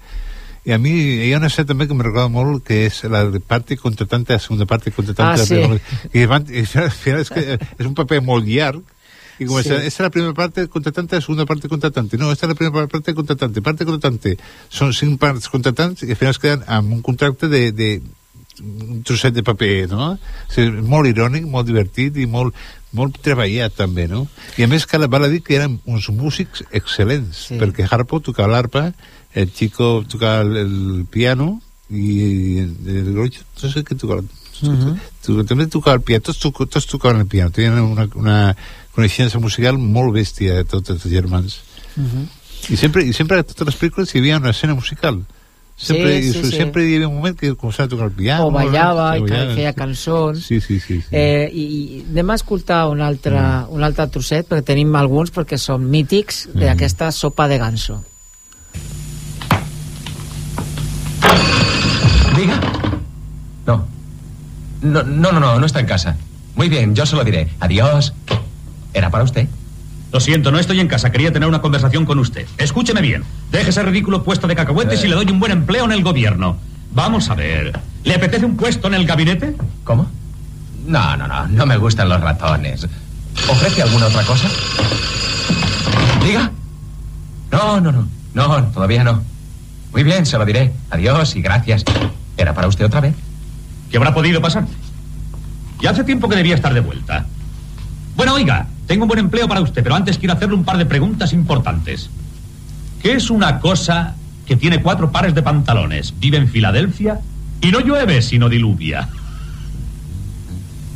Y 0.71 0.73
a 0.73 0.79
mí 0.79 0.91
hi 1.27 1.33
ha 1.33 1.39
una 1.41 1.49
escena 1.51 1.67
també 1.67 1.89
que 1.91 1.95
me 1.99 2.05
recorda 2.07 2.31
molt 2.31 2.61
que 2.63 2.85
és 2.87 3.01
la 3.11 3.25
de 3.27 3.41
parte 3.43 3.75
contratante, 3.75 4.37
la 4.37 4.39
segunda 4.39 4.69
parte 4.71 4.93
contratante. 4.95 5.43
Ah, 5.43 5.79
sí. 5.83 6.21
I, 6.21 6.27
van, 6.31 6.47
i 6.47 6.63
al 6.63 6.93
final 6.95 7.25
és, 7.25 7.33
que 7.35 7.57
és 7.59 7.89
un 7.89 7.97
paper 7.99 8.21
molt 8.23 8.47
llarg 8.47 8.79
y 9.41 9.47
como 9.47 9.65
Sí. 9.65 9.73
es 9.73 9.99
la 9.99 10.11
primera 10.11 10.33
parte 10.33 10.69
contratante, 10.69 11.17
la 11.17 11.23
segunda 11.23 11.45
parte 11.45 11.69
contratante. 11.69 12.17
No, 12.19 12.31
esta 12.31 12.47
es 12.47 12.51
la 12.51 12.55
primera 12.55 12.87
parte 12.87 13.15
contratante, 13.15 13.61
parte 13.63 13.85
contratante. 13.85 14.37
Són 14.71 14.95
cinc 14.95 15.19
parts 15.19 15.51
contratantes 15.51 16.07
i 16.07 16.13
al 16.15 16.21
final 16.23 16.37
es 16.37 16.39
queden 16.39 16.63
amb 16.69 16.93
un 16.93 17.03
contracte 17.03 17.49
de, 17.49 17.73
de 17.73 17.91
un 18.63 19.03
trosset 19.03 19.35
de 19.35 19.43
paper, 19.43 19.89
no? 19.91 20.13
O 20.13 20.53
sigui, 20.55 20.85
molt 20.87 21.11
irònic, 21.11 21.51
molt 21.51 21.67
divertit 21.67 22.15
i 22.21 22.29
molt, 22.31 22.55
molt 22.95 23.19
treballat 23.25 23.75
també, 23.75 24.07
no? 24.07 24.29
I 24.55 24.69
a 24.69 24.71
més 24.71 24.87
cal, 24.87 25.09
val 25.11 25.27
a 25.27 25.33
dir 25.33 25.43
que 25.43 25.59
eren 25.59 25.81
uns 25.89 26.11
músics 26.15 26.63
excel·lents, 26.71 27.49
sí. 27.49 27.59
perquè 27.59 27.91
Harpo 27.91 28.21
tocava 28.23 28.53
l'arpa, 28.55 28.93
el 29.35 29.53
Chico 29.53 30.05
tocava 30.09 30.41
el, 30.43 30.57
el 30.57 31.07
piano 31.11 31.61
i 31.91 32.59
el, 32.59 33.13
Groucho, 33.15 33.43
no 33.63 33.69
sé 33.71 33.85
què 33.85 33.97
tocava, 33.99 34.23
Mhm. 34.61 34.99
tu, 35.25 35.43
també 35.49 35.65
tocava 35.73 35.97
el 35.97 36.03
piano, 36.03 36.21
tots, 36.23 36.39
toc, 36.39 36.59
tots 36.69 36.87
tocaven 36.87 37.21
el 37.23 37.27
piano, 37.27 37.51
tenien 37.51 37.79
una, 37.81 38.07
una 38.15 38.57
coneixença 38.95 39.39
musical 39.41 39.79
molt 39.79 40.13
bèstia 40.13 40.55
de 40.59 40.65
tots 40.65 40.91
els 40.91 41.03
germans. 41.09 41.61
Mhm. 41.97 42.27
I 42.69 42.77
sempre, 42.77 43.03
i 43.09 43.13
sempre 43.17 43.39
a 43.41 43.43
totes 43.43 43.67
les 43.71 43.79
pel·lícules 43.81 44.13
hi 44.15 44.19
havia 44.19 44.37
una 44.37 44.51
escena 44.51 44.75
musical. 44.75 45.23
Sempre, 45.81 46.21
Sí, 46.23 46.33
sí, 46.35 46.39
i 46.41 46.45
sí. 46.51 46.57
sempre 46.59 46.85
hi 46.85 46.97
havia 46.97 47.09
un 47.09 47.15
moment 47.17 47.39
que 47.41 47.55
començava 47.57 47.87
a 47.87 47.89
tocar 47.89 48.05
el 48.11 48.13
piano. 48.13 48.49
o 48.49 48.51
ballava 48.51 49.17
i 49.17 49.23
o 49.23 49.25
que 49.25 49.33
ballava, 49.33 49.55
feia 49.55 49.73
cançons 49.73 50.45
Sí, 50.45 50.61
sí, 50.61 50.79
sí. 50.79 51.01
sí. 51.01 51.07
Eh, 51.11 51.49
i, 51.55 51.63
i 51.65 52.05
anem 52.11 52.29
a 52.31 52.35
escoltar 52.35 52.87
un 52.91 53.01
altre, 53.01 53.41
Mm. 53.41 53.73
un 53.73 53.83
altre 53.83 54.07
trosset 54.09 54.47
perquè 54.47 54.63
tenim 54.75 54.95
alguns 54.95 55.33
perquè 55.33 55.57
són 55.57 55.89
mítics 55.89 56.49
Mm. 56.53 56.61
d'aquesta 56.61 57.11
sopa 57.13 57.49
de 57.49 57.57
ganso 57.57 58.05
No. 63.71 63.87
No, 64.83 65.03
no, 65.03 65.33
no, 65.33 65.41
no, 65.41 65.59
no 65.61 65.67
está 65.67 65.81
en 65.81 65.87
casa. 65.87 66.17
Muy 66.57 66.69
bien, 66.69 66.95
yo 66.95 67.07
se 67.07 67.15
lo 67.17 67.23
diré. 67.25 67.49
Adiós. 67.61 68.13
¿Era 68.95 69.11
para 69.11 69.25
usted? 69.25 69.47
Lo 70.13 70.19
siento, 70.19 70.51
no 70.51 70.59
estoy 70.59 70.81
en 70.81 70.89
casa. 70.89 71.13
Quería 71.13 71.33
tener 71.33 71.49
una 71.49 71.61
conversación 71.63 72.05
con 72.05 72.19
usted. 72.19 72.47
Escúcheme 72.59 73.01
bien. 73.01 73.23
Deje 73.53 73.71
ese 73.71 73.83
ridículo 73.85 74.25
puesto 74.25 74.49
de 74.49 74.57
cacahuetes 74.57 75.03
Eh. 75.03 75.07
y 75.07 75.11
le 75.11 75.15
doy 75.15 75.27
un 75.31 75.39
buen 75.39 75.53
empleo 75.53 75.85
en 75.85 75.93
el 75.93 76.03
gobierno. 76.03 76.57
Vamos 76.93 77.31
a 77.31 77.35
ver. 77.37 77.79
¿Le 78.03 78.15
apetece 78.15 78.45
un 78.45 78.57
puesto 78.57 78.89
en 78.89 78.95
el 78.95 79.07
gabinete? 79.07 79.55
¿Cómo? 79.85 80.09
No, 80.87 81.17
no, 81.17 81.29
no, 81.29 81.47
no 81.47 81.67
me 81.67 81.77
gustan 81.77 82.09
los 82.09 82.21
ratones. 82.21 82.87
¿Ofrece 83.49 83.83
alguna 83.83 84.07
otra 84.07 84.25
cosa? 84.25 84.49
¿Diga? 86.25 86.51
No, 87.53 87.81
no, 87.81 87.93
no. 87.93 88.09
No, 88.35 88.65
todavía 88.73 89.05
no. 89.05 89.23
Muy 89.93 90.03
bien, 90.03 90.27
se 90.27 90.39
lo 90.39 90.45
diré. 90.45 90.73
Adiós 90.91 91.37
y 91.37 91.43
gracias. 91.43 91.85
¿Era 92.37 92.55
para 92.55 92.67
usted 92.69 92.87
otra 92.87 93.01
vez? 93.01 93.15
¿Qué 93.91 93.97
habrá 93.97 94.15
podido 94.15 94.41
pasar? 94.41 94.67
Ya 95.81 95.91
hace 95.91 96.05
tiempo 96.05 96.29
que 96.29 96.37
debía 96.37 96.55
estar 96.55 96.73
de 96.75 96.81
vuelta. 96.81 97.27
Bueno, 98.17 98.35
oiga, 98.35 98.67
tengo 98.87 99.05
un 99.05 99.09
buen 99.09 99.21
empleo 99.21 99.49
para 99.49 99.61
usted, 99.61 99.83
pero 99.83 99.95
antes 99.95 100.19
quiero 100.19 100.35
hacerle 100.35 100.55
un 100.55 100.65
par 100.65 100.77
de 100.77 100.87
preguntas 100.87 101.33
importantes. 101.33 102.11
¿Qué 103.03 103.13
es 103.15 103.31
una 103.31 103.61
cosa 103.61 104.15
que 104.47 104.57
tiene 104.57 104.83
cuatro 104.83 105.11
pares 105.11 105.35
de 105.35 105.43
pantalones, 105.43 106.15
vive 106.21 106.37
en 106.37 106.49
Filadelfia 106.49 107.21
y 107.61 107.71
no 107.71 107.81
llueve 107.81 108.21
sino 108.23 108.49
diluvia? 108.49 109.09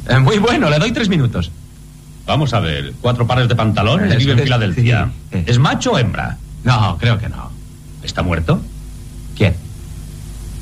Eh, 0.09 0.19
muy 0.19 0.39
bueno, 0.39 0.69
le 0.69 0.79
doy 0.79 0.93
tres 0.93 1.09
minutos. 1.09 1.51
Vamos 2.27 2.53
a 2.55 2.61
ver, 2.61 2.93
cuatro 3.01 3.27
pares 3.27 3.49
de 3.49 3.57
pantalones, 3.57 4.13
Es- 4.13 4.19
vive 4.19 4.33
en 4.33 4.39
es- 4.39 4.45
Filadelfia. 4.45 5.11
sí, 5.33 5.39
eh. 5.39 5.45
¿Es 5.47 5.59
macho 5.59 5.93
o 5.93 5.99
hembra? 5.99 6.37
No, 6.63 6.97
creo 6.99 7.19
que 7.19 7.29
no. 7.29 7.51
¿Está 8.03 8.23
muerto? 8.23 8.61
¿Quién? 9.37 9.55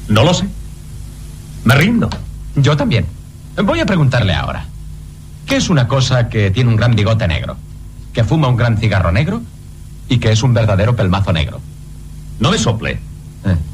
No 0.08 0.22
lo 0.24 0.32
sé. 0.34 0.46
Me 1.64 1.74
rindo. 1.74 2.08
Yo 2.56 2.76
también. 2.76 3.06
Voy 3.62 3.80
a 3.80 3.86
preguntarle 3.86 4.34
ahora. 4.34 4.66
¿Qué 5.46 5.56
es 5.56 5.68
una 5.70 5.88
cosa 5.88 6.28
que 6.28 6.50
tiene 6.50 6.70
un 6.70 6.76
gran 6.76 6.94
bigote 6.94 7.28
negro? 7.28 7.56
¿Que 8.12 8.24
fuma 8.24 8.48
un 8.48 8.56
gran 8.56 8.78
cigarro 8.78 9.12
negro? 9.12 9.42
¿Y 10.08 10.18
que 10.18 10.32
es 10.32 10.42
un 10.42 10.54
verdadero 10.54 10.96
pelmazo 10.96 11.32
negro? 11.32 11.60
No 12.40 12.50
me 12.50 12.58
sople. 12.58 12.98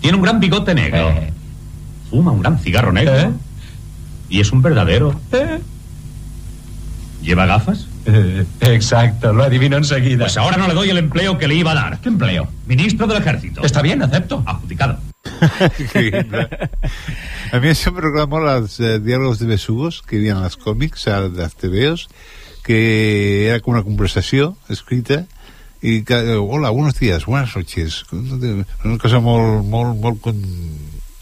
Tiene 0.00 0.16
un 0.16 0.22
gran 0.22 0.40
bigote 0.40 0.74
negro. 0.74 1.10
Eh. 1.10 1.32
Fuma 2.10 2.30
un 2.32 2.40
gran 2.40 2.58
cigarro 2.58 2.92
negro. 2.92 3.16
Eh. 3.16 3.30
Y 4.28 4.40
es 4.40 4.52
un 4.52 4.62
verdadero. 4.62 5.18
¿Lleva 7.22 7.46
gafas? 7.46 7.86
Eh, 8.06 8.46
exacto, 8.60 9.32
lo 9.32 9.44
adivino 9.44 9.76
enseguida. 9.76 10.24
Pues 10.24 10.36
ahora 10.36 10.56
no 10.56 10.66
le 10.68 10.74
doy 10.74 10.88
el 10.90 10.98
empleo 10.98 11.36
que 11.36 11.48
le 11.48 11.56
iba 11.56 11.72
a 11.72 11.74
dar. 11.74 11.98
¿Qué 12.00 12.08
empleo? 12.08 12.48
Ministro 12.66 13.06
del 13.06 13.18
Ejército. 13.18 13.62
Está 13.62 13.82
bien, 13.82 14.02
acepto. 14.02 14.42
Adjudicado. 14.46 14.98
A 17.52 17.60
mi 17.62 17.70
em 17.70 17.96
recorda 17.96 18.26
molt 18.28 18.50
els 18.52 18.74
eh, 18.80 18.98
diàlegs 19.00 19.38
de 19.40 19.46
besugos 19.48 20.02
que 20.04 20.16
hi 20.16 20.18
havia 20.20 20.36
als 20.44 20.56
còmics, 20.60 21.06
a 21.08 21.20
les 21.24 21.54
TVOs, 21.56 22.08
que 22.66 22.78
era 23.48 23.60
com 23.64 23.72
una 23.72 23.86
conversació 23.86 24.56
escrita 24.68 25.22
i 25.80 26.02
que, 26.04 26.18
eh, 26.18 26.36
hola, 26.36 26.70
buenos 26.70 26.98
días, 26.98 27.24
buenas 27.24 27.56
noches. 27.56 28.04
Una 28.12 28.98
cosa 28.98 29.20
molt, 29.24 29.64
molt, 29.64 29.96
molt... 30.02 30.28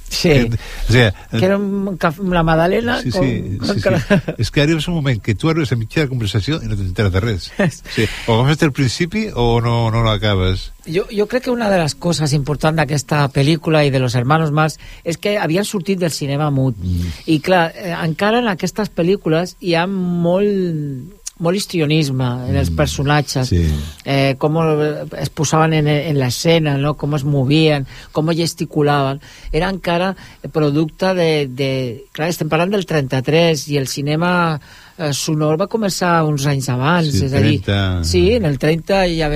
Sí. 0.09 0.29
Que, 0.31 0.51
o 0.89 0.93
sea, 0.93 1.11
que 1.31 1.45
era 1.45 1.57
un, 1.59 1.99
caf- 1.99 2.21
la 2.33 2.43
Madalena 2.43 3.01
Sí, 3.03 3.11
sí, 3.11 3.19
con 3.59 3.75
sí, 3.75 3.81
sí. 3.83 4.21
És 4.39 4.51
que 4.51 4.63
arribes 4.63 4.87
un 4.89 4.95
moment 4.95 5.21
que 5.21 5.35
tu 5.35 5.51
arribes 5.51 5.73
a 5.73 5.77
mitjà 5.77 6.05
de 6.05 6.09
conversació 6.09 6.61
i 6.63 6.71
no 6.71 6.77
t'enteres 6.79 7.13
de 7.13 7.21
res. 7.25 7.49
Sí. 7.91 8.07
O 8.27 8.39
agafes 8.41 8.63
el 8.63 8.73
principi 8.73 9.27
o 9.35 9.61
no, 9.61 9.91
no 9.91 10.05
l'acabes. 10.07 10.71
Jo, 10.87 11.05
jo 11.11 11.27
crec 11.27 11.45
que 11.49 11.51
una 11.51 11.69
de 11.69 11.81
les 11.83 11.95
coses 11.99 12.33
importants 12.39 12.79
d'aquesta 12.79 13.25
pel·lícula 13.35 13.83
i 13.85 13.91
de 13.91 13.99
los 13.99 14.15
hermanos 14.15 14.53
Marx 14.55 14.79
és 15.05 15.19
que 15.19 15.37
havien 15.43 15.67
sortit 15.67 15.99
del 15.99 16.15
cinema 16.15 16.51
mut. 16.55 16.79
Mm. 16.79 17.13
I 17.27 17.41
clar, 17.43 17.73
eh, 17.75 17.93
encara 17.99 18.39
en 18.39 18.49
aquestes 18.49 18.93
pel·lícules 18.95 19.57
hi 19.61 19.75
ha 19.75 19.87
molt 19.91 21.26
molt 21.39 21.59
histrionisme 21.59 22.27
en 22.49 22.57
els 22.57 22.71
personatges 22.73 23.51
Sí. 23.51 23.61
eh, 24.05 24.37
com 24.41 24.57
es 25.21 25.29
posaven 25.37 25.75
en, 25.77 25.89
en 25.89 26.17
l'escena 26.17 26.77
no? 26.81 26.95
com 26.97 27.15
es 27.15 27.25
movien, 27.29 27.85
com 28.13 28.31
gesticulaven 28.33 29.21
era 29.53 29.69
encara 29.69 30.15
producte 30.53 31.13
de, 31.15 31.47
de... 31.47 31.71
clar, 32.17 32.31
estem 32.33 32.49
parlant 32.49 32.73
del 32.73 32.87
33 32.89 33.67
i 33.69 33.77
el 33.77 33.87
cinema 33.87 34.33
eh, 34.97 35.13
sonor 35.13 35.61
va 35.61 35.69
començar 35.69 36.25
uns 36.25 36.47
anys 36.49 36.71
abans 36.73 37.13
Sí, 37.13 37.27
és 37.29 37.37
a 37.37 37.45
dir, 37.45 37.61
30. 37.69 38.05
sí, 38.09 38.25
en 38.39 38.49
el 38.49 38.57
30 38.59 39.03
ja, 39.13 39.29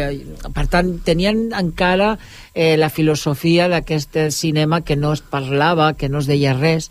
per 0.56 0.66
tant 0.72 0.94
tenien 1.04 1.50
encara 1.52 2.14
eh, 2.54 2.76
la 2.80 2.88
filosofia 2.88 3.68
d'aquest 3.68 4.16
cinema 4.32 4.80
que 4.80 4.96
no 4.96 5.12
es 5.12 5.20
parlava, 5.20 5.92
que 5.94 6.08
no 6.08 6.24
es 6.24 6.30
deia 6.30 6.56
res 6.56 6.88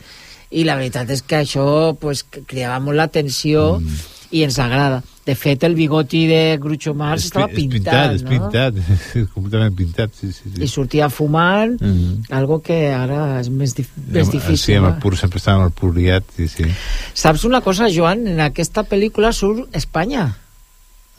i 0.49 0.63
la 0.65 0.77
veritat 0.77 1.09
és 1.13 1.21
que 1.25 1.41
això 1.43 1.95
pues, 1.97 2.23
cridava 2.29 2.79
molt 2.81 2.97
l'atenció 2.97 3.79
mm. 3.79 4.07
I 4.31 4.43
ens 4.45 4.59
agrada. 4.59 5.01
De 5.25 5.35
fet, 5.37 5.63
el 5.63 5.75
bigoti 5.77 6.23
de 6.29 6.57
Groucho 6.61 6.93
Marx 6.97 7.25
estava 7.27 7.47
és 7.51 7.55
pintat, 7.55 8.15
és 8.15 8.23
no? 8.23 8.29
pintat, 8.29 8.75
és 9.15 9.27
completament 9.35 9.75
pintat, 9.77 10.13
sí, 10.17 10.31
sí. 10.33 10.49
sí. 10.55 10.61
I 10.63 10.67
sortia 10.67 11.09
fumant, 11.09 11.75
Mm. 11.81 12.23
algo 12.33 12.59
que 12.65 12.91
ara 12.93 13.39
és 13.39 13.49
més, 13.49 13.75
dif 13.77 13.89
més 14.07 14.27
Sí, 14.27 14.37
difícil. 14.37 14.77
amb 14.77 14.87
el 14.87 14.93
no? 14.93 14.99
pur, 15.03 15.15
sempre 15.17 15.37
estàvem 15.41 15.65
al 15.67 15.71
pur 15.71 15.93
liat, 15.95 16.23
sí, 16.35 16.47
sí. 16.47 16.65
Saps 17.13 17.43
una 17.45 17.61
cosa, 17.61 17.89
Joan? 17.93 18.25
En 18.27 18.39
aquesta 18.41 18.83
pel·lícula 18.83 19.31
surt 19.33 19.69
Espanya. 19.75 20.27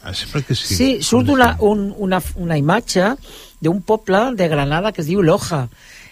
Ah, 0.02 0.14
sempre 0.14 0.42
que 0.42 0.54
sí. 0.54 0.74
Sí, 0.74 0.90
surt 1.02 1.28
una, 1.28 1.56
un, 1.60 1.92
una, 1.98 2.22
una 2.36 2.56
imatge 2.58 3.14
d'un 3.60 3.82
poble 3.82 4.34
de 4.34 4.48
Granada 4.48 4.92
que 4.92 5.02
es 5.02 5.06
diu 5.10 5.20
Loja. 5.22 5.68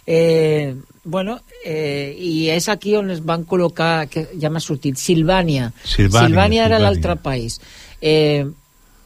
Eh, 0.06 0.74
bueno, 1.08 1.38
eh, 1.64 2.12
i 2.14 2.50
és 2.52 2.68
aquí 2.68 2.94
on 2.98 3.08
es 3.14 3.22
van 3.24 3.46
col·locar, 3.48 4.06
que 4.12 4.26
ja 4.36 4.50
m'ha 4.52 4.60
sortit, 4.60 5.00
Silvània. 5.00 5.72
Silvània, 5.82 6.28
Silvània 6.28 6.68
era 6.68 6.80
l'altre 6.82 7.16
país. 7.24 7.58
Eh, 8.00 8.44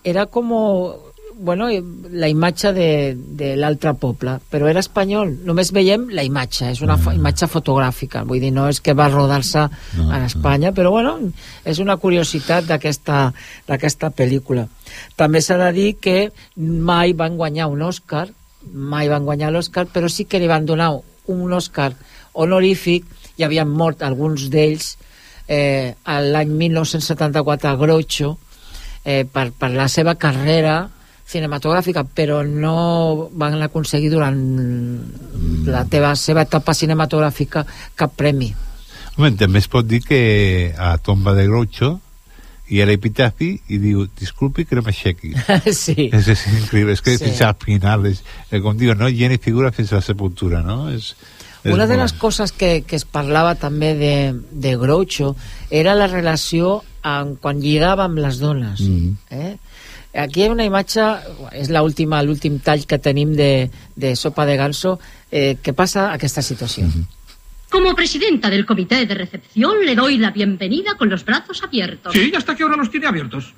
era 0.03 0.27
com 0.27 0.51
bueno, 1.43 1.69
eh, 1.69 1.83
la 2.11 2.29
imatge 2.29 2.73
de, 2.73 3.17
de 3.17 3.55
l'altre 3.57 3.95
poble, 3.99 4.37
però 4.51 4.69
era 4.71 4.83
espanyol. 4.83 5.33
Només 5.47 5.73
veiem 5.75 6.09
la 6.15 6.27
imatge, 6.27 6.69
és 6.75 6.83
una 6.85 6.99
fo 7.01 7.15
imatge 7.15 7.49
fotogràfica, 7.51 8.25
vull 8.29 8.43
dir, 8.43 8.53
no 8.55 8.69
és 8.71 8.83
que 8.83 8.95
va 8.99 9.09
rodar-se 9.11 9.69
No, 9.97 10.11
en 10.11 10.27
Espanya, 10.27 10.73
però 10.75 10.91
bueno, 10.91 11.17
és 11.65 11.79
una 11.83 11.97
curiositat 12.03 12.67
d'aquesta 12.69 14.13
pel·lícula. 14.19 14.67
També 15.17 15.43
s'ha 15.43 15.59
de 15.61 15.73
dir 15.77 15.89
que 16.03 16.19
mai 16.57 17.15
van 17.15 17.39
guanyar 17.39 17.71
un 17.71 17.83
Oscar, 17.87 18.29
mai 18.73 19.09
van 19.09 19.25
guanyar 19.25 19.53
l'Oscar, 19.53 19.87
però 19.91 20.09
sí 20.09 20.25
que 20.25 20.39
li 20.39 20.51
van 20.51 20.67
donar 20.67 20.93
un 21.31 21.53
Oscar 21.53 21.93
honorífic, 22.33 23.07
i 23.37 23.45
havien 23.45 23.69
mort 23.69 24.03
alguns 24.03 24.49
d'ells 24.53 24.97
eh, 25.49 25.95
l'any 26.05 26.51
1974 26.57 27.71
a 27.71 27.77
Groucho, 27.77 28.37
eh, 29.05 29.25
per, 29.25 29.51
per 29.53 29.73
la 29.75 29.89
seva 29.89 30.15
carrera 30.15 30.83
cinematogràfica, 31.33 32.05
però 32.05 32.43
no 32.45 33.31
van 33.39 33.61
aconseguir 33.63 34.11
durant 34.13 34.39
la 35.67 35.85
teva 35.89 36.13
seva 36.19 36.45
etapa 36.45 36.75
cinematogràfica 36.77 37.65
cap 37.97 38.15
premi. 38.19 38.53
Home, 39.17 39.33
també 39.37 39.61
es 39.61 39.69
pot 39.69 39.87
dir 39.87 40.03
que 40.05 40.73
a 40.77 40.97
tomba 41.05 41.35
de 41.37 41.47
Groucho 41.49 41.95
hi 42.73 42.81
ha 42.81 42.87
l'epitafi 42.89 43.51
i 43.75 43.79
diu, 43.83 44.07
disculpi 44.19 44.65
que 44.65 44.79
no 44.79 44.85
m'aixequi. 44.87 45.35
sí. 45.85 46.09
És, 46.09 46.29
és 46.33 46.45
increïble, 46.55 46.97
és 46.97 47.05
que 47.05 47.19
Sí. 47.19 47.27
fins 47.27 47.43
al 47.45 47.59
final, 47.61 48.07
és, 48.09 48.23
eh, 48.51 48.61
com 48.65 48.79
diu, 48.79 48.95
no 48.97 49.11
ha 49.11 49.33
ni 49.33 49.39
figura 49.39 49.73
fins 49.77 49.93
a 49.93 50.01
la 50.01 50.07
sepultura, 50.07 50.63
no? 50.65 50.89
És, 50.91 51.13
és 51.63 51.75
Una 51.75 51.87
de 51.87 51.99
les 52.01 52.15
coses 52.17 52.51
que, 52.53 52.81
que 52.89 52.97
es 52.97 53.05
parlava 53.05 53.55
també 53.61 53.93
de, 53.95 54.15
de 54.51 54.77
Groucho 54.81 55.35
era 55.71 55.95
la 55.95 56.09
relació 56.09 56.81
amb, 57.03 57.37
quan 57.43 57.61
lligava 57.61 58.09
amb 58.09 58.19
les 58.19 58.41
dones. 58.41 58.81
Mm. 58.81 59.13
Eh? 59.31 59.57
Aquí 60.25 60.43
hi 60.43 60.49
ha 60.49 60.53
una 60.53 60.65
imatge, 60.69 61.05
és 61.57 61.71
l'última 61.73 62.21
l'últim 62.25 62.59
tall 62.61 62.85
que 62.89 62.99
tenim 63.01 63.33
de, 63.37 63.71
de 63.97 64.17
Sopa 64.17 64.45
de 64.49 64.57
Ganso, 64.61 64.99
eh, 65.31 65.57
que 65.63 65.73
passa 65.73 66.11
aquesta 66.13 66.43
situació. 66.45 66.89
Como 67.73 67.95
presidenta 67.95 68.51
del 68.51 68.67
comité 68.67 69.07
de 69.07 69.15
recepción 69.15 69.79
le 69.83 69.95
doy 69.95 70.19
la 70.19 70.31
bienvenida 70.31 70.95
con 70.99 71.09
los 71.09 71.25
brazos 71.25 71.63
abiertos. 71.63 72.13
Sí, 72.13 72.29
¿y 72.31 72.37
hasta 72.37 72.55
qué 72.55 72.65
hora 72.65 72.77
los 72.77 72.91
tiene 72.91 73.07
abiertos? 73.07 73.55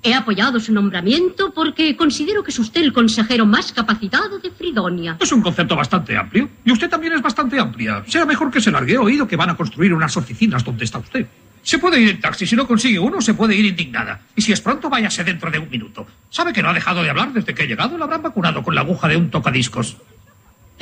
He 0.00 0.14
apoyado 0.14 0.60
su 0.60 0.72
nombramiento 0.72 1.52
porque 1.52 1.96
considero 1.96 2.44
que 2.44 2.52
es 2.52 2.58
usted 2.60 2.82
el 2.82 2.92
consejero 2.92 3.44
más 3.44 3.72
capacitado 3.72 4.38
de 4.38 4.52
Fridonia. 4.52 5.16
Es 5.18 5.32
un 5.32 5.42
concepto 5.42 5.74
bastante 5.74 6.16
amplio. 6.16 6.48
Y 6.64 6.70
usted 6.70 6.88
también 6.88 7.14
es 7.14 7.20
bastante 7.20 7.58
amplia. 7.58 8.04
Será 8.06 8.26
mejor 8.26 8.48
que 8.52 8.60
se 8.60 8.70
largue. 8.70 8.94
He 8.94 8.98
oído 8.98 9.26
que 9.26 9.34
van 9.34 9.50
a 9.50 9.56
construir 9.56 9.92
unas 9.92 10.16
oficinas 10.16 10.64
donde 10.64 10.84
está 10.84 10.98
usted. 10.98 11.26
Se 11.64 11.78
puede 11.78 12.00
ir 12.00 12.10
en 12.10 12.20
taxi. 12.20 12.46
Si 12.46 12.54
no 12.54 12.68
consigue 12.68 13.00
uno, 13.00 13.20
se 13.20 13.34
puede 13.34 13.56
ir 13.56 13.64
indignada. 13.64 14.20
Y 14.36 14.42
si 14.42 14.52
es 14.52 14.60
pronto, 14.60 14.88
váyase 14.88 15.24
dentro 15.24 15.50
de 15.50 15.58
un 15.58 15.68
minuto. 15.68 16.06
¿Sabe 16.30 16.52
que 16.52 16.62
no 16.62 16.68
ha 16.68 16.74
dejado 16.74 17.02
de 17.02 17.10
hablar 17.10 17.32
desde 17.32 17.54
que 17.54 17.64
he 17.64 17.66
llegado? 17.66 17.98
La 17.98 18.04
habrán 18.04 18.22
vacunado 18.22 18.62
con 18.62 18.76
la 18.76 18.82
aguja 18.82 19.08
de 19.08 19.16
un 19.16 19.30
tocadiscos. 19.30 19.96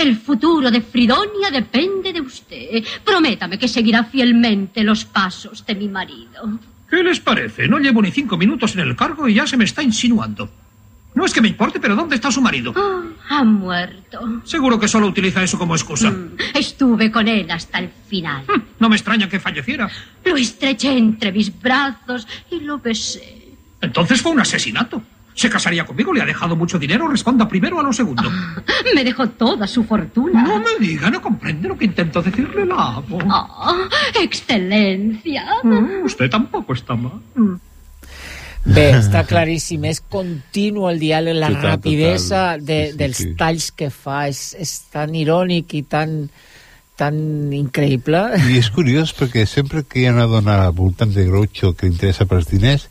El 0.01 0.16
futuro 0.16 0.70
de 0.70 0.80
Fridonia 0.80 1.51
depende 1.53 2.11
de 2.11 2.22
usted. 2.22 2.82
Prométame 3.05 3.59
que 3.59 3.68
seguirá 3.68 4.03
fielmente 4.05 4.82
los 4.82 5.05
pasos 5.05 5.66
de 5.66 5.74
mi 5.74 5.88
marido. 5.88 6.59
¿Qué 6.88 7.03
les 7.03 7.20
parece? 7.20 7.68
No 7.68 7.78
llevo 7.78 8.01
ni 8.01 8.11
cinco 8.11 8.38
minutos 8.38 8.72
en 8.74 8.80
el 8.80 8.96
cargo 8.96 9.28
y 9.28 9.34
ya 9.34 9.46
se 9.46 9.59
me 9.59 9.64
está 9.64 9.82
insinuando. 9.82 10.48
No 11.14 11.26
es 11.26 11.34
que 11.34 11.42
me 11.42 11.48
importe, 11.48 11.78
pero 11.80 11.96
¿dónde 11.96 12.14
está 12.14 12.30
su 12.30 12.40
marido? 12.40 12.72
Ah, 12.74 13.03
ha 13.28 13.44
muerto. 13.44 14.40
Seguro 14.44 14.80
que 14.80 14.88
solo 14.88 15.07
utiliza 15.07 15.42
eso 15.42 15.59
como 15.59 15.74
excusa. 15.74 16.11
Estuve 16.55 17.11
con 17.11 17.28
él 17.28 17.51
hasta 17.51 17.78
el 17.80 17.90
final. 18.09 18.44
No 18.78 18.88
me 18.88 18.96
extraña 18.96 19.28
que 19.28 19.38
falleciera. 19.38 19.90
Lo 20.24 20.36
estreché 20.36 20.96
entre 20.96 21.30
mis 21.30 21.61
brazos 21.61 22.26
y 22.51 22.61
lo 22.61 22.78
besé. 22.78 23.51
Entonces 23.82 24.22
fue 24.22 24.32
un 24.32 24.40
asesinato. 24.40 25.03
¿Se 25.35 25.49
casaría 25.49 25.85
conmigo? 25.87 26.12
¿Le 26.12 26.20
ha 26.22 26.26
dejado 26.26 26.57
mucho 26.57 26.78
dinero? 26.78 27.09
Responda 27.09 27.49
primero 27.49 27.78
a 27.81 27.83
lo 27.83 27.93
segundo. 27.93 28.31
Me 28.95 29.05
dejó 29.05 29.28
toda 29.31 29.66
su 29.66 29.85
fortuna. 29.85 30.43
No 30.43 30.59
me 30.61 30.76
diga, 30.85 31.09
no 31.11 31.22
comprende 31.22 31.68
lo 31.68 31.78
que 31.78 31.85
intento 31.87 32.20
decirle, 32.20 32.66
la 32.66 32.97
amo. 32.97 33.18
Ah, 33.31 33.87
excelencia. 34.20 35.45
Usted 36.05 36.28
tampoco 36.28 36.74
está 36.74 36.95
mal. 36.97 37.20
Bé, 38.64 38.91
està 38.99 39.22
claríssim, 39.31 39.87
és 39.89 40.03
continu 40.12 40.85
el 40.91 40.99
diàleg, 41.01 41.39
la 41.39 41.49
Total, 41.55 41.70
rapidesa 41.70 42.43
total. 42.59 42.66
de, 42.66 42.81
Sí, 42.85 42.91
sí, 42.93 42.99
dels 42.99 43.16
sí. 43.22 43.28
talls 43.41 43.70
que 43.72 43.89
fa, 43.95 44.18
és, 44.28 44.43
és 44.61 44.74
tan 44.93 45.14
irònic 45.16 45.72
i 45.78 45.83
tan, 45.89 46.12
tan 47.01 47.16
increïble. 47.57 48.20
I 48.51 48.59
és 48.61 48.68
curiós 48.74 49.14
perquè 49.16 49.47
sempre 49.49 49.87
que 49.89 50.03
hi 50.03 50.07
ha 50.11 50.12
una 50.12 50.26
dona 50.28 50.59
al 50.66 50.74
voltant 50.76 51.14
de 51.14 51.24
Groucho 51.31 51.72
que 51.72 51.89
interessa 51.89 52.26
pels 52.28 52.51
diners, 52.53 52.91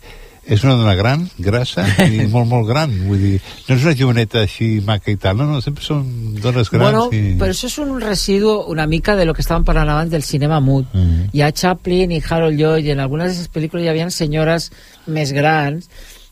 és 0.49 0.63
una 0.65 0.75
dona 0.79 0.95
gran, 0.97 1.27
grassa 1.37 1.85
i 2.07 2.25
molt, 2.33 2.49
molt 2.49 2.67
gran. 2.69 2.93
Vull 3.07 3.21
dir, 3.21 3.33
no 3.67 3.77
és 3.77 3.85
una 3.85 3.95
joveneta 3.97 4.43
així 4.43 4.69
maca 4.85 5.13
i 5.13 5.17
tal, 5.21 5.37
no, 5.39 5.47
no, 5.49 5.61
sempre 5.61 5.85
són 5.85 6.03
dones 6.41 6.71
grans. 6.73 6.85
Bueno, 6.85 7.05
i... 7.13 7.35
però 7.39 7.53
això 7.53 7.69
és 7.69 7.77
un 7.83 7.95
residu 8.01 8.55
una 8.73 8.87
mica 8.89 9.15
de 9.19 9.27
lo 9.29 9.35
que 9.37 9.45
estàvem 9.45 9.67
parlant 9.67 9.93
abans 9.93 10.13
del 10.13 10.25
cinema 10.25 10.59
mut. 10.59 10.89
Mm. 10.93 11.29
Hi 11.33 11.45
ha 11.45 11.51
Chaplin 11.53 12.15
i 12.17 12.21
Harold 12.23 12.59
Lloyd, 12.59 12.89
i 12.89 12.95
en 12.95 13.03
algunes 13.05 13.29
d'aquestes 13.29 13.53
pel·lícules 13.53 13.85
hi 13.85 13.93
havia 13.93 14.09
senyores 14.09 14.71
més 15.07 15.33
grans 15.37 15.89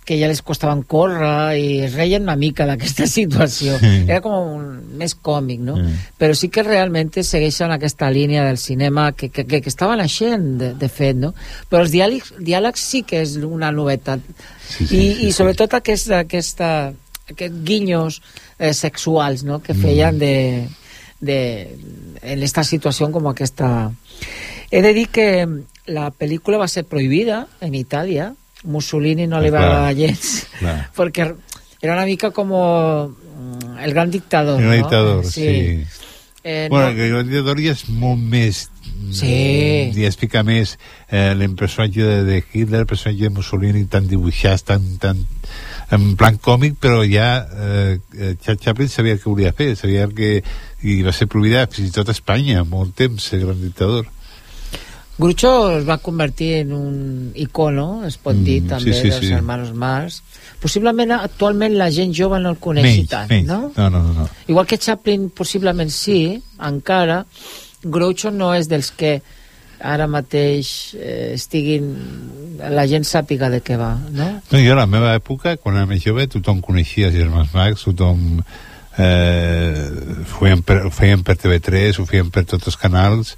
que 0.07 0.15
ja 0.15 0.29
les 0.31 0.39
costaven 0.45 0.85
córrer 0.87 1.57
i 1.59 1.65
es 1.83 1.95
reien 1.97 2.23
una 2.23 2.37
mica 2.39 2.65
d'aquesta 2.69 3.05
situació. 3.17 3.75
Sí. 3.81 3.93
Era 4.05 4.21
com 4.23 4.37
un, 4.55 4.69
més 4.97 5.13
còmic, 5.13 5.59
no? 5.67 5.75
Mm. 5.81 6.13
Però 6.19 6.37
sí 6.37 6.47
que 6.53 6.63
realment 6.63 7.11
segueixen 7.17 7.73
aquesta 7.75 8.09
línia 8.13 8.45
del 8.47 8.59
cinema 8.61 9.11
que, 9.11 9.29
que, 9.29 9.43
que, 9.43 9.61
que 9.65 9.73
estava 9.73 9.97
naixent, 9.99 10.47
de, 10.61 10.71
de 10.79 10.89
fet, 10.89 11.19
no? 11.19 11.33
Però 11.67 11.83
els 11.83 11.91
diàlegs, 11.91 12.37
diàlegs 12.39 12.87
sí 12.93 13.03
que 13.07 13.21
és 13.25 13.35
una 13.43 13.73
novetat. 13.75 14.23
Sí, 14.67 14.85
sí, 14.85 14.87
I, 14.87 14.87
sí, 14.87 15.27
i 15.27 15.35
sobretot 15.35 15.75
aquesta, 15.75 16.23
aquesta, 16.23 16.71
aquests 17.27 17.61
guinyos 17.67 18.21
eh, 18.59 18.73
sexuals 18.73 19.43
no? 19.43 19.59
que 19.63 19.75
feien 19.75 20.19
de, 20.19 20.67
de, 21.19 21.39
en 22.21 22.43
esta 22.43 22.63
situació 22.63 23.11
com 23.11 23.27
aquesta. 23.27 23.91
He 24.71 24.81
de 24.83 24.93
dir 24.95 25.07
que 25.11 25.29
la 25.87 26.11
pel·lícula 26.11 26.59
va 26.59 26.67
ser 26.71 26.83
prohibida 26.87 27.45
en 27.63 27.75
Itàlia, 27.75 28.33
Mussolini 28.67 29.27
no 29.27 29.39
li 29.41 29.49
va 29.49 29.63
Clar. 29.63 29.69
agradar 29.71 29.95
gens, 29.97 30.33
Clar. 30.59 30.77
perquè 30.97 31.31
era 31.81 31.93
una 31.95 32.05
mica 32.05 32.31
com 32.35 32.51
mm, 32.53 33.77
el 33.85 33.93
gran 33.93 34.11
dictador. 34.11 34.59
El 34.59 34.67
gran 34.67 34.75
no? 34.75 34.83
dictador, 34.83 35.25
sí. 35.25 35.83
Eh, 36.43 36.67
bueno, 36.69 36.89
no- 36.89 36.95
que 36.95 37.07
el 37.07 37.27
dictador 37.27 37.59
ja 37.63 37.73
és 37.75 37.87
molt 37.89 38.19
més 38.21 38.67
Sí. 39.11 39.91
ja 39.95 40.07
explica 40.07 40.41
més 40.43 40.77
eh, 41.11 41.31
el 41.31 41.55
personatge 41.55 42.03
de, 42.03 42.23
de 42.23 42.37
Hitler, 42.53 42.81
el 42.81 42.87
personatge 42.89 43.27
de 43.27 43.29
Mussolini 43.29 43.85
tan 43.85 44.07
dibuixats, 44.07 44.63
tan, 44.67 44.83
tan 44.97 45.21
en 45.91 46.15
plan 46.19 46.37
còmic, 46.41 46.75
però 46.81 47.03
ja 47.07 47.45
eh, 47.45 47.99
eh, 48.17 48.35
Charles 48.41 48.63
Chaplin 48.63 48.89
sabia 48.91 49.17
que 49.17 49.29
volia 49.29 49.53
fer, 49.55 49.75
sabia 49.79 50.07
que 50.09 50.41
i 50.83 51.01
va 51.05 51.13
ser 51.15 51.29
prohibida 51.31 51.67
fins 51.71 51.91
i 51.91 51.95
tot 51.95 52.09
a 52.09 52.15
Espanya 52.15 52.63
molt 52.67 52.95
temps, 52.97 53.31
el 53.33 53.45
gran 53.45 53.61
dictador 53.61 54.07
Groucho 55.17 55.51
es 55.79 55.87
va 55.87 55.97
convertir 55.97 56.51
en 56.59 56.73
un 56.73 56.97
icono, 57.35 58.05
es 58.05 58.17
pot 58.21 58.35
dir, 58.37 58.61
Mm, 58.63 58.67
també, 58.69 58.93
sí, 58.93 58.99
sí, 59.01 59.09
dels 59.09 59.25
sí. 59.25 59.31
hermanos 59.33 59.73
Marx. 59.73 60.21
Possiblement, 60.61 61.11
actualment, 61.15 61.73
la 61.77 61.89
gent 61.91 62.13
jove 62.13 62.39
no 62.39 62.51
el 62.53 62.59
coneix 62.61 62.85
menys, 62.85 63.09
tant, 63.09 63.29
menys. 63.29 63.47
no? 63.47 63.71
no, 63.75 63.89
no, 63.89 64.13
no. 64.13 64.29
Igual 64.47 64.67
que 64.67 64.77
Chaplin, 64.77 65.29
possiblement 65.31 65.89
sí, 65.89 66.41
encara, 66.61 67.25
Groucho 67.83 68.29
no 68.31 68.53
és 68.53 68.69
dels 68.69 68.91
que 68.91 69.21
ara 69.79 70.07
mateix 70.09 70.95
eh, 70.97 71.33
estiguin... 71.35 71.91
la 72.57 72.87
gent 72.89 73.03
sàpiga 73.05 73.49
de 73.53 73.59
què 73.61 73.75
va, 73.77 73.91
no? 74.09 74.31
No, 74.51 74.57
jo 74.59 74.73
a 74.73 74.79
la 74.79 74.87
meva 74.89 75.13
època, 75.13 75.57
quan 75.61 75.75
era 75.77 75.85
més 75.85 76.01
jove, 76.01 76.25
tothom 76.27 76.61
coneixia 76.65 77.11
els 77.11 77.15
germans 77.19 77.53
Marx, 77.53 77.83
tothom 77.85 78.41
eh, 78.97 79.85
feien, 80.25 80.63
per, 80.65 80.79
ho 80.87 80.91
feien 80.93 81.21
per 81.23 81.35
TV3, 81.37 81.99
ho 82.01 82.05
feien 82.09 82.31
per 82.33 82.43
tots 82.49 82.71
els 82.71 82.77
canals, 82.81 83.35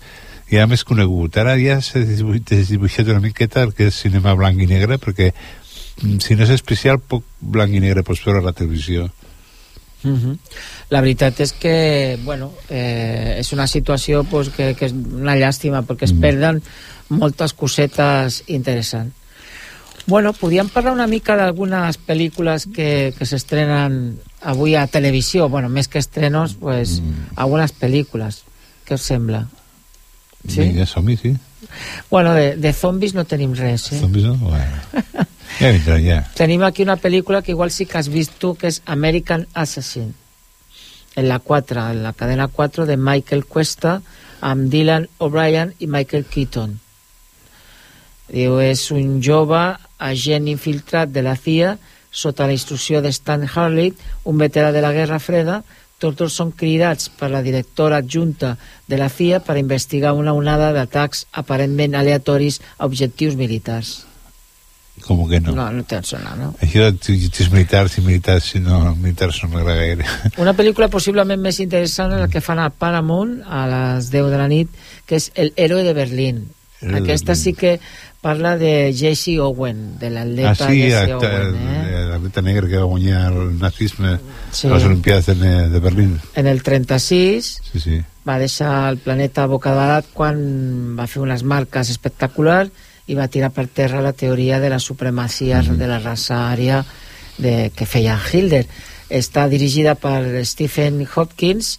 era 0.58 0.68
més 0.68 0.84
conegut. 0.84 1.38
Ara 1.38 1.56
ja 1.62 1.80
s'ha 1.82 2.00
desdibuixat 2.00 3.08
una 3.08 3.20
miqueta 3.22 3.64
el 3.64 3.74
que 3.74 3.88
és 3.88 3.96
cinema 3.96 4.34
blanc 4.36 4.60
i 4.62 4.68
negre, 4.68 4.98
perquè 4.98 5.32
mm, 5.34 6.20
si 6.20 6.36
no 6.36 6.44
és 6.44 6.50
especial, 6.56 7.00
poc 7.00 7.24
blanc 7.40 7.74
i 7.74 7.80
negre 7.84 8.04
pots 8.04 8.24
veure 8.26 8.40
a 8.40 8.48
la 8.50 8.54
televisió. 8.54 9.10
Uh 10.04 10.16
-huh. 10.16 10.38
La 10.90 11.02
veritat 11.02 11.40
és 11.40 11.52
que, 11.52 12.18
bueno, 12.24 12.54
eh, 12.70 13.36
és 13.40 13.52
una 13.54 13.68
situació 13.68 14.24
pues, 14.24 14.50
que, 14.50 14.74
que 14.76 14.86
és 14.86 14.94
una 14.94 15.36
llàstima, 15.36 15.84
perquè 15.86 16.04
es 16.06 16.14
Mm. 16.14 16.20
perden 16.22 16.62
moltes 17.10 17.54
cosetes 17.54 18.44
interessants. 18.48 19.14
Bueno, 20.08 20.34
podríem 20.34 20.70
parlar 20.70 20.94
una 20.94 21.06
mica 21.06 21.36
d'algunes 21.36 22.00
pel·lícules 22.00 22.66
que, 22.74 23.14
que 23.18 23.26
s'estrenen 23.26 24.18
avui 24.42 24.76
a 24.76 24.88
televisió, 24.88 25.50
bueno, 25.50 25.70
més 25.70 25.88
que 25.88 26.00
estrenos, 26.00 26.56
pues, 26.56 27.02
Mm. 27.02 27.14
algunes 27.36 27.74
pel·lícules. 27.74 28.44
Què 28.88 28.96
us 28.96 29.02
sembla? 29.02 29.48
Sí? 30.48 30.72
Som-hi, 30.86 31.18
sí. 31.18 31.34
Bueno, 32.10 32.34
de, 32.34 32.56
de 32.56 32.72
zombis 32.74 33.14
no 33.14 33.26
tenim 33.28 33.54
res, 33.58 33.92
eh? 33.92 34.00
Zombis, 34.00 34.24
no? 34.24 34.38
Bueno. 34.38 35.28
Ja 35.60 35.74
vindrà, 35.76 35.98
ja. 36.00 36.22
Tenim 36.38 36.64
aquí 36.64 36.86
una 36.86 36.96
pel·lícula 37.02 37.42
que 37.44 37.52
igual 37.52 37.72
sí 37.76 37.86
que 37.86 37.98
has 38.00 38.08
vist 38.08 38.38
tu, 38.40 38.54
que 38.56 38.70
és 38.72 38.82
American 38.86 39.46
Assassin, 39.54 40.14
en 41.16 41.28
la 41.28 41.40
4, 41.40 41.90
en 41.92 42.04
la 42.06 42.14
cadena 42.14 42.48
4 42.48 42.86
de 42.88 42.96
Michael 42.96 43.44
Cuesta, 43.46 44.00
amb 44.40 44.72
Dylan 44.72 45.10
O'Brien 45.20 45.74
i 45.80 45.90
Michael 45.92 46.26
Keaton. 46.32 46.78
Diu, 48.30 48.60
és 48.64 48.86
un 48.96 49.18
jove 49.26 49.64
agent 50.00 50.48
infiltrat 50.48 51.12
de 51.12 51.26
la 51.26 51.36
CIA 51.36 51.76
sota 52.12 52.48
la 52.48 52.54
instrucció 52.54 53.02
de 53.02 53.10
Stan 53.10 53.44
Harley, 53.44 53.94
un 54.24 54.38
veterà 54.38 54.72
de 54.72 54.82
la 54.82 54.94
Guerra 54.94 55.20
Freda, 55.20 55.64
tots 56.00 56.18
dos 56.18 56.36
són 56.36 56.52
cridats 56.56 57.10
per 57.20 57.30
la 57.32 57.44
directora 57.46 58.00
adjunta 58.00 58.56
de 58.88 58.98
la 58.98 59.10
CIA 59.10 59.42
per 59.46 59.60
investigar 59.60 60.16
una 60.18 60.34
onada 60.34 60.72
d'atacs 60.76 61.28
aparentment 61.44 61.98
aleatoris 62.00 62.62
a 62.78 62.88
objectius 62.88 63.36
militars. 63.40 64.00
Com 65.06 65.22
que 65.30 65.40
no? 65.40 65.54
No, 65.56 65.70
no 65.72 65.84
te'n 65.88 66.04
sona, 66.04 66.34
no? 66.36 66.50
Això 66.64 66.90
jutges 66.92 67.48
militars 67.54 67.98
i 68.00 68.04
militars, 68.04 68.52
no, 68.64 68.82
militars 69.00 69.42
no 69.44 69.52
m'agrada 69.54 69.80
gaire. 69.80 70.08
Una 70.44 70.56
pel·lícula 70.58 70.90
possiblement 70.92 71.40
més 71.40 71.62
interessant 71.64 72.16
és 72.16 72.24
la 72.26 72.30
que 72.32 72.44
fan 72.44 72.60
a 72.60 72.70
Paramount 72.70 73.38
a 73.48 73.66
les 73.72 74.12
10 74.12 74.32
de 74.34 74.40
la 74.42 74.50
nit, 74.52 74.72
que 75.08 75.20
és 75.22 75.32
El 75.36 75.54
héroe 75.56 75.86
de 75.88 75.96
Berlín. 75.96 76.48
Aquesta 76.80 77.36
sí 77.36 77.52
que 77.54 77.80
parla 78.22 78.58
de 78.58 78.94
Jesse 78.94 79.40
Owen, 79.40 79.98
de 80.00 80.08
Ah, 80.08 80.10
l'atleta 80.10 80.68
sí, 80.68 80.82
Jesse 80.82 80.96
acte, 81.14 81.26
Owen. 81.28 81.56
Eh? 81.56 81.84
l'actor 81.86 82.10
Gaveta 82.10 82.42
Negra 82.42 82.68
que 82.68 82.78
va 82.78 82.84
guanyar 82.84 83.32
el 83.32 83.60
nazisme 83.60 84.20
Sí. 84.52 84.68
a 84.68 84.74
les 84.74 84.84
Olimpiades 84.84 85.26
de, 85.40 85.70
de 85.70 85.80
Berlín. 85.80 86.20
En 86.36 86.48
el 86.48 86.62
36 86.64 87.62
Sí, 87.72 87.80
sí. 87.80 88.02
va 88.28 88.38
deixar 88.40 88.90
el 88.92 88.98
planeta 88.98 89.46
bocabadat 89.48 90.06
quan 90.14 90.98
va 91.00 91.08
fer 91.08 91.22
unes 91.22 91.44
marques 91.44 91.90
espectaculars 91.90 92.72
i 93.08 93.16
va 93.16 93.28
tirar 93.28 93.50
per 93.56 93.68
terra 93.68 94.02
la 94.02 94.14
teoria 94.14 94.60
de 94.60 94.70
la 94.70 94.80
supremacia 94.80 95.62
de 95.64 95.88
la 95.88 96.00
raça 96.00 96.50
ària 96.52 96.84
de, 97.38 97.72
que 97.76 97.86
feia 97.86 98.20
Hilder. 98.20 98.66
Està 99.10 99.48
dirigida 99.50 99.96
per 99.96 100.44
Stephen 100.46 101.08
Hopkins 101.16 101.78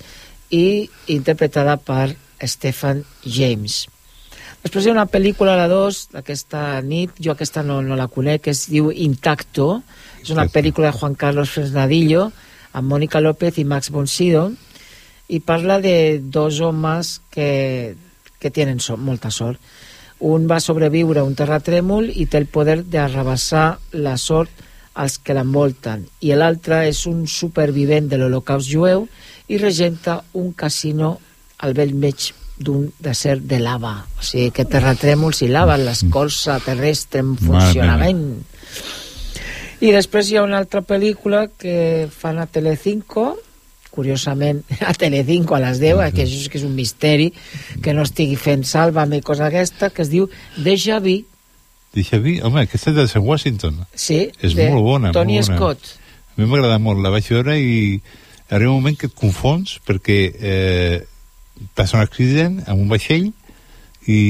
i 0.50 0.88
interpretada 1.06 1.76
per 1.76 2.16
Stephen 2.42 3.04
James. 3.24 3.84
Després 4.60 4.84
hi 4.84 4.90
ha 4.90 4.92
una 4.92 5.08
pel·lícula, 5.08 5.54
la 5.56 5.70
2, 5.70 5.98
d'aquesta 6.12 6.62
nit, 6.84 7.14
jo 7.24 7.32
aquesta 7.32 7.62
no, 7.64 7.78
no 7.80 7.96
la 7.96 8.10
conec, 8.12 8.42
que 8.44 8.52
es 8.52 8.66
diu 8.68 8.90
Intacto, 8.92 9.70
és 10.20 10.32
una 10.34 10.44
pel·lícula 10.52 10.90
de 10.90 10.98
Juan 10.98 11.14
Carlos 11.16 11.54
Fresnadillo, 11.54 12.26
amb 12.76 12.92
Mónica 12.92 13.22
López 13.24 13.56
i 13.56 13.64
Max 13.64 13.88
von 13.90 14.04
Sydow, 14.04 14.50
i 15.32 15.40
parla 15.40 15.78
de 15.80 16.20
dos 16.20 16.58
homes 16.60 17.20
que, 17.32 17.96
que 18.38 18.50
tenen 18.52 18.82
so, 18.84 18.98
molta 19.00 19.30
sort. 19.32 19.56
Un 20.20 20.44
va 20.50 20.60
sobreviure 20.60 21.22
a 21.22 21.24
un 21.24 21.38
terratrèmol 21.38 22.10
i 22.12 22.26
té 22.28 22.42
el 22.42 22.50
poder 22.52 22.82
d'arrabassar 22.84 23.78
la 23.96 24.18
sort 24.20 24.66
als 25.00 25.16
que 25.24 25.32
l'envolten, 25.32 26.04
i 26.20 26.34
l'altre 26.36 26.82
és 26.90 27.06
un 27.08 27.24
supervivent 27.24 28.12
de 28.12 28.20
l'Holocaust 28.20 28.68
jueu 28.68 29.08
i 29.48 29.56
regenta 29.56 30.20
un 30.36 30.52
casino 30.52 31.14
al 31.64 31.72
vell 31.78 31.96
mig 31.96 32.34
d'un 32.60 32.90
desert 33.00 33.42
de 33.48 33.58
lava. 33.58 33.94
O 34.20 34.24
sigui, 34.24 34.50
que 34.54 34.66
terratrèmols 34.68 35.40
i 35.46 35.48
lava, 35.48 35.78
l'escorça 35.80 36.58
terrestre 36.64 37.24
en 37.24 37.36
funcionament. 37.40 38.24
I 39.80 39.94
després 39.96 40.28
hi 40.28 40.36
ha 40.36 40.44
una 40.44 40.58
altra 40.60 40.82
pel·lícula 40.84 41.46
que 41.56 42.06
fan 42.12 42.38
a 42.38 42.44
Telecinco, 42.46 43.32
curiosament 43.90 44.60
a 44.90 44.92
Telecinco 44.94 45.56
a 45.56 45.62
les 45.64 45.80
10, 45.80 46.12
que 46.12 46.26
això 46.26 46.42
és 46.44 46.52
que 46.52 46.60
és 46.60 46.66
un 46.68 46.76
misteri, 46.76 47.30
que 47.82 47.96
no 47.96 48.04
estigui 48.04 48.36
fent 48.36 48.66
Sálvame 48.68 49.22
i 49.22 49.24
cosa 49.24 49.48
aquesta, 49.48 49.88
que 49.90 50.04
es 50.04 50.12
diu 50.12 50.28
Deja 50.60 51.00
Vu, 51.00 51.22
Deixa 51.90 52.20
dir, 52.22 52.36
home, 52.46 52.62
aquesta 52.62 52.92
és 52.92 52.96
de 52.96 53.04
Sam 53.10 53.24
Washington. 53.26 53.80
sí, 53.98 54.30
És 54.38 54.54
de 54.54 54.68
molt 54.70 54.84
bona. 54.86 55.10
Tony 55.10 55.40
molt 55.40 55.48
bona. 55.48 55.56
Scott. 55.58 55.88
A 56.36 56.40
mi 56.40 56.46
m'agrada 56.46 56.78
molt, 56.78 57.02
la 57.02 57.10
vaig 57.10 57.26
veure 57.26 57.56
i 57.58 58.00
arriba 58.48 58.70
un 58.70 58.78
moment 58.78 58.96
que 58.98 59.08
et 59.10 59.14
confons 59.18 59.80
perquè 59.86 60.18
eh, 60.38 61.00
passa 61.76 61.98
un 61.98 62.04
accident 62.04 62.60
amb 62.66 62.80
un 62.80 62.88
vaixell 62.90 63.30
i 64.08 64.20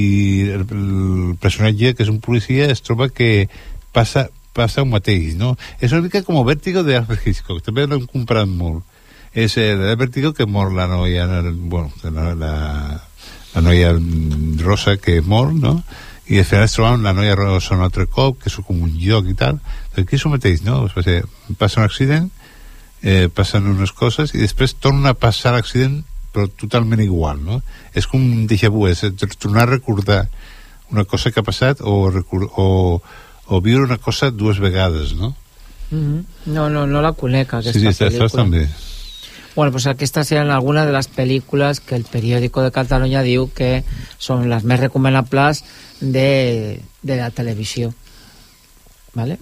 el, 0.51 0.67
el 0.67 1.37
personatge, 1.41 1.95
que 1.95 2.05
és 2.05 2.13
un 2.13 2.21
policia, 2.25 2.69
es 2.71 2.83
troba 2.83 3.09
que 3.09 3.49
passa, 3.95 4.29
passa 4.57 4.85
un 4.85 4.91
mateix, 4.93 5.37
no? 5.39 5.55
És 5.81 5.93
una 5.93 6.03
mica 6.07 6.25
com 6.27 6.41
Vértigo 6.47 6.83
de 6.87 6.99
Alfred 6.99 7.27
Hitchcock, 7.27 7.63
també 7.65 7.87
l'hem 7.87 8.07
comprat 8.11 8.51
molt. 8.51 8.85
És 9.33 9.57
eh, 9.63 9.73
el 9.75 9.97
Vértigo 9.97 10.35
que 10.35 10.47
mor 10.47 10.73
la 10.75 10.89
noia, 10.91 11.27
bueno, 11.55 11.93
la, 12.03 12.35
la, 12.35 12.55
la 13.55 13.63
noia 13.63 13.95
rosa 14.65 14.97
que 14.99 15.21
mor, 15.23 15.55
no? 15.55 15.81
i 16.31 16.45
final 16.47 16.63
es 16.63 16.77
troben 16.77 17.03
la 17.03 17.11
noia 17.11 17.35
rosa 17.35 17.75
un 17.75 17.81
altre 17.83 18.05
cop, 18.07 18.37
que 18.39 18.47
és 18.47 18.55
com 18.63 18.85
un 18.87 18.93
joc 19.03 19.27
i 19.27 19.35
tal, 19.35 19.57
però 19.91 20.05
aquí 20.05 20.15
és 20.15 20.25
el 20.27 20.31
mateix, 20.31 20.61
no? 20.63 20.85
Passa 21.59 21.81
un 21.81 21.87
accident, 21.89 22.29
eh, 23.03 23.27
passen 23.35 23.67
unes 23.67 23.91
coses 23.91 24.35
i 24.37 24.39
després 24.39 24.77
torna 24.79 25.11
a 25.11 25.19
passar 25.19 25.57
l'accident 25.57 26.05
però 26.33 26.47
totalment 26.49 27.03
igual, 27.03 27.41
no? 27.43 27.63
És 27.95 28.07
com 28.07 28.23
un 28.23 28.47
déjà 28.51 28.71
vu, 28.71 28.87
és 28.89 29.03
tornar 29.39 29.67
a 29.67 29.73
recordar 29.75 30.29
una 30.91 31.05
cosa 31.05 31.31
que 31.31 31.41
ha 31.41 31.47
passat 31.47 31.81
o, 31.81 32.11
o, 32.11 32.69
o 33.47 33.61
viure 33.61 33.85
una 33.85 33.99
cosa 33.99 34.31
dues 34.31 34.59
vegades, 34.59 35.15
no? 35.15 35.35
Mhm. 35.91 36.25
No, 36.47 36.69
no, 36.71 36.87
no 36.87 37.03
la 37.03 37.13
conec, 37.13 37.55
aquesta 37.55 37.73
sí, 37.73 37.81
sí, 37.81 38.05
pel·lícula. 38.05 38.23
bastant 38.29 38.51
bé. 38.51 38.69
Bueno, 39.57 39.73
pues 39.73 39.87
aquestes 39.89 40.29
seran 40.29 40.51
algunas 40.51 40.87
de 40.87 40.93
las 40.93 41.09
películas 41.09 41.81
que 41.81 41.97
el 41.97 42.05
periódico 42.05 42.63
de 42.63 42.71
Cataluña 42.71 43.23
diu 43.27 43.51
que 43.51 43.83
son 44.19 44.49
las 44.49 44.63
més 44.63 44.79
recomanables 44.79 45.65
de, 46.01 46.81
de 47.03 47.17
la 47.17 47.31
televisió. 47.31 47.93
¿Vale? 49.13 49.39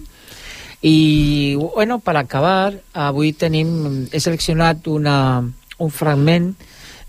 I, 0.81 1.55
bueno, 1.75 1.99
per 1.99 2.17
acabar, 2.17 2.73
avui 2.93 3.33
tenim... 3.37 4.07
He 4.11 4.19
seleccionat 4.19 4.87
una, 4.89 5.45
un 5.77 5.91
fragment 5.93 6.55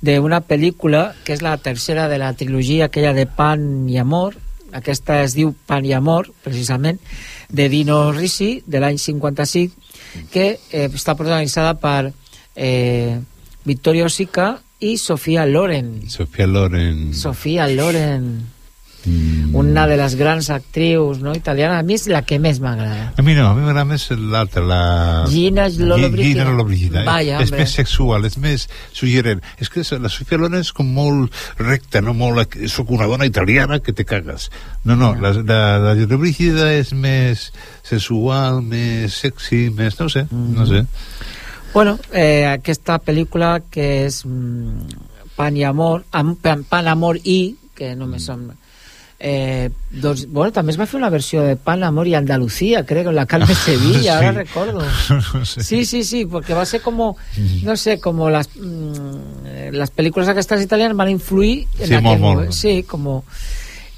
d'una 0.00 0.40
pel·lícula 0.40 1.10
que 1.24 1.34
és 1.36 1.42
la 1.44 1.56
tercera 1.60 2.08
de 2.08 2.18
la 2.18 2.32
trilogia 2.34 2.88
aquella 2.88 3.12
de 3.16 3.26
Pan 3.26 3.88
i 3.88 3.98
Amor. 4.00 4.36
Aquesta 4.72 5.20
es 5.24 5.34
diu 5.36 5.52
Pan 5.66 5.84
i 5.84 5.92
Amor 5.92 6.30
precisament, 6.44 7.00
de 7.50 7.68
Dino 7.68 8.12
Risi 8.12 8.62
de 8.66 8.80
l'any 8.80 8.98
55 8.98 10.30
que 10.32 10.46
eh, 10.70 10.86
està 10.88 11.16
protagonitzada 11.18 11.74
per 11.82 12.12
eh, 12.56 13.18
Vittorio 13.66 14.08
Sica 14.08 14.54
i 14.80 14.96
Sofia 14.96 15.44
Loren. 15.46 16.08
Sofia 16.08 16.46
Loren. 16.46 17.10
Sofia 17.14 17.68
Loren 17.68 18.59
Mm. 19.00 19.54
una 19.56 19.86
de 19.88 19.96
les 19.96 20.14
grans 20.14 20.50
actrius 20.52 21.22
no, 21.24 21.32
italianes, 21.32 21.78
a 21.80 21.86
mi 21.86 21.96
és 21.96 22.04
la 22.12 22.20
que 22.28 22.36
més 22.42 22.58
m'agrada 22.60 23.14
A 23.16 23.22
mi 23.24 23.32
no, 23.32 23.46
a 23.48 23.54
mi 23.56 23.64
m'agrada 23.64 23.86
més 23.88 24.04
l'altra, 24.12 24.62
la... 24.66 24.80
Gina 25.30 25.68
Lollobrigida. 25.68 26.42
Gina 26.42 26.50
Lollobrigida. 26.50 27.04
Vaya, 27.06 27.40
és 27.40 27.52
més 27.54 27.72
sexual, 27.72 28.26
és 28.28 28.36
més 28.40 28.66
suggerent. 28.92 29.40
És 29.60 29.70
que 29.72 29.84
la 30.00 30.10
Sofia 30.12 30.38
Loren 30.38 30.60
és 30.60 30.72
com 30.76 30.88
molt 30.92 31.34
recta, 31.60 32.02
no 32.04 32.14
molt... 32.16 32.56
Soc 32.70 32.92
una 32.94 33.08
dona 33.10 33.28
italiana 33.28 33.80
que 33.80 33.94
te 33.96 34.04
cagues. 34.04 34.50
No, 34.84 34.96
no, 34.96 35.12
la, 35.16 35.32
la, 35.40 35.60
la 35.80 35.94
Lollobrigida 35.98 36.70
és 36.76 36.92
més 36.92 37.48
sensual, 37.86 38.60
més 38.62 39.16
sexy, 39.24 39.68
més... 39.74 39.98
No 40.00 40.08
sé, 40.12 40.26
no 40.30 40.68
sé. 40.68 40.84
Bueno, 41.72 41.98
eh, 42.12 42.46
aquesta 42.50 42.98
pel·lícula 42.98 43.60
que 43.70 44.06
és 44.06 44.24
mm, 44.26 45.06
Pan 45.36 45.56
i 45.56 45.64
Amor, 45.64 46.02
am, 46.12 46.34
Pan, 46.42 46.64
Pan, 46.68 46.90
Amor 46.90 47.20
i, 47.22 47.56
que 47.76 47.94
només 47.96 48.26
som... 48.26 48.48
Eh, 49.22 49.68
doncs, 49.92 50.22
bueno, 50.32 50.48
també 50.50 50.72
es 50.72 50.78
va 50.80 50.86
fer 50.88 50.96
una 50.96 51.10
versió 51.12 51.42
de 51.44 51.54
Pan, 51.60 51.82
Amor 51.84 52.08
i 52.08 52.14
Andalucía, 52.16 52.86
crec, 52.88 53.04
con 53.04 53.14
la 53.14 53.26
Carmen 53.26 53.54
Sevilla, 53.66 54.00
Sí. 54.00 54.08
ahora 54.08 54.32
recuerdo. 54.32 54.80
Sí, 55.44 55.84
sí, 55.84 56.04
sí, 56.04 56.24
porque 56.24 56.54
va 56.54 56.62
a 56.62 56.66
ser 56.66 56.80
como, 56.80 57.16
no 57.62 57.76
sé, 57.76 58.00
como 58.00 58.30
las, 58.30 58.48
mm, 58.56 59.72
las 59.72 59.90
películas 59.90 60.28
aquestes 60.28 60.62
italianes 60.62 60.96
van 60.96 61.08
a 61.08 61.10
influir 61.10 61.66
en 61.78 61.86
Sí, 61.88 61.94
aquel 61.94 62.02
molt, 62.02 62.20
molt. 62.20 62.34
moment. 62.36 62.52
Sí, 62.52 62.82
como... 62.84 63.24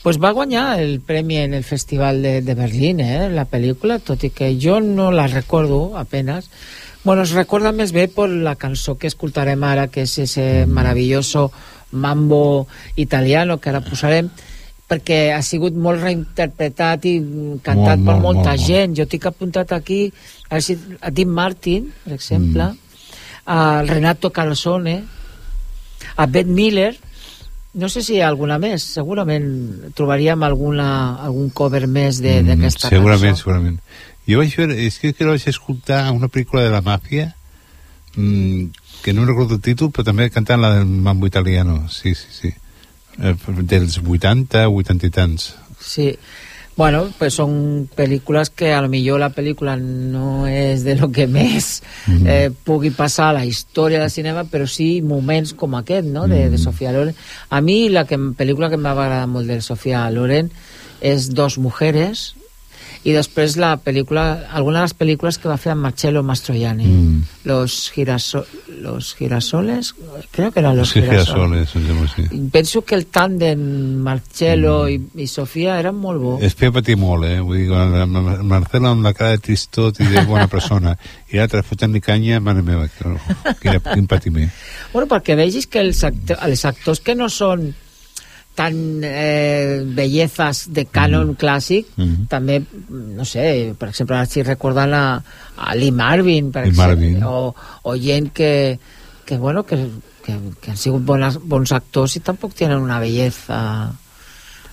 Pues 0.03 0.19
va 0.19 0.33
guanyar 0.33 0.81
el 0.81 0.99
premi 1.01 1.37
en 1.37 1.55
el 1.55 1.63
Festival 1.63 2.23
de, 2.23 2.43
de 2.43 2.55
Berlín, 2.57 2.99
eh, 2.99 3.31
la 3.31 3.45
pel·lícula, 3.47 4.01
tot 4.03 4.25
i 4.27 4.31
que 4.35 4.49
jo 4.61 4.81
no 4.81 5.13
la 5.15 5.29
recordo 5.29 5.97
apenas. 5.97 6.51
Bueno, 7.05 7.23
es 7.23 7.31
recorda 7.31 7.71
més 7.71 7.93
bé 7.95 8.09
per 8.11 8.27
la 8.29 8.57
cançó 8.59 8.97
que 8.99 9.07
escoltarem 9.07 9.63
ara, 9.63 9.87
que 9.95 10.03
és 10.03 10.17
ese 10.19 10.67
maravilloso 10.67 11.53
mambo 11.93 12.67
italiano 12.97 13.61
que 13.61 13.71
ara 13.71 13.81
posarem, 13.87 14.27
perquè 14.93 15.19
ha 15.33 15.41
sigut 15.43 15.73
molt 15.73 16.03
reinterpretat 16.05 17.07
i 17.09 17.15
mm, 17.21 17.63
cantat 17.65 17.97
Molt, 17.97 18.05
per 18.05 18.15
molt, 18.19 18.23
molta 18.29 18.51
molt, 18.53 18.61
molt. 18.61 18.67
gent. 18.69 18.97
Jo 19.01 19.07
tinc 19.09 19.25
apuntat 19.33 19.73
aquí 19.73 20.03
a, 20.53 20.61
Dean 21.11 21.33
Martin, 21.33 21.89
per 22.05 22.13
exemple, 22.19 22.69
a 23.47 23.59
Renato 23.89 24.31
Carosone, 24.31 24.99
a 26.17 26.27
Beth 26.27 26.47
Miller, 26.53 26.93
no 27.75 27.89
sé 27.89 28.03
si 28.05 28.19
hi 28.19 28.21
ha 28.21 28.29
alguna 28.29 28.59
més, 28.61 28.83
segurament 28.85 29.47
trobaríem 29.97 30.43
alguna, 30.45 31.17
algun 31.25 31.49
cover 31.57 31.87
més 31.89 32.19
de- 32.21 32.43
d'aquesta 32.45 32.89
Mm, 32.89 32.91
segurament, 32.99 33.33
cançó. 33.33 33.45
segurament. 33.47 33.79
Jo 34.29 34.39
vaig 34.39 34.53
veure, 34.57 34.77
és 34.87 34.99
que, 35.01 35.15
que 35.17 35.25
vaig 35.25 35.43
escoltar 35.49 36.05
una 36.13 36.29
pel·lícula 36.29 36.63
de 36.63 36.71
la 36.71 36.83
màfia 36.85 37.35
mm, 38.15 38.67
que 39.03 39.13
no 39.15 39.25
recordo 39.25 39.55
el 39.57 39.63
títol, 39.65 39.89
però 39.91 40.05
també 40.05 40.29
cantant 40.31 40.61
la 40.61 40.75
del 40.77 40.85
mambo 40.87 41.27
italiano, 41.27 41.89
sí, 41.89 42.15
sí, 42.15 42.29
sí. 42.31 42.53
Eh, 43.21 43.35
dels 43.63 43.99
80, 43.99 44.69
80 44.69 45.07
i 45.07 45.11
tants. 45.11 45.55
Sí. 45.81 46.19
Bueno, 46.75 47.11
pues 47.19 47.35
son 47.35 47.89
películas 47.95 48.49
que 48.49 48.73
a 48.73 48.81
lo 48.81 48.89
millor 48.89 49.21
la 49.21 49.29
pel·lícula 49.35 49.77
no 49.77 50.47
és 50.47 50.85
de 50.85 50.95
lo 50.97 51.11
que 51.13 51.27
més 51.29 51.83
Mhm. 52.07 52.27
eh, 52.27 52.51
pugui 52.65 52.91
passar 52.91 53.29
a 53.29 53.33
la 53.35 53.45
història 53.45 54.01
del 54.01 54.11
cinema, 54.11 54.45
però 54.45 54.67
sí 54.67 55.03
moments 55.03 55.53
com 55.53 55.75
aquest, 55.75 56.07
no?, 56.09 56.27
de, 56.27 56.49
de 56.49 56.57
Sofía 56.59 56.93
Loren. 56.93 57.15
A 57.51 57.61
mi 57.61 57.91
la 57.91 58.07
que, 58.07 58.17
pel·lícula 58.17 58.71
que 58.71 58.79
m'ha 58.79 58.93
agradat 58.93 59.29
molt 59.29 59.47
de 59.47 59.61
Sofía 59.61 60.09
Loren 60.11 60.51
és 61.03 61.29
Dos 61.35 61.59
mujeres 61.59 62.35
i 63.05 63.11
després 63.11 63.57
la 63.59 63.73
pel·lícula, 63.83 64.47
alguna 64.55 64.79
de 64.79 64.85
les 64.87 64.95
pel·lícules 64.95 65.39
que 65.43 65.49
va 65.51 65.57
fer 65.59 65.73
amb 65.73 65.83
Marcello 65.83 66.23
Mastroianni. 66.23 66.87
Mm. 66.87 67.23
Los, 67.45 67.91
giraso 67.91 68.45
los 68.79 69.15
girasoles, 69.15 69.95
creo 70.31 70.53
que 70.53 70.61
eran 70.61 70.77
los 70.77 70.91
sí, 70.91 71.03
girasoles. 71.03 71.71
girasoles, 71.73 72.13
sí. 72.15 72.49
Penso 72.53 72.85
que 72.85 72.95
el 72.95 73.09
tàndem 73.11 73.59
Marcello 74.07 74.89
i, 74.89 75.01
i 75.19 75.27
Sofia 75.27 75.81
eren 75.83 75.99
molt 75.99 76.23
bo. 76.23 76.37
Es 76.41 76.55
feia 76.55 76.71
patir 76.71 76.97
molt, 76.97 77.27
eh? 77.27 77.41
Vull 77.43 77.59
dir, 77.65 77.69
quan 77.73 77.95
el 77.95 78.07
Mar- 78.07 78.39
Marcelo 78.55 78.93
amb 78.95 79.03
la 79.07 79.15
cara 79.19 79.35
de 79.35 79.43
tristot 79.51 79.99
i 79.99 80.07
de 80.07 80.23
bona 80.29 80.47
persona 80.47 80.95
i 81.33 81.41
l'altre 81.41 81.65
fotent-li 81.67 82.01
canya, 82.01 82.39
mare 82.41 82.63
meva, 82.63 82.87
que, 82.87 83.17
quin, 83.61 83.81
quin 83.83 84.07
patiment. 84.07 84.51
Bueno, 84.93 85.09
perquè 85.11 85.35
vegis 85.39 85.67
que 85.67 85.83
els, 85.83 86.05
acto 86.07 86.39
els 86.47 86.65
actors 86.71 87.01
que 87.03 87.19
no 87.19 87.27
són 87.33 87.73
tan 88.55 89.01
eh, 89.03 89.81
bellezas 89.97 90.67
de 90.75 90.85
canon 90.85 91.35
clàssic, 91.41 91.87
Mhm. 91.97 92.27
també, 92.29 92.63
no 92.91 93.25
sé, 93.25 93.75
per 93.79 93.89
exemple, 93.89 94.17
ara 94.17 94.25
estic 94.29 94.47
recordant 94.47 94.93
a, 94.93 95.23
a 95.57 95.75
Lee 95.75 95.91
Marvin, 95.91 96.51
per 96.53 96.63
Lee 96.65 96.71
exemple, 96.71 96.97
Marvin. 96.97 97.23
o, 97.25 97.55
o 97.83 97.95
gent 97.97 98.33
que, 98.33 98.79
que 99.25 99.39
bueno, 99.39 99.65
que, 99.65 99.79
que, 100.25 100.37
que 100.61 100.71
han 100.71 100.77
sigut 100.77 101.03
bones, 101.05 101.39
bons 101.43 101.73
actors 101.73 102.17
i 102.17 102.21
tampoc 102.21 102.53
tenen 102.55 102.79
una 102.79 103.01
belleza 103.01 103.93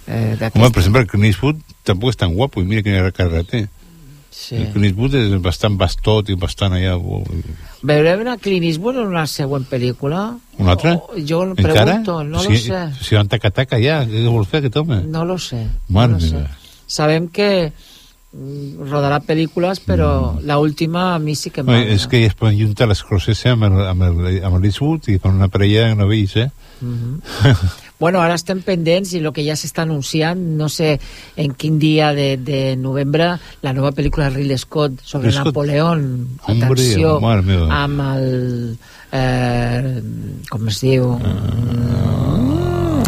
eh, 0.08 0.36
Home, 0.36 0.38
d'aquesta. 0.38 0.70
per 0.72 0.80
exemple, 0.82 1.02
el 1.02 1.08
Clint 1.08 1.26
Eastwood 1.32 1.62
tampoc 1.84 2.10
és 2.12 2.18
tan 2.18 2.34
guapo, 2.36 2.62
i 2.62 2.66
mira 2.66 2.84
quina 2.84 3.12
carrera 3.16 3.44
té. 3.44 3.68
Sí. 4.32 4.56
El 4.56 4.68
Clint 4.72 4.86
Eastwood 4.92 5.16
és 5.20 5.34
bastant 5.42 5.76
bastot 5.78 6.30
i 6.30 6.36
bastant 6.40 6.74
allà... 6.78 6.96
Veurem 7.84 8.28
a 8.28 8.38
Clint 8.38 8.64
Eastwood 8.68 8.98
en 9.02 9.08
una 9.12 9.26
següent 9.28 9.66
pel·lícula? 9.70 10.24
Un 10.60 10.70
altre? 10.70 10.94
O- 11.00 11.16
jo 11.18 11.44
em 11.48 11.54
Encara? 11.58 11.84
pregunto, 11.86 12.24
no 12.24 12.40
si, 12.44 12.54
lo 12.54 12.60
sé. 12.66 12.82
Si 13.02 13.16
van 13.16 13.28
taca-taca 13.32 13.80
ja, 13.82 14.02
què 14.06 14.26
vol 14.30 14.46
fer 14.46 14.62
aquest 14.64 14.78
home? 14.82 15.02
No 15.08 15.26
lo 15.26 15.38
sé. 15.42 15.66
Mare 15.90 16.14
no 16.14 16.20
lo 16.20 16.26
sé. 16.26 16.36
meva. 16.36 16.58
Sabem 16.90 17.28
que 17.34 17.50
mm, 18.34 18.86
rodarà 18.90 19.20
pel·lícules, 19.26 19.82
però 19.86 20.10
Mm. 20.36 20.46
la 20.46 20.60
última 20.60 21.16
a 21.16 21.20
mi 21.20 21.36
sí 21.36 21.50
que 21.50 21.62
Oi, 21.62 21.68
va. 21.68 21.80
és 21.96 22.08
que 22.08 22.26
es 22.26 22.36
poden 22.36 22.58
juntar 22.60 22.88
l'Escorsese 22.88 23.50
amb, 23.50 23.64
el, 23.70 23.80
amb, 23.88 24.04
el, 24.04 24.44
amb 24.44 24.60
l'Eastwood 24.62 25.10
i 25.10 25.18
fan 25.20 25.36
una 25.36 25.48
parella 25.50 25.94
no 25.96 26.08
veus, 26.08 26.36
eh? 26.38 26.50
Mhm. 26.82 27.22
Bueno, 28.00 28.22
ara 28.24 28.38
estem 28.40 28.62
pendents 28.64 29.12
i 29.12 29.20
el 29.20 29.28
que 29.36 29.44
ja 29.44 29.58
s'està 29.60 29.84
anunciant, 29.84 30.40
no 30.60 30.70
sé 30.72 30.94
en 31.36 31.52
quin 31.60 31.80
dia 31.82 32.14
de, 32.16 32.38
de 32.40 32.62
novembre, 32.80 33.34
la 33.62 33.74
nova 33.76 33.92
pel·lícula 33.92 34.30
de 34.30 34.38
Ridley 34.38 34.58
Scott 34.62 35.02
sobre 35.04 35.34
Scott. 35.36 35.52
Napoleón. 35.52 36.06
Hombre, 36.48 36.72
Atenció, 36.72 37.18
meva. 37.20 37.68
amb 37.84 38.06
el... 38.08 38.30
Eh, 39.12 40.02
com 40.52 40.68
es 40.70 40.80
diu? 40.86 41.12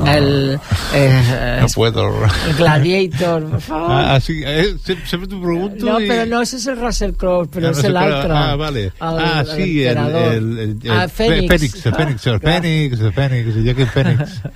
El... 0.07 0.59
Eh, 0.93 1.57
No 1.61 1.67
puedo. 1.73 2.09
el 2.47 2.55
Gladiator, 2.55 3.49
por 3.49 3.61
favor. 3.61 3.91
Ah, 3.91 4.19
eh, 4.27 4.75
sempre 5.05 5.27
t'ho 5.27 5.41
pregunto 5.41 5.85
No, 5.85 5.99
i... 5.99 6.07
però 6.07 6.25
no, 6.27 6.41
ese 6.41 6.57
és 6.57 6.67
el 6.67 6.77
Russell 6.79 7.13
Crowe, 7.13 7.47
Ah, 7.53 7.57
és 7.59 7.67
Russell 7.67 7.93
Crowe, 7.93 8.09
l'altre. 8.09 8.33
ah, 8.33 8.55
vale. 8.55 8.83
El- 8.85 8.93
Ah, 9.01 9.43
sí, 9.45 9.83
el- 9.83 9.97
el- 9.97 10.59
el- 10.59 10.59
el- 10.83 10.91
Ah, 10.91 11.07
Fe- 11.07 11.29
Fènix. 11.47 11.49
Fènix, 11.49 11.85
el 11.85 11.93
Fènix, 11.93 12.27
el 12.27 12.35
Ah. 12.35 12.39
Fènix, 12.39 12.99
el 12.99 13.57
el 13.57 13.65
Joaquim 13.65 13.87
Fènix. 13.87 14.29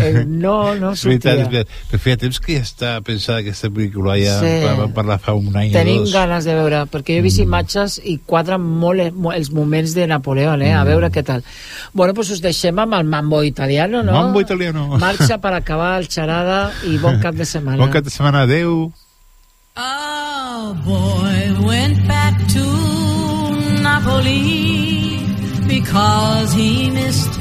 Eh, 0.00 0.24
no, 0.26 0.74
no 0.74 0.96
sortia. 0.96 1.34
Però 1.50 1.98
feia 2.00 2.16
temps 2.16 2.38
que 2.40 2.54
ja 2.56 2.62
està 2.64 2.92
pensada 3.04 3.42
aquesta 3.42 3.68
pel·lícula, 3.68 4.14
ja 4.16 4.38
Sí. 4.40 4.64
vam 4.64 4.92
parlar 4.96 5.18
fa 5.20 5.34
un 5.36 5.54
any 5.54 5.70
Tenim 5.70 5.98
o 5.98 6.04
dos. 6.06 6.12
ganes 6.14 6.46
de 6.48 6.54
veure, 6.54 6.86
perquè 6.88 7.12
jo 7.12 7.18
he 7.18 7.22
vist 7.26 7.38
imatges 7.40 7.98
i 8.02 8.16
quadren 8.24 8.62
molt 8.62 9.00
eh, 9.00 9.12
els 9.34 9.50
moments 9.52 9.92
de 9.94 10.06
Napoleón, 10.06 10.62
eh? 10.62 10.72
A 10.72 10.82
Mm. 10.82 10.86
veure 10.88 11.10
què 11.12 11.22
tal. 11.22 11.44
Bueno, 11.92 12.14
pues 12.14 12.30
us 12.30 12.40
deixem 12.40 12.78
amb 12.78 12.94
el 12.94 13.04
mambo 13.04 13.44
italiano, 13.44 14.02
no? 14.02 14.12
Mambo 14.12 14.40
italiano. 14.40 14.65
Marxa 14.72 15.38
per 15.44 15.52
acabar 15.54 15.98
el 16.00 16.08
xarada 16.08 16.72
i 16.84 16.98
bon 16.98 17.20
cap 17.20 17.34
de 17.34 17.44
setmana. 17.44 17.78
Bon 17.78 17.92
cap 17.92 18.04
de 18.04 18.10
setmana, 18.10 18.42
adeu. 18.46 18.92
A 19.76 20.72
boy 20.84 21.66
went 21.66 22.06
back 22.08 22.34
to 22.54 22.64
Napoli 23.82 25.20
because 25.68 26.52
he 26.54 26.90
missed 26.90 27.34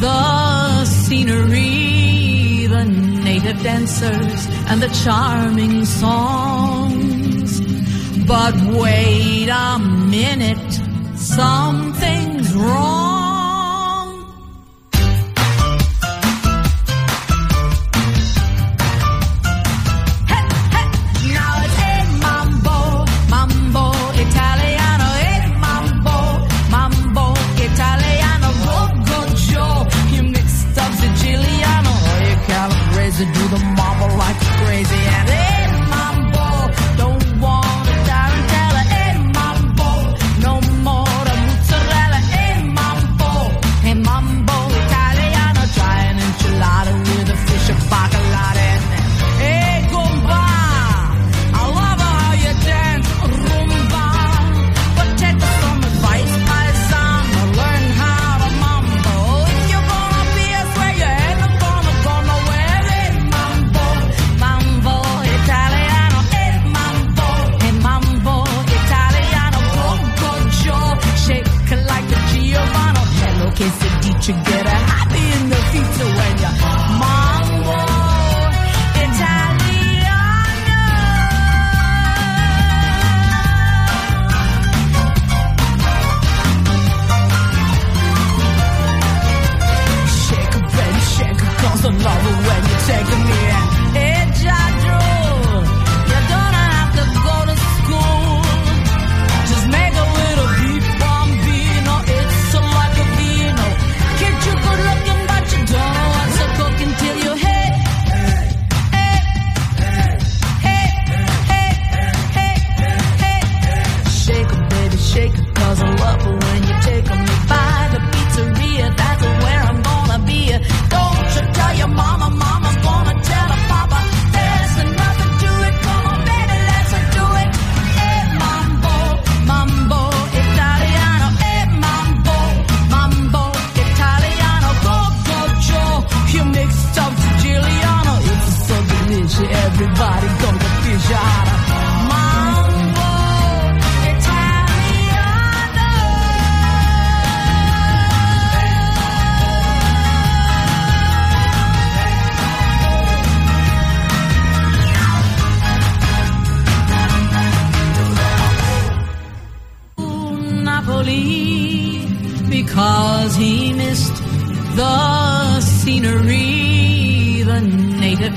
the 0.00 0.84
scenery, 0.84 2.66
the 2.66 2.84
native 2.84 3.62
dancers, 3.62 4.46
and 4.68 4.82
the 4.82 4.88
charming 5.04 5.84
songs. 5.84 7.60
But 8.26 8.54
wait 8.80 9.48
a 9.50 9.78
minute, 9.78 10.72
something's 11.16 12.54
wrong. 12.54 13.03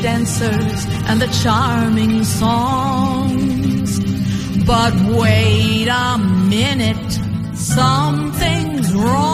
Dancers, 0.02 0.86
and 1.08 1.22
the 1.22 1.28
charming 1.44 2.24
songs. 2.24 4.00
But 4.66 4.94
wait 5.18 5.88
a 5.88 6.18
minute, 6.18 7.12
something's 7.56 8.94
wrong. 8.94 9.27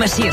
Informació. 0.00 0.29